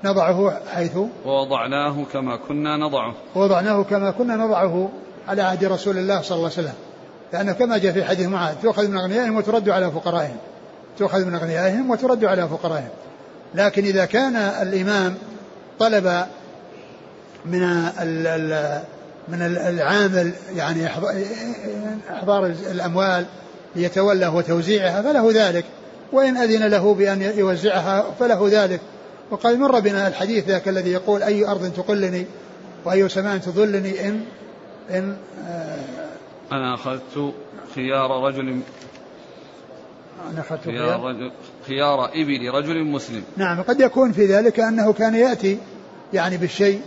ونضعه 0.04 0.60
حيث 0.74 0.98
ووضعناه 1.26 2.06
كما 2.14 2.38
كنا 2.48 2.78
نضعه. 2.78 3.14
ووضعناه 3.36 3.84
كما 3.84 4.12
كنا 4.12 4.36
نضعه 4.36 4.90
على 5.28 5.42
عهد 5.42 5.66
رسول 5.66 5.98
الله 5.98 6.22
صلى 6.22 6.36
الله 6.36 6.52
عليه 6.52 6.60
وسلم. 6.60 6.74
لأنه 7.34 7.54
كما 7.54 7.78
جاء 7.78 7.94
في 7.94 8.04
حديث 8.04 8.28
معاذ 8.28 8.56
تؤخذ 8.62 8.88
من 8.88 8.98
أغنيائهم 8.98 9.36
وترد 9.36 9.70
على 9.70 9.92
فقرائهم. 9.92 10.38
تؤخذ 10.98 11.26
من 11.26 11.36
أغنيائهم 11.36 11.90
وترد 11.92 12.26
على 12.26 12.48
فقرائهم. 12.48 12.90
لكن 13.56 13.84
إذا 13.84 14.06
كان 14.06 14.36
الإمام 14.36 15.16
طلب 15.80 16.26
من 17.46 17.62
من 19.28 19.42
العامل 19.42 20.32
يعني 20.56 20.88
إحضار 22.12 22.46
الأموال 22.46 23.26
ليتولى 23.76 24.28
وتوزيعها 24.28 25.02
فله 25.02 25.32
ذلك. 25.34 25.66
وإن 26.12 26.38
أذن 26.38 26.68
له 26.68 26.94
بأن 26.94 27.22
يوزعها 27.22 28.06
فله 28.20 28.48
ذلك. 28.52 28.82
وقد 29.32 29.56
مر 29.56 29.80
بنا 29.80 30.08
الحديث 30.08 30.48
ذاك 30.48 30.68
الذي 30.68 30.92
يقول 30.92 31.24
أي 31.24 31.48
أرض 31.48 31.74
تقلني 31.74 32.26
وأي 32.86 33.10
سماء 33.10 33.38
تظلني 33.38 34.08
إن 34.08 34.26
إن 34.90 35.18
آه 35.48 35.98
أنا 36.52 36.74
أخذت 36.74 37.34
خيار 37.76 38.24
رجل 38.24 38.60
أنا 40.32 40.42
أخذت 40.42 40.64
خيار, 40.64 41.04
رجل 41.04 41.32
خيار 41.68 42.06
إبل 42.06 42.52
رجل 42.54 42.84
مسلم. 42.84 43.24
نعم 43.38 43.62
قد 43.62 43.82
يكون 43.82 44.12
في 44.12 44.26
ذلك 44.26 44.60
أنه 44.60 44.94
كان 44.94 45.16
يأتي 45.16 45.58
يعني 46.14 46.38
بالشيء 46.38 46.82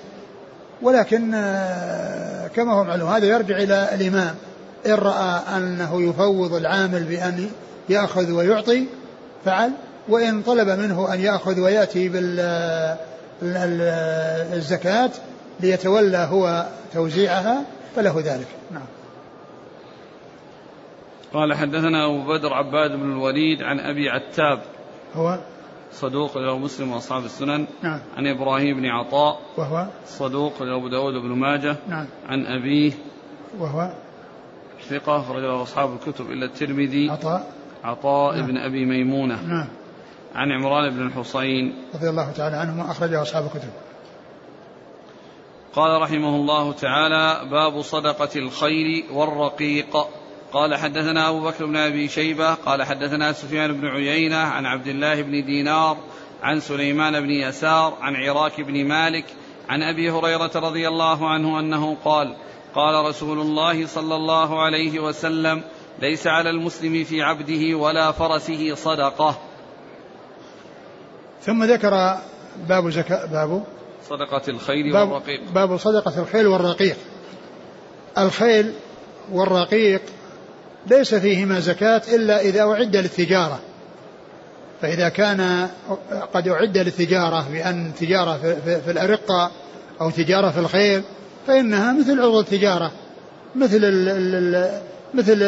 ولكن 0.82 1.34
آه، 1.34 2.46
كما 2.48 2.72
هو 2.72 2.84
معلوم 2.84 3.08
هذا 3.08 3.26
يرجع 3.26 3.56
إلى 3.56 3.88
الإمام 3.94 4.34
إن 4.86 4.92
رأى 4.92 5.40
أنه 5.56 6.02
يفوض 6.02 6.54
العامل 6.54 7.04
بأن 7.04 7.50
يأخذ 7.88 8.32
ويعطي 8.32 8.86
فعل 9.44 9.72
وإن 10.08 10.42
طلب 10.42 10.68
منه 10.68 11.14
أن 11.14 11.20
يأخذ 11.20 11.60
ويأتي 11.60 12.08
بالزكاة 13.42 15.10
ليتولى 15.60 16.28
هو 16.30 16.66
توزيعها 16.92 17.64
فله 17.96 18.14
ذلك. 18.16 18.48
نعم. 18.70 18.86
قال 21.34 21.54
حدثنا 21.54 22.06
أبو 22.06 22.22
بدر 22.22 22.54
عباد 22.54 22.90
بن 22.90 23.12
الوليد 23.12 23.62
عن 23.62 23.80
أبي 23.80 24.10
عتاب 24.10 24.62
هو؟ 25.14 25.38
صدوق 25.92 26.38
له 26.38 26.58
مسلم 26.58 26.92
وأصحاب 26.92 27.24
السنن. 27.24 27.66
نعم. 27.82 28.00
عن 28.16 28.26
إبراهيم 28.26 28.76
بن 28.76 28.86
عطاء 28.86 29.40
وهو؟ 29.56 29.86
صدوق 30.06 30.62
له 30.62 30.76
أبو 30.76 30.88
داود 30.88 31.14
بن 31.14 31.28
ماجه. 31.28 31.76
نعم. 31.88 32.06
عن 32.28 32.46
أبيه 32.46 32.92
وهو؟ 33.58 33.92
ثقة 34.90 35.20
أخرجه 35.20 35.62
أصحاب 35.62 35.94
الكتب 35.94 36.30
إلا 36.30 36.46
الترمذي. 36.46 37.10
عطاء. 37.10 37.46
عطاء 37.84 38.36
نعم. 38.36 38.46
بن 38.46 38.56
أبي 38.56 38.84
ميمونة. 38.84 39.42
نعم. 39.42 39.68
عن 40.34 40.52
عمران 40.52 40.90
بن 40.90 41.06
الحصين. 41.06 41.74
رضي 41.94 42.08
الله 42.08 42.32
تعالى 42.32 42.56
عنهما 42.56 42.90
أخرجه 42.90 43.22
أصحاب 43.22 43.44
الكتب. 43.44 43.70
قال 45.74 46.02
رحمه 46.02 46.36
الله 46.36 46.72
تعالى 46.72 47.50
باب 47.50 47.82
صدقة 47.82 48.38
الخير 48.38 49.04
والرقيق. 49.12 49.96
قال 50.52 50.76
حدثنا 50.76 51.28
أبو 51.28 51.40
بكر 51.40 51.66
بن 51.66 51.76
أبي 51.76 52.08
شيبة. 52.08 52.54
قال 52.54 52.82
حدثنا 52.82 53.32
سفيان 53.32 53.80
بن 53.80 53.86
عيينة 53.86 54.36
عن 54.36 54.66
عبد 54.66 54.86
الله 54.86 55.22
بن 55.22 55.44
دينار 55.44 55.96
عن 56.42 56.60
سليمان 56.60 57.20
بن 57.20 57.30
يسار 57.30 57.98
عن 58.00 58.16
عراك 58.16 58.60
بن 58.60 58.84
مالك 58.84 59.24
عن 59.68 59.82
أبي 59.82 60.10
هريرة 60.10 60.50
رضي 60.54 60.88
الله 60.88 61.28
عنه 61.28 61.60
أنه 61.60 61.96
قال 62.04 62.36
قال 62.74 63.04
رسول 63.04 63.40
الله 63.40 63.86
صلى 63.86 64.14
الله 64.14 64.62
عليه 64.62 65.00
وسلم 65.00 65.62
ليس 66.00 66.26
على 66.26 66.50
المسلم 66.50 67.04
في 67.04 67.22
عبده 67.22 67.76
ولا 67.76 68.12
فرسه 68.12 68.74
صدقة. 68.74 69.38
ثم 71.42 71.64
ذكر 71.64 72.18
باب 72.68 72.90
زكاة 72.90 73.26
باب؟ 73.26 73.64
صدقة 74.08 74.42
الخيل 74.48 74.92
باب 74.92 75.08
والرقيق. 75.08 75.52
باب 75.52 75.76
صدقة 75.76 76.20
الخيل 76.22 76.46
والرقيق. 76.46 76.96
الخيل 78.18 78.72
والرقيق 79.32 80.02
ليس 80.86 81.14
فيهما 81.14 81.60
زكاة 81.60 82.02
إلا 82.14 82.40
إذا 82.40 82.62
أعد 82.62 82.96
للتجارة. 82.96 83.60
فإذا 84.82 85.08
كان 85.08 85.68
قد 86.34 86.48
أعد 86.48 86.78
للتجارة 86.78 87.48
بأن 87.52 87.92
تجارة 88.00 88.36
في, 88.36 88.80
في 88.80 88.90
الأرقة 88.90 89.50
أو 90.00 90.10
تجارة 90.10 90.50
في 90.50 90.58
الخيل 90.58 91.02
فإنها 91.46 91.92
مثل 91.92 92.20
عروض 92.20 92.38
التجارة 92.38 92.92
مثل 93.54 93.76
ال 93.76 94.08
ال 94.08 94.80
مثل 95.14 95.42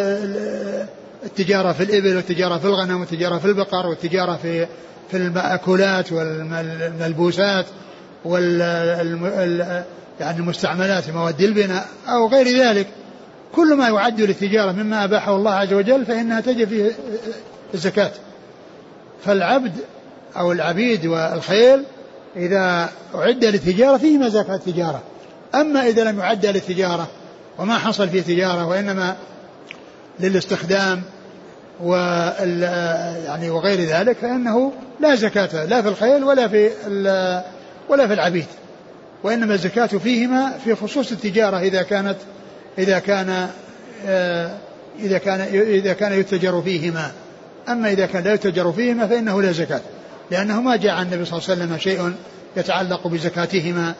التجارة 1.24 1.72
في 1.72 1.82
الإبل 1.82 2.16
والتجارة 2.16 2.58
في 2.58 2.64
الغنم 2.64 3.00
والتجارة 3.00 3.38
في 3.38 3.44
البقر 3.44 3.86
والتجارة 3.86 4.36
في 4.42 4.66
في 5.10 5.16
المأكولات 5.16 6.12
والملبوسات 6.12 7.66
وال 8.24 8.60
يعني 10.20 10.38
المستعملات 10.38 11.10
مواد 11.10 11.40
البناء 11.40 11.86
أو 12.08 12.28
غير 12.28 12.58
ذلك. 12.58 12.86
كل 13.54 13.74
ما 13.74 13.88
يعد 13.88 14.20
للتجارة 14.20 14.72
مما 14.72 15.04
أباحه 15.04 15.36
الله 15.36 15.50
عز 15.50 15.72
وجل 15.72 16.06
فإنها 16.06 16.40
تجب 16.40 16.68
فيه 16.68 16.90
الزكاة. 17.74 18.10
فالعبد 19.24 19.72
أو 20.36 20.52
العبيد 20.52 21.06
والخيل 21.06 21.82
إذا 22.36 22.88
أعد 23.14 23.44
للتجارة 23.44 23.96
فيهما 23.96 24.28
زكاة 24.28 24.54
التجارة. 24.54 25.02
أما 25.54 25.86
إذا 25.88 26.04
لم 26.04 26.18
يعد 26.18 26.46
للتجارة 26.46 27.08
وما 27.58 27.78
حصل 27.78 28.08
فيه 28.08 28.22
تجارة 28.22 28.66
وإنما 28.66 29.16
للاستخدام 30.20 31.02
و 31.80 31.94
يعني 33.26 33.50
وغير 33.50 33.80
ذلك 33.80 34.16
فإنه 34.16 34.72
لا 35.00 35.14
زكاة 35.14 35.64
لا 35.64 35.82
في 35.82 35.88
الخيل 35.88 36.24
ولا 36.24 36.48
في 36.48 36.70
ولا 37.88 38.06
في 38.06 38.14
العبيد 38.14 38.46
وإنما 39.22 39.54
الزكاة 39.54 39.86
فيهما 39.86 40.58
في 40.64 40.74
خصوص 40.74 41.12
التجارة 41.12 41.58
إذا 41.58 41.82
كانت 41.82 42.16
إذا 42.78 42.98
كان 42.98 43.48
آه، 44.06 44.50
إذا 45.00 45.18
كان 45.18 45.40
إذا 45.54 45.92
كان 45.92 46.12
يتجر 46.12 46.62
فيهما. 46.62 47.12
أما 47.68 47.92
إذا 47.92 48.06
كان 48.06 48.24
لا 48.24 48.34
يتجر 48.34 48.72
فيهما 48.72 49.06
فإنه 49.06 49.42
لا 49.42 49.52
زكاة 49.52 49.80
لأنه 50.30 50.60
ما 50.60 50.76
جاء 50.76 50.94
عن 50.94 51.06
النبي 51.06 51.24
صلى 51.24 51.38
الله 51.38 51.50
عليه 51.50 51.62
وسلم 51.62 51.78
شيء 51.78 52.14
يتعلق 52.56 53.06
بزكاتهما 53.06 53.94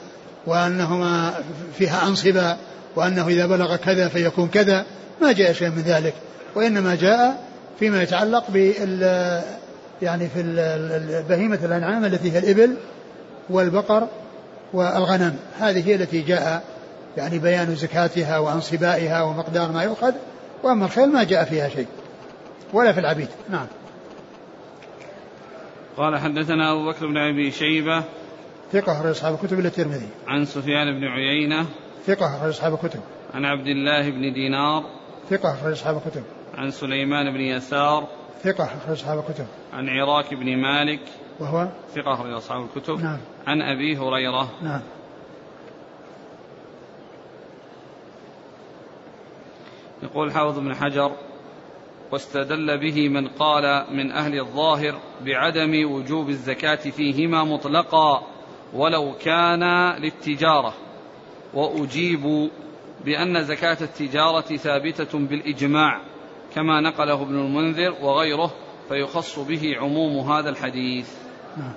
وأنهما 0.46 1.34
فيها 1.78 2.06
أنصبة 2.06 2.56
وأنه 2.96 3.28
إذا 3.28 3.46
بلغ 3.46 3.76
كذا 3.76 4.08
فيكون 4.08 4.48
كذا. 4.48 4.84
ما 5.20 5.32
جاء 5.32 5.52
شيء 5.52 5.68
من 5.68 5.82
ذلك 5.82 6.14
وإنما 6.54 6.94
جاء 6.94 7.48
فيما 7.78 8.02
يتعلق 8.02 8.44
بال 8.50 9.02
يعني 10.02 10.28
في 10.28 10.42
بهيمة 11.28 11.58
الأنعام 11.64 12.04
التي 12.04 12.32
هي 12.32 12.38
الإبل 12.38 12.76
والبقر 13.50 14.08
والغنم 14.72 15.36
هذه 15.58 15.88
هي 15.88 15.94
التي 15.94 16.20
جاء 16.20 16.62
يعني 17.16 17.38
بيان 17.38 17.74
زكاتها 17.74 18.38
وانصبائها 18.38 19.22
ومقدار 19.22 19.72
ما 19.72 19.82
يؤخذ 19.82 20.12
وأما 20.62 20.84
الخيل 20.86 21.12
ما 21.12 21.24
جاء 21.24 21.44
فيها 21.44 21.68
شيء 21.68 21.86
ولا 22.72 22.92
في 22.92 23.00
العبيد 23.00 23.28
نعم 23.50 23.66
قال 25.96 26.18
حدثنا 26.18 26.72
أبو 26.72 26.90
بكر 26.90 27.06
بن 27.06 27.16
أبي 27.16 27.50
شيبة 27.50 28.04
ثقة 28.72 28.92
أخرج 28.92 29.10
أصحاب 29.10 29.34
الكتب 29.34 29.58
إلى 29.58 29.68
الترمذي. 29.68 30.08
عن 30.26 30.44
سفيان 30.44 31.00
بن 31.00 31.04
عيينة. 31.04 31.66
ثقة 32.06 32.36
أخرج 32.36 32.48
أصحاب 32.48 32.74
الكتب. 32.74 33.00
عن 33.34 33.44
عبد 33.44 33.66
الله 33.66 34.10
بن 34.10 34.32
دينار. 34.32 34.84
ثقة 35.32 35.54
أخرج 35.54 35.72
أصحاب 35.72 35.96
الكتب. 35.96 36.22
عن 36.54 36.70
سليمان 36.70 37.32
بن 37.32 37.40
يسار. 37.40 38.08
ثقة 38.42 38.64
أخرج 38.64 38.92
أصحاب 38.92 39.18
الكتب. 39.18 39.46
عن 39.72 39.88
عراك 39.88 40.34
بن 40.34 40.56
مالك. 40.56 41.00
وهو؟ 41.40 41.68
ثقة 41.94 42.14
أخرج 42.14 42.32
أصحاب 42.32 42.64
الكتب. 42.64 43.00
نعم. 43.00 43.18
عن 43.46 43.62
أبي 43.62 43.96
هريرة. 43.96 44.50
نعم. 44.62 44.80
يقول 50.02 50.32
حافظ 50.32 50.58
بن 50.58 50.74
حجر 50.74 51.12
واستدل 52.10 52.78
به 52.78 53.08
من 53.08 53.28
قال 53.28 53.84
من 53.90 54.12
أهل 54.12 54.40
الظاهر 54.40 54.98
بعدم 55.20 55.92
وجوب 55.92 56.28
الزكاة 56.28 56.74
فيهما 56.74 57.44
مطلقا 57.44 58.22
ولو 58.72 59.12
كان 59.24 59.92
للتجارة. 59.92 60.74
وأجيب 61.54 62.50
بأن 63.04 63.44
زكاة 63.44 63.78
التجارة 63.80 64.56
ثابتة 64.56 65.18
بالإجماع 65.18 66.00
كما 66.54 66.80
نقله 66.80 67.22
ابن 67.22 67.34
المنذر 67.34 67.94
وغيره 68.02 68.54
فيخص 68.88 69.38
به 69.38 69.76
عموم 69.78 70.30
هذا 70.30 70.50
الحديث 70.50 71.08
نعم. 71.56 71.72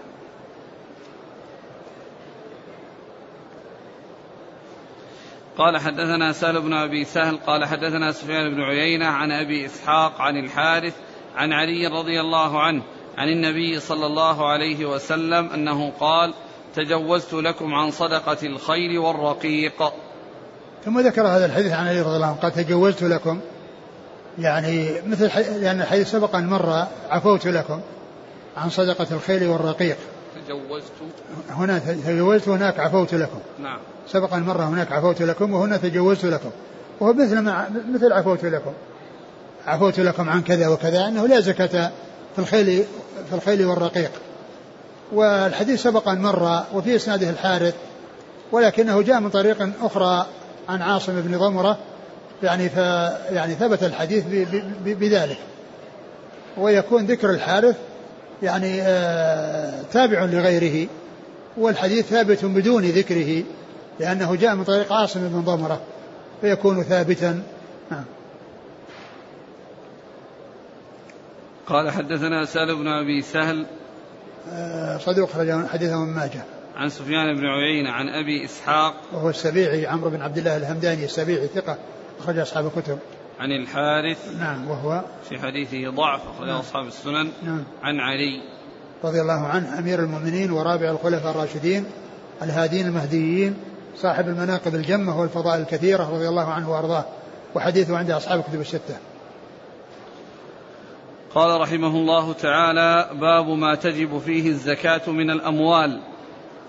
قال 5.57 5.77
حدثنا 5.77 6.31
سهل 6.31 6.61
بن 6.61 6.73
أبي 6.73 7.03
سهل 7.03 7.37
قال 7.37 7.65
حدثنا 7.65 8.11
سفيان 8.11 8.55
بن 8.55 8.61
عيينة 8.61 9.05
عن 9.05 9.31
أبي 9.31 9.65
إسحاق 9.65 10.21
عن 10.21 10.37
الحارث 10.37 10.95
عن 11.35 11.53
علي 11.53 11.87
رضي 11.87 12.21
الله 12.21 12.61
عنه 12.61 12.83
عن 13.17 13.29
النبي 13.29 13.79
صلى 13.79 14.05
الله 14.05 14.49
عليه 14.49 14.85
وسلم 14.85 15.49
أنه 15.49 15.91
قال 15.99 16.33
تجوزت 16.75 17.33
لكم 17.33 17.73
عن 17.73 17.91
صدقة 17.91 18.37
الخيل 18.47 18.97
والرقيق 18.97 19.93
ثم 20.85 20.99
ذكر 20.99 21.27
هذا 21.27 21.45
الحديث 21.45 21.71
عن 21.71 21.87
علي 21.87 22.01
رضي 22.01 22.15
الله 22.15 22.27
عنه 22.27 22.35
قال 22.35 22.51
تجوزت 22.51 23.03
لكم. 23.03 23.39
يعني 24.39 24.89
مثل 25.07 25.25
لأن 25.25 25.63
يعني 25.63 25.81
الحديث 25.81 26.11
سبق 26.11 26.35
أن 26.35 26.47
مر 26.47 26.85
عفوت 27.09 27.47
لكم 27.47 27.79
عن 28.57 28.69
صدقة 28.69 29.07
الخيل 29.11 29.47
والرقيق. 29.47 29.97
تجوزت 30.47 30.91
هنا 31.49 31.79
تجوزت 31.79 32.47
هناك 32.47 32.79
عفوت 32.79 33.13
لكم. 33.13 33.39
نعم. 33.59 33.77
سبق 34.07 34.33
مرة 34.33 34.63
هناك 34.63 34.91
عفوت 34.91 35.21
لكم 35.21 35.53
وهنا 35.53 35.77
تجوزت 35.77 36.25
لكم. 36.25 36.49
وهو 36.99 37.13
مثل 37.13 37.39
ما 37.39 37.69
مثل 37.93 38.13
عفوت 38.13 38.45
لكم. 38.45 38.71
عفوت 39.67 39.99
لكم 39.99 40.29
عن 40.29 40.41
كذا 40.41 40.67
وكذا 40.67 41.07
انه 41.07 41.27
لا 41.27 41.39
زكاة 41.39 41.91
في 42.35 42.39
الخيل 42.39 42.85
في 43.29 43.35
الخيل 43.35 43.65
والرقيق. 43.65 44.11
والحديث 45.11 45.83
سبق 45.83 46.09
أن 46.09 46.21
مر 46.21 46.63
وفي 46.73 46.95
إسناده 46.95 47.29
الحارث 47.29 47.75
ولكنه 48.51 49.01
جاء 49.01 49.19
من 49.19 49.29
طريق 49.29 49.69
أخرى 49.81 50.25
عن 50.69 50.81
عاصم 50.81 51.21
بن 51.21 51.37
ضمره 51.37 51.77
يعني 52.43 52.69
ف 52.69 52.77
يعني 53.31 53.55
ثبت 53.55 53.83
الحديث 53.83 54.23
بذلك. 54.85 55.37
ويكون 56.57 57.05
ذكر 57.05 57.29
الحارث 57.29 57.75
يعني 58.43 58.81
آه 58.81 59.81
تابع 59.91 60.25
لغيره 60.25 60.87
والحديث 61.57 62.05
ثابت 62.05 62.45
بدون 62.45 62.83
ذكره 62.83 63.43
لأنه 63.99 64.35
جاء 64.35 64.55
من 64.55 64.63
طريق 64.63 64.93
عاصم 64.93 65.27
بن 65.27 65.41
ضمرة 65.41 65.81
فيكون 66.41 66.83
ثابتا. 66.83 67.43
نعم. 67.91 68.03
قال 71.67 71.91
حدثنا 71.91 72.45
سهل 72.45 72.75
بن 72.75 72.87
أبي 72.87 73.21
سهل. 73.21 73.65
آه، 74.51 74.97
صدوق 74.97 75.29
حديثه 75.71 75.99
من 75.99 76.13
ماجه. 76.13 76.54
عن 76.75 76.89
سفيان 76.89 77.35
بن 77.35 77.45
عيينة 77.45 77.89
عن 77.89 78.09
أبي 78.09 78.45
إسحاق. 78.45 78.93
وهو 79.13 79.29
السبيعي 79.29 79.87
عمرو 79.87 80.09
بن 80.09 80.21
عبد 80.21 80.37
الله 80.37 80.57
الهمداني 80.57 81.05
السبيعي 81.05 81.47
ثقة 81.47 81.77
أخرج 82.19 82.37
أصحاب 82.37 82.65
الكتب. 82.65 82.99
عن 83.39 83.51
الحارث. 83.51 84.35
نعم 84.39 84.69
وهو 84.69 85.01
في 85.29 85.39
حديثه 85.39 85.89
ضعف 85.89 86.21
أخرج 86.27 86.47
نعم. 86.47 86.59
أصحاب 86.59 86.87
السنن. 86.87 87.31
نعم. 87.43 87.63
عن 87.83 87.99
علي. 87.99 88.41
رضي 89.03 89.21
الله 89.21 89.47
عنه 89.47 89.79
أمير 89.79 89.99
المؤمنين 89.99 90.51
ورابع 90.51 90.91
الخلفاء 90.91 91.31
الراشدين 91.31 91.85
الهادين 92.41 92.87
المهديين 92.87 93.57
صاحب 93.97 94.27
المناقب 94.27 94.75
الجمة 94.75 95.19
والفضائل 95.19 95.61
الكثيرة 95.61 96.15
رضي 96.15 96.29
الله 96.29 96.51
عنه 96.51 96.71
وأرضاه. 96.71 97.05
وحديثه 97.55 97.97
عند 97.97 98.11
أصحاب 98.11 98.39
الكتب 98.39 98.61
الستة. 98.61 98.97
قال 101.35 101.61
رحمه 101.61 101.87
الله 101.87 102.33
تعالى 102.33 103.09
باب 103.13 103.47
ما 103.47 103.75
تجب 103.75 104.19
فيه 104.19 104.49
الزكاة 104.49 105.09
من 105.09 105.29
الأموال. 105.29 106.01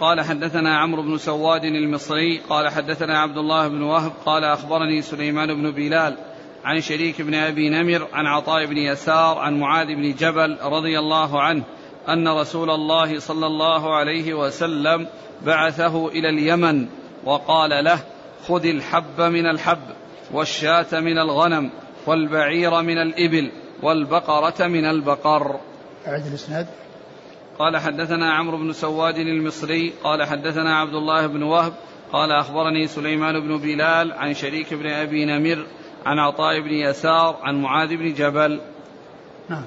قال 0.01 0.21
حدثنا 0.21 0.79
عمرو 0.79 1.03
بن 1.03 1.19
سواد 1.19 1.65
المصري 1.65 2.39
قال 2.39 2.69
حدثنا 2.69 3.19
عبد 3.19 3.39
الله 3.39 3.69
بن 3.69 3.83
وهب 3.83 4.13
قال 4.27 4.45
أخبرني 4.45 5.03
سليمان 5.03 5.55
بن 5.55 5.71
بلال 5.71 6.17
عن 6.65 6.81
شريك 6.81 7.23
بن 7.23 7.35
أبي 7.35 7.71
نمر 7.71 8.09
عن 8.13 8.27
عطاء 8.27 8.67
بن 8.67 8.77
يسار 8.77 9.39
عن 9.39 9.61
معاذ 9.61 9.87
بن 9.87 10.15
جبل 10.15 10.59
رضي 10.63 10.99
الله 10.99 11.43
عنه 11.43 11.63
أن 12.09 12.29
رسول 12.29 12.71
الله 12.71 13.19
صلى 13.19 13.47
الله 13.47 13.95
عليه 13.95 14.35
وسلم 14.35 15.07
بعثه 15.47 16.09
إلى 16.09 16.29
اليمن 16.29 16.87
وقال 17.25 17.85
له 17.85 17.99
خذ 18.49 18.67
الحب 18.67 19.21
من 19.21 19.47
الحب 19.47 19.83
والشاة 20.33 21.01
من 21.01 21.19
الغنم 21.19 21.71
والبعير 22.07 22.83
من 22.83 22.99
الإبل 22.99 23.51
والبقرة 23.83 24.67
من 24.67 24.85
البقر. 24.85 25.61
أعد 26.07 26.27
الإسناد. 26.27 26.67
قال 27.59 27.77
حدثنا 27.77 28.33
عمرو 28.33 28.57
بن 28.57 28.73
سواد 28.73 29.19
المصري 29.19 29.93
قال 30.05 30.23
حدثنا 30.23 30.79
عبد 30.79 30.95
الله 30.95 31.27
بن 31.27 31.43
وهب 31.43 31.73
قال 32.13 32.33
أخبرني 32.33 32.87
سليمان 32.87 33.41
بن 33.41 33.59
بلال 33.59 34.13
عن 34.13 34.35
شريك 34.35 34.75
بن 34.75 34.87
أبي 34.87 35.25
نمر 35.25 35.67
عن 36.07 36.19
عطاء 36.19 36.61
بن 36.61 36.73
يسار 36.73 37.37
عن 37.43 37.63
معاذ 37.63 37.97
بن 37.97 38.15
جبل. 38.15 38.61
نعم. 39.49 39.65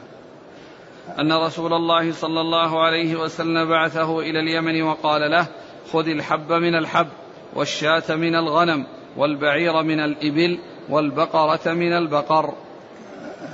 أن 1.19 1.33
رسول 1.33 1.73
الله 1.73 2.11
صلى 2.11 2.41
الله 2.41 2.83
عليه 2.83 3.15
وسلم 3.15 3.69
بعثه 3.69 4.19
إلى 4.19 4.39
اليمن 4.39 4.81
وقال 4.81 5.31
له 5.31 5.47
خذ 5.93 6.07
الحب 6.07 6.51
من 6.51 6.75
الحب 6.75 7.07
والشاة 7.55 8.15
من 8.15 8.35
الغنم 8.35 8.87
والبعير 9.17 9.83
من 9.83 9.99
الإبل 9.99 10.59
والبقرة 10.89 11.73
من 11.73 11.93
البقر. 11.93 12.53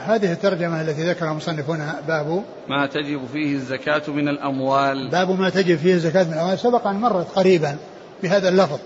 هذه 0.05 0.31
الترجمة 0.31 0.81
التي 0.81 1.09
ذكرها 1.09 1.31
المصنف 1.31 1.69
هنا 1.69 1.95
باب 2.07 2.43
ما 2.69 2.85
تجب 2.85 3.21
فيه 3.33 3.55
الزكاة 3.55 4.01
من 4.07 4.29
الأموال. 4.29 5.09
باب 5.09 5.39
ما 5.39 5.49
تجب 5.49 5.77
فيه 5.77 5.93
الزكاة 5.93 6.23
من 6.23 6.33
الأموال. 6.33 6.59
سبق 6.59 6.87
أن 6.87 6.95
مرت 6.95 7.27
قريبا 7.35 7.77
بهذا 8.23 8.49
اللفظ. 8.49 8.79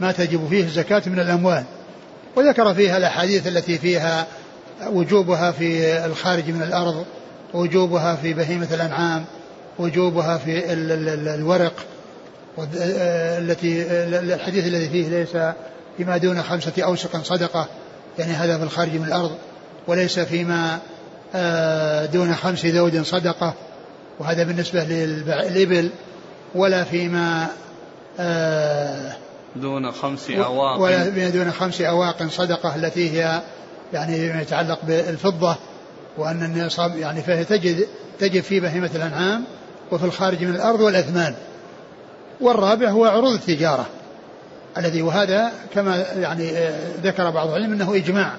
ما 0.00 0.12
تجب 0.12 0.48
فيه 0.48 0.64
الزكاة 0.64 1.02
من 1.06 1.20
الأموال. 1.20 1.64
وذكر 2.36 2.74
فيها 2.74 2.96
الأحاديث 2.96 3.46
التي 3.46 3.78
فيها 3.78 4.26
وجوبها 4.86 5.50
في 5.50 5.98
الخارج 6.06 6.50
من 6.50 6.62
الأرض 6.62 7.04
وجوبها 7.54 8.14
في 8.14 8.34
بهيمة 8.34 8.68
الأنعام 8.74 9.24
وجوبها 9.78 10.38
في 10.38 10.62
الورق. 11.34 11.74
التي 13.38 13.86
الحديث 14.34 14.66
الذي 14.66 14.88
فيه 14.88 15.08
ليس 15.08 15.54
فيما 15.96 16.16
دون 16.16 16.42
خمسة 16.42 16.72
أوسق 16.78 17.22
صدقة. 17.22 17.68
يعني 18.18 18.32
هذا 18.32 18.58
في 18.58 18.64
الخارج 18.64 18.94
من 18.94 19.04
الأرض. 19.04 19.30
وليس 19.86 20.18
فيما 20.18 20.78
آه، 21.34 22.06
دون 22.06 22.34
خمس 22.34 22.66
ذود 22.66 23.02
صدقة 23.02 23.54
وهذا 24.18 24.42
بالنسبة 24.44 24.84
للإبل 24.84 25.90
ولا 26.54 26.84
فيما 26.84 27.46
آه، 28.20 29.12
دون 29.56 29.92
خمس 29.92 30.30
أواق. 30.30 30.80
ولا 30.80 31.28
دون 31.28 31.50
خمس 31.50 31.80
أواق 31.80 32.26
صدقة 32.28 32.76
التي 32.76 33.10
هي 33.10 33.42
يعني 33.92 34.26
يتعلق 34.42 34.78
بالفضة 34.82 35.56
وأن 36.18 36.42
النصاب 36.42 36.96
يعني 36.96 37.22
فهي 37.22 37.44
تجد 37.44 37.86
تجد 38.18 38.42
في 38.42 38.60
بهيمة 38.60 38.90
الأنعام 38.94 39.44
وفي 39.92 40.04
الخارج 40.04 40.44
من 40.44 40.54
الأرض 40.54 40.80
والأثمان 40.80 41.34
والرابع 42.40 42.88
هو 42.88 43.04
عروض 43.04 43.32
التجارة 43.32 43.86
الذي 44.78 45.02
وهذا 45.02 45.52
كما 45.74 46.06
يعني 46.16 46.52
ذكر 47.02 47.30
بعض 47.30 47.48
العلم 47.48 47.72
أنه 47.72 47.96
إجماع. 47.96 48.32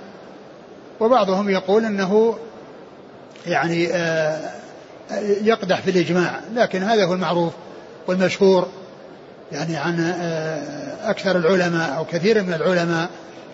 وبعضهم 1.00 1.50
يقول 1.50 1.86
إنه 1.86 2.38
يعني 3.48 3.88
آه، 3.94 4.52
يقدح 5.44 5.82
في 5.82 5.92
الإجماع 5.92 6.40
لكن 6.54 6.84
هذا 6.84 7.06
هو 7.06 7.14
المعروف 7.14 7.54
والمشهور 8.08 8.68
يعني 9.52 9.78
عن 9.78 10.00
آه، 10.00 11.10
أكثر 11.10 11.38
العلماء 11.38 11.98
أو 11.98 12.06
كثير 12.06 12.44
من 12.44 12.54
العلماء 12.54 13.10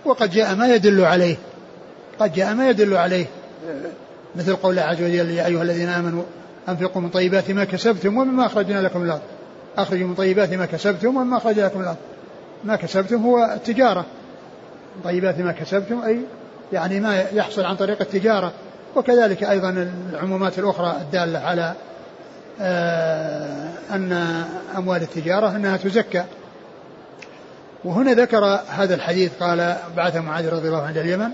وقد 0.05 0.31
جاء 0.31 0.55
ما 0.55 0.75
يدل 0.75 1.05
عليه 1.05 1.35
قد 2.19 2.33
جاء 2.33 2.53
ما 2.53 2.69
يدل 2.69 2.97
عليه. 2.97 3.25
مثل 4.35 4.55
قول 4.55 4.71
الله 4.71 4.81
عز 4.81 5.01
وجل 5.01 5.31
يا 5.31 5.45
أيها 5.45 5.63
الذين 5.63 5.89
آمنوا 5.89 6.23
أنفقوا 6.69 7.01
من 7.01 7.09
طيبات 7.09 7.51
ما 7.51 7.63
كسبتم 7.63 8.17
ومما 8.17 8.45
أخرجنا 8.45 8.81
لكم 8.81 8.99
من 8.99 9.05
الأرض. 9.05 9.21
أخرجوا 9.77 10.07
من 10.07 10.15
طيبات 10.15 10.53
ما 10.53 10.65
كسبتم 10.65 11.17
وما 11.17 11.37
أخرج 11.37 11.59
لكم 11.59 11.81
الأرض. 11.81 11.97
ما 12.63 12.75
كسبتم 12.75 13.23
هو 13.23 13.53
التجارة 13.55 14.05
طيبات 15.03 15.39
ما 15.39 15.51
كسبتم 15.51 16.01
أي 16.01 16.19
يعني 16.73 16.99
ما 16.99 17.25
يحصل 17.33 17.65
عن 17.65 17.75
طريق 17.75 18.01
التجارة. 18.01 18.51
وكذلك 18.95 19.43
أيضا 19.43 19.91
العمومات 20.11 20.59
الأخرى 20.59 20.97
الدالة 21.01 21.39
على 21.39 21.73
آه 22.61 23.69
أن 23.91 24.13
أموال 24.77 25.01
التجارة 25.01 25.55
أنها 25.55 25.77
تزكى. 25.77 26.23
وهنا 27.83 28.13
ذكر 28.13 28.59
هذا 28.69 28.95
الحديث 28.95 29.31
قال 29.39 29.75
بعث 29.97 30.15
معاذ 30.15 30.49
رضي 30.49 30.67
الله 30.67 30.81
عنه 30.81 31.01
اليمن 31.01 31.29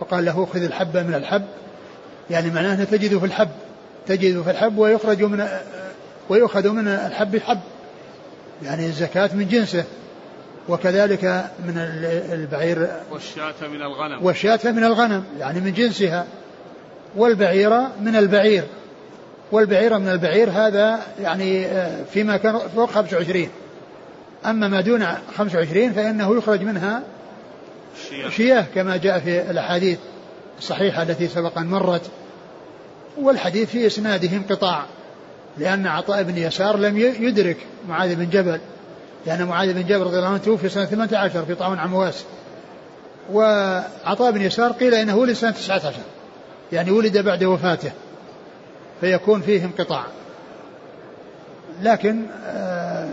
وقال 0.00 0.24
له 0.24 0.46
خذ 0.52 0.62
الحب 0.62 0.96
من 0.96 1.14
الحب. 1.14 1.44
يعني 2.30 2.50
معناه 2.50 2.84
تجد 2.84 3.18
في 3.18 3.26
الحب 3.26 3.48
تجد 4.06 4.42
في 4.42 4.50
الحب 4.50 4.78
ويخرج 4.78 5.22
من 5.22 5.48
ويؤخذ 6.28 6.68
من 6.68 6.88
الحب 6.88 7.38
حب. 7.38 7.60
يعني 8.62 8.86
الزكاة 8.86 9.30
من 9.34 9.48
جنسه. 9.48 9.84
وكذلك 10.68 11.24
من 11.66 11.78
البعير 12.32 12.88
والشاة 13.10 13.68
من 13.72 13.82
الغنم. 13.82 14.24
والشاة 14.24 14.60
من 14.64 14.84
الغنم 14.84 15.24
يعني 15.38 15.60
من 15.60 15.72
جنسها. 15.72 16.26
والبعيرة 17.16 17.92
من 18.00 18.16
البعير. 18.16 18.64
والبعيرة 19.52 19.98
من 19.98 20.08
البعير 20.08 20.50
هذا 20.50 21.00
يعني 21.20 21.66
آه، 21.66 22.04
فيما 22.04 22.36
كان 22.36 22.58
فوق 22.58 22.90
25 22.90 23.48
أما 24.46 24.68
ما 24.68 24.80
دون 24.80 25.06
25 25.36 25.92
فإنه 25.92 26.36
يخرج 26.36 26.62
منها 26.62 27.02
شياه 28.30 28.64
كما 28.74 28.96
جاء 28.96 29.18
في 29.18 29.50
الأحاديث 29.50 29.98
الصحيحة 30.58 31.02
التي 31.02 31.28
سبق 31.28 31.58
أن 31.58 31.66
مرت. 31.66 32.10
والحديث 33.16 33.70
في 33.70 33.86
إسناده 33.86 34.36
انقطاع 34.36 34.84
لأن 35.58 35.86
عطاء 35.86 36.22
بن 36.22 36.38
يسار 36.38 36.76
لم 36.76 36.98
يدرك 36.98 37.56
معاذ 37.88 38.14
بن 38.14 38.30
جبل. 38.30 38.60
لأن 39.26 39.44
معاذ 39.44 39.72
بن 39.72 39.86
جبل 39.86 40.02
رضي 40.02 40.16
الله 40.16 40.28
عنه 40.28 40.38
توفي 40.38 40.68
سنة 40.68 40.84
18 40.84 41.44
في 41.44 41.54
طاعون 41.54 41.78
عمواس 41.78 42.24
وعطاء 43.32 44.30
بن 44.30 44.40
يسار 44.40 44.72
قيل 44.72 44.94
إنه 44.94 45.16
ولد 45.16 45.32
سنة 45.32 45.50
19 45.50 45.96
يعني 46.72 46.90
ولد 46.90 47.18
بعد 47.18 47.44
وفاته. 47.44 47.92
فيكون 49.00 49.40
فيه 49.40 49.64
انقطاع. 49.64 50.04
لكن 51.82 52.26
آه 52.46 53.08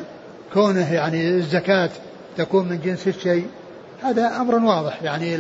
كونه 0.54 0.94
يعني 0.94 1.30
الزكاة 1.30 1.90
تكون 2.38 2.68
من 2.68 2.82
جنس 2.82 3.08
الشيء 3.08 3.48
هذا 4.04 4.28
أمر 4.28 4.56
واضح. 4.56 5.04
يعني 5.04 5.36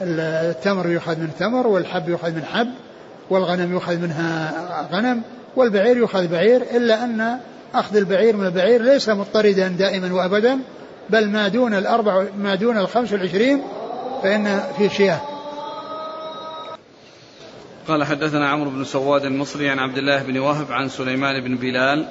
التمر 0.00 0.88
يؤخذ 0.88 1.16
من 1.18 1.30
تمر 1.38 1.66
والحب 1.66 2.08
يؤخذ 2.08 2.30
من 2.30 2.44
حب 2.44 2.70
والغنم 3.30 3.72
يؤخذ 3.72 3.96
منها 3.96 4.88
غنم 4.92 5.22
والبعير 5.56 5.96
يؤخذ 5.96 6.28
بعير 6.28 6.62
إلا 6.62 7.04
أن 7.04 7.38
أخذ 7.74 7.96
البعير 7.96 8.36
من 8.36 8.46
البعير 8.46 8.82
ليس 8.82 9.08
مضطردا 9.08 9.68
دائما 9.68 10.14
وأبدا 10.14 10.58
بل 11.10 11.28
ما 11.28 11.48
دون 11.48 11.74
الأربع 11.74 12.24
ما 12.38 12.54
دون 12.54 12.78
الخمس 12.78 13.12
والعشرين 13.12 13.62
فإن 14.22 14.60
في 14.78 14.88
شياه. 14.88 15.20
قال 17.88 18.04
حدثنا 18.04 18.48
عمرو 18.48 18.70
بن 18.70 18.84
سواد 18.84 19.24
المصري 19.24 19.68
عن 19.68 19.78
عبد 19.78 19.98
الله 19.98 20.22
بن 20.22 20.38
وهب 20.38 20.72
عن 20.72 20.88
سليمان 20.88 21.44
بن 21.44 21.56
بلال. 21.56 22.08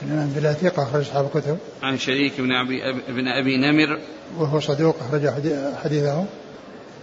سليمان 0.00 0.26
بن 0.26 0.40
بلال 0.40 0.54
ثقة 0.54 0.82
أخرج 0.82 1.00
أصحاب 1.00 1.30
الكتب. 1.34 1.58
عن 1.82 1.98
شريك 1.98 2.40
بن 2.40 2.52
أبي 2.52 2.92
بن 3.08 3.28
أبي 3.28 3.56
نمر. 3.56 3.98
وهو 4.38 4.60
صدوق 4.60 4.96
أخرج 5.08 5.28
حديثه. 5.82 6.24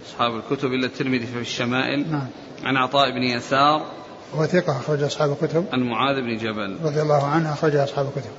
أصحاب 0.08 0.32
الكتب 0.36 0.68
إلا 0.68 0.86
الترمذي 0.86 1.26
في 1.26 1.40
الشمائل. 1.40 2.10
نعم. 2.10 2.26
عن 2.64 2.76
عطاء 2.76 3.10
بن 3.10 3.22
يسار. 3.22 4.01
وهو 4.34 4.46
ثقة 4.46 4.78
أخرج 4.78 5.02
أصحاب 5.02 5.36
الكتب. 5.42 5.64
عن 5.72 5.80
معاذ 5.80 6.20
بن 6.20 6.36
جبل. 6.36 6.76
رضي 6.84 7.02
الله 7.02 7.26
عنه 7.26 7.52
أخرج 7.52 7.76
أصحاب 7.76 8.06
الكتب. 8.06 8.30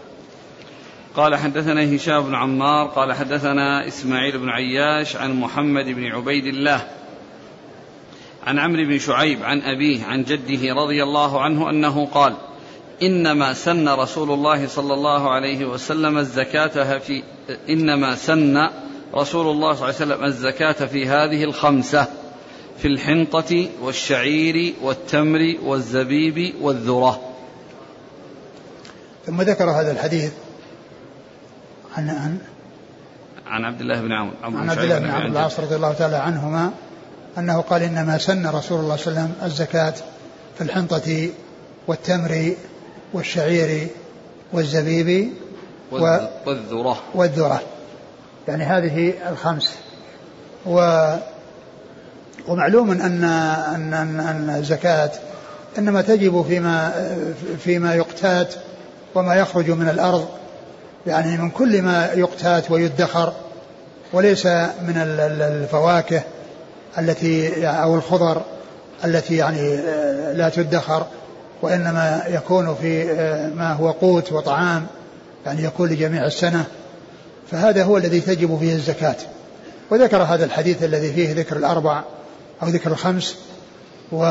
قال 1.16 1.36
حدثنا 1.36 1.96
هشام 1.96 2.24
بن 2.24 2.36
عمار 2.36 2.88
قال 2.88 3.14
حدثنا 3.14 3.88
إسماعيل 3.88 4.38
بن 4.38 4.50
عياش 4.50 5.16
عن 5.16 5.40
محمد 5.40 5.86
بن 5.86 6.06
عبيد 6.06 6.46
الله 6.46 6.88
عن 8.48 8.60
عمرو 8.60 8.84
بن 8.84 8.98
شعيب 8.98 9.44
عن 9.44 9.62
أبيه 9.62 10.06
عن 10.06 10.24
جده 10.24 10.74
رضي 10.74 11.04
الله 11.04 11.42
عنه 11.42 11.70
أنه 11.70 12.06
قال 12.06 12.34
إنما 13.02 13.54
سن 13.54 13.90
رسول 13.90 14.32
الله 14.32 14.68
صلى 14.68 14.94
الله 14.94 15.32
عليه 15.32 15.66
وسلم 15.66 16.18
الزكاة 16.18 16.98
في 16.98 17.24
إنما 17.70 18.16
سن 18.16 18.70
رسول 19.16 19.48
الله 19.48 19.74
صلى 19.74 19.90
الله 19.90 19.96
عليه 19.96 20.14
وسلم 20.14 20.24
الزكاة 20.24 20.86
في 20.86 21.08
هذه 21.08 21.44
الخمسة. 21.44 22.08
في 22.78 22.88
الحنطة 22.88 23.70
والشعير 23.82 24.74
والتمر 24.82 25.56
والزبيب 25.64 26.56
والذرة. 26.62 27.22
ثم 29.26 29.42
ذكر 29.42 29.70
هذا 29.70 29.92
الحديث 29.92 30.32
عن 31.98 32.10
عن 32.10 32.38
عن 33.48 33.66
عبد 33.66 33.82
الله 33.82 34.02
بن 34.02 34.12
عمرو. 34.12 34.60
عن 34.60 34.70
عبد 34.70 34.80
الله 34.80 35.00
بن 35.00 35.10
عمرو 35.10 35.28
بن 35.28 35.32
العاص 35.32 35.60
رضي 35.60 35.76
الله 35.76 35.94
تعالى 35.94 36.16
عنهما 36.16 36.72
أنه 37.38 37.62
قال 37.62 37.84
إنما 37.84 38.18
سن 38.18 38.48
رسول 38.48 38.80
الله 38.80 38.96
صلى 38.96 39.08
الله 39.08 39.22
عليه 39.22 39.32
وسلم 39.32 39.46
الزكاة 39.46 39.94
في 40.58 40.62
الحنطة 40.62 41.30
والتمر 41.88 42.54
والشعير 43.14 43.88
والزبيب 44.54 45.34
والذرة. 45.92 47.04
والذرة. 47.16 47.62
يعني 48.48 48.64
هذه 48.64 49.14
الخمس. 49.30 49.76
و 50.66 50.80
ومعلوم 52.48 52.92
أن 52.92 53.24
أن 53.24 53.94
أن, 53.94 54.56
الزكاة 54.60 55.12
إنما 55.78 56.02
تجب 56.02 56.46
فيما 56.48 56.94
فيما 57.64 57.96
يقتات 57.96 58.54
وما 59.16 59.36
يخرج 59.36 59.70
من 59.70 59.90
الأرض. 59.90 60.28
يعني 61.08 61.38
من 61.38 61.50
كل 61.50 61.82
ما 61.82 62.10
يقتات 62.14 62.72
ويدخر 62.72 63.34
وليس 64.14 64.46
من 64.46 64.94
الفواكه 65.42 66.22
التي 66.98 67.68
أو 67.68 67.96
الخضر 67.96 68.42
التي 69.06 69.36
يعني 69.36 69.76
لا 70.34 70.50
تدخر 70.50 71.06
وإنما 71.62 72.24
يكون 72.28 72.76
في 72.76 73.06
ما 73.56 73.74
هو 73.74 73.92
قوت 73.92 74.32
وطعام 74.32 74.86
يعني 75.46 75.64
يكون 75.64 75.90
لجميع 75.90 76.26
السنة. 76.26 76.66
فهذا 77.52 77.84
هو 77.84 77.98
الذي 77.98 78.20
تجب 78.20 78.58
فيه 78.60 78.76
الزكاة. 78.76 79.16
وذكر 79.92 80.18
هذا 80.18 80.46
الحديث 80.46 80.84
الذي 80.84 81.14
فيه 81.14 81.34
ذكر 81.34 81.58
الأربع 81.58 82.04
أو 82.64 82.68
ذكر 82.68 82.92
الخمس 82.92 83.36
و 84.12 84.24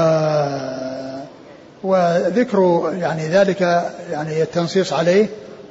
وذكر 1.83 2.93
يعني 3.01 3.29
ذلك 3.29 3.61
يعني 4.11 4.43
التنصيص 4.43 4.93
عليه 4.93 5.27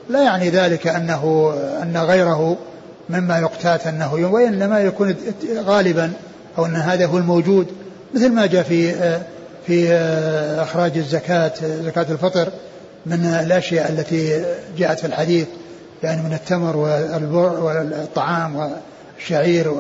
لا 0.09 0.24
يعني 0.24 0.49
ذلك 0.49 0.88
أنه 0.88 1.53
أن 1.82 1.97
غيره 1.97 2.57
مما 3.09 3.39
يقتات 3.39 3.88
أنه 3.88 4.14
وإنما 4.14 4.80
يكون 4.80 5.16
غالبا 5.55 6.12
أو 6.57 6.66
أن 6.66 6.76
هذا 6.76 7.05
هو 7.05 7.18
الموجود 7.18 7.68
مثل 8.14 8.30
ما 8.32 8.45
جاء 8.45 8.64
في 8.64 8.93
في 9.68 9.93
إخراج 10.62 10.97
الزكاة 10.97 11.51
زكاة 11.84 12.05
الفطر 12.09 12.49
من 13.05 13.26
الأشياء 13.26 13.91
التي 13.91 14.45
جاءت 14.78 14.99
في 14.99 15.07
الحديث 15.07 15.47
يعني 16.03 16.22
من 16.22 16.34
التمر 16.34 16.78
والطعام 17.38 18.72
والشعير 19.18 19.74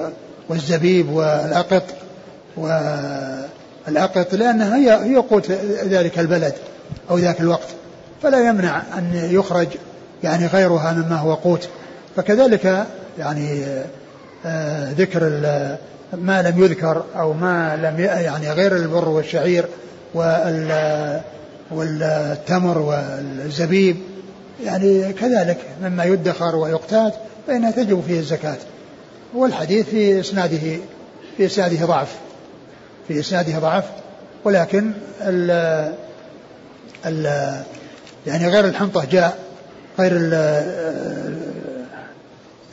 والزبيب 0.49 1.09
والأقط. 1.09 1.83
والأقط 2.57 4.33
لأنها 4.33 4.75
هي 4.77 4.91
هي 4.91 5.15
قوت 5.15 5.51
ذلك 5.85 6.19
البلد 6.19 6.53
أو 7.09 7.17
ذاك 7.17 7.41
الوقت. 7.41 7.67
فلا 8.23 8.49
يمنع 8.49 8.81
أن 8.97 9.29
يخرج 9.31 9.67
يعني 10.23 10.47
غيرها 10.47 10.93
مما 10.93 11.15
هو 11.15 11.33
قوت. 11.33 11.69
فكذلك 12.15 12.85
يعني 13.19 13.65
آه 14.45 14.91
ذكر 14.91 15.23
ما 16.13 16.41
لم 16.41 16.63
يذكر 16.63 17.03
أو 17.15 17.33
ما 17.33 17.75
لم 17.75 17.99
يعني 17.99 18.51
غير 18.51 18.75
البر 18.75 19.09
والشعير 19.09 19.65
والتمر 21.71 22.77
والزبيب 22.77 23.97
يعني 24.63 25.13
كذلك 25.13 25.57
مما 25.83 26.03
يدخر 26.03 26.55
ويقتات 26.55 27.13
فإنها 27.47 27.71
تجب 27.71 28.03
فيه 28.07 28.19
الزكاة. 28.19 28.57
والحديث 29.35 29.89
في 29.89 30.19
إسناده 30.19 30.77
في 31.37 31.45
إسناده 31.45 31.85
ضعف. 31.85 32.15
في 33.13 33.19
إسناده 33.19 33.59
ضعف 33.59 33.83
ولكن 34.43 34.91
ال 35.21 35.51
ال 37.05 37.25
يعني 38.27 38.47
غير 38.47 38.65
الحنطة 38.65 39.05
جاء 39.05 39.39
غير 39.99 40.11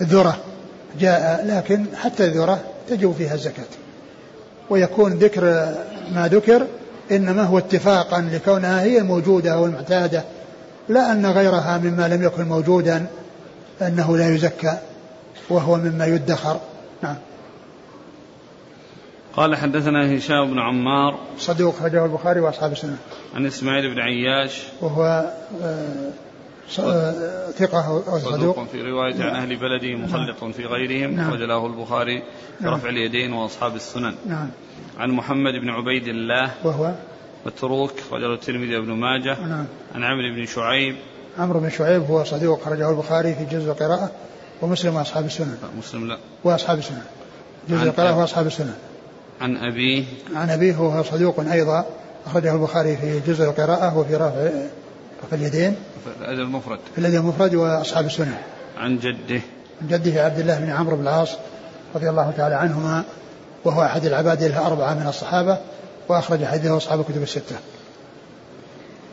الذرة 0.00 0.38
جاء 1.00 1.46
لكن 1.46 1.84
حتى 1.96 2.24
الذرة 2.24 2.60
تجب 2.88 3.14
فيها 3.18 3.34
الزكاة. 3.34 3.64
ويكون 4.70 5.12
ذكر 5.12 5.44
ما 6.12 6.28
ذكر 6.28 6.66
إنما 7.10 7.42
هو 7.42 7.58
اتفاقا 7.58 8.20
لكونها 8.20 8.82
هي 8.82 8.98
الموجودة 8.98 9.54
أو 9.54 9.64
المعتادة 9.66 10.24
لا 10.88 11.12
أن 11.12 11.26
غيرها 11.26 11.78
مما 11.78 12.08
لم 12.08 12.22
يكن 12.22 12.44
موجودا 12.44 13.06
أنه 13.82 14.16
لا 14.16 14.34
يزكى 14.34 14.78
وهو 15.50 15.76
مما 15.76 16.06
يدخر. 16.06 16.60
نعم. 17.02 17.16
قال 19.38 19.56
حدثنا 19.56 20.16
هشام 20.16 20.50
بن 20.50 20.58
عمار 20.58 21.18
صدوق 21.38 21.74
خرجه 21.74 22.04
البخاري 22.04 22.40
وأصحاب 22.40 22.72
السنة. 22.72 22.96
عن 23.34 23.46
إسماعيل 23.46 23.94
بن 23.94 24.00
عياش 24.00 24.62
وهو 24.80 25.32
آه، 25.62 26.12
آه، 26.78 27.50
ثقة 27.50 28.02
أو 28.08 28.18
صدوق 28.18 28.64
في 28.72 28.82
رواية 28.82 29.22
عن 29.22 29.36
أهل 29.36 29.56
بلده 29.56 29.94
مخلط 29.94 30.44
في 30.44 30.64
غيرهم 30.64 31.16
نعم. 31.16 31.34
له 31.34 31.66
البخاري 31.66 32.22
في 32.58 32.64
نعم. 32.64 32.74
رفع 32.74 32.88
اليدين 32.88 33.32
وأصحاب 33.32 33.76
السنن. 33.76 34.14
نعم. 34.26 34.50
عن 34.98 35.10
محمد 35.10 35.52
بن 35.52 35.70
عبيد 35.70 36.08
الله 36.08 36.50
وهو؟ 36.64 36.92
متروك 37.46 37.92
رجل 38.12 38.32
الترمذي 38.32 38.76
وابن 38.76 38.92
ماجه. 38.92 39.40
نعم. 39.40 39.66
عن 39.94 40.04
عمرو 40.04 40.34
بن 40.34 40.46
شعيب. 40.46 40.96
عمرو 41.38 41.60
بن 41.60 41.70
شعيب 41.70 42.02
هو 42.02 42.24
صدوق 42.24 42.62
خرجه 42.62 42.90
البخاري 42.90 43.34
في 43.34 43.44
جزء 43.44 43.70
القراءة 43.70 44.10
ومسلم 44.62 44.96
وأصحاب 44.96 45.24
السنن. 45.24 45.58
لا 45.62 45.68
مسلم 45.78 46.08
لا. 46.08 46.18
وأصحاب 46.44 46.78
السنن. 46.78 47.02
جزء 47.68 47.82
القراءة 47.82 48.18
وأصحاب 48.18 48.46
السنن. 48.46 48.74
عن 49.40 49.56
أبيه. 49.56 50.04
عن 50.34 50.50
أبيه 50.50 50.76
وهو 50.76 51.02
صدوق 51.02 51.40
أيضا 51.40 51.86
أخرجه 52.26 52.54
البخاري 52.54 52.96
في 52.96 53.20
جزء 53.20 53.44
القراءة 53.44 53.98
وفي 53.98 54.14
رفع 54.14 54.50
رفع 55.24 55.36
اليدين. 55.36 55.76
في 56.04 56.24
الأدب 56.24 56.40
المفرد. 56.40 56.78
في 56.94 57.00
الأدب 57.00 57.14
المفرد 57.14 57.54
وأصحاب 57.54 58.06
السنن 58.06 58.34
عن 58.76 58.98
جده. 58.98 59.40
من 59.80 59.88
جده 59.88 60.24
عبد 60.24 60.38
الله 60.38 60.58
بن 60.58 60.70
عمرو 60.70 60.96
بن 60.96 61.02
العاص 61.02 61.36
رضي 61.94 62.10
الله 62.10 62.30
تعالى 62.36 62.54
عنهما 62.54 63.04
وهو 63.64 63.82
أحد 63.82 64.04
العباد 64.04 64.42
الأربعة 64.42 64.94
من 64.94 65.06
الصحابة 65.06 65.58
وأخرج 66.08 66.44
حديثه 66.44 66.76
أصحاب 66.76 67.00
الكتب 67.00 67.22
الستة. 67.22 67.56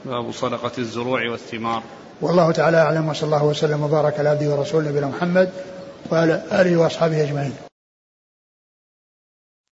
باب 0.06 0.32
صدقة 0.32 0.72
الزروع 0.78 1.30
والثمار. 1.30 1.84
والله 2.22 2.52
تعالى 2.52 2.78
أعلم 2.78 3.10
وصلى 3.10 3.26
الله 3.26 3.44
وسلم 3.44 3.84
وبارك 3.84 4.20
على 4.20 4.30
عبده 4.30 4.50
ورسوله 4.50 4.90
نبينا 4.90 5.08
محمد 5.08 5.50
وعلى 6.12 6.42
آله 6.52 6.78
وأصحابه 6.78 7.24
أجمعين. 7.24 7.54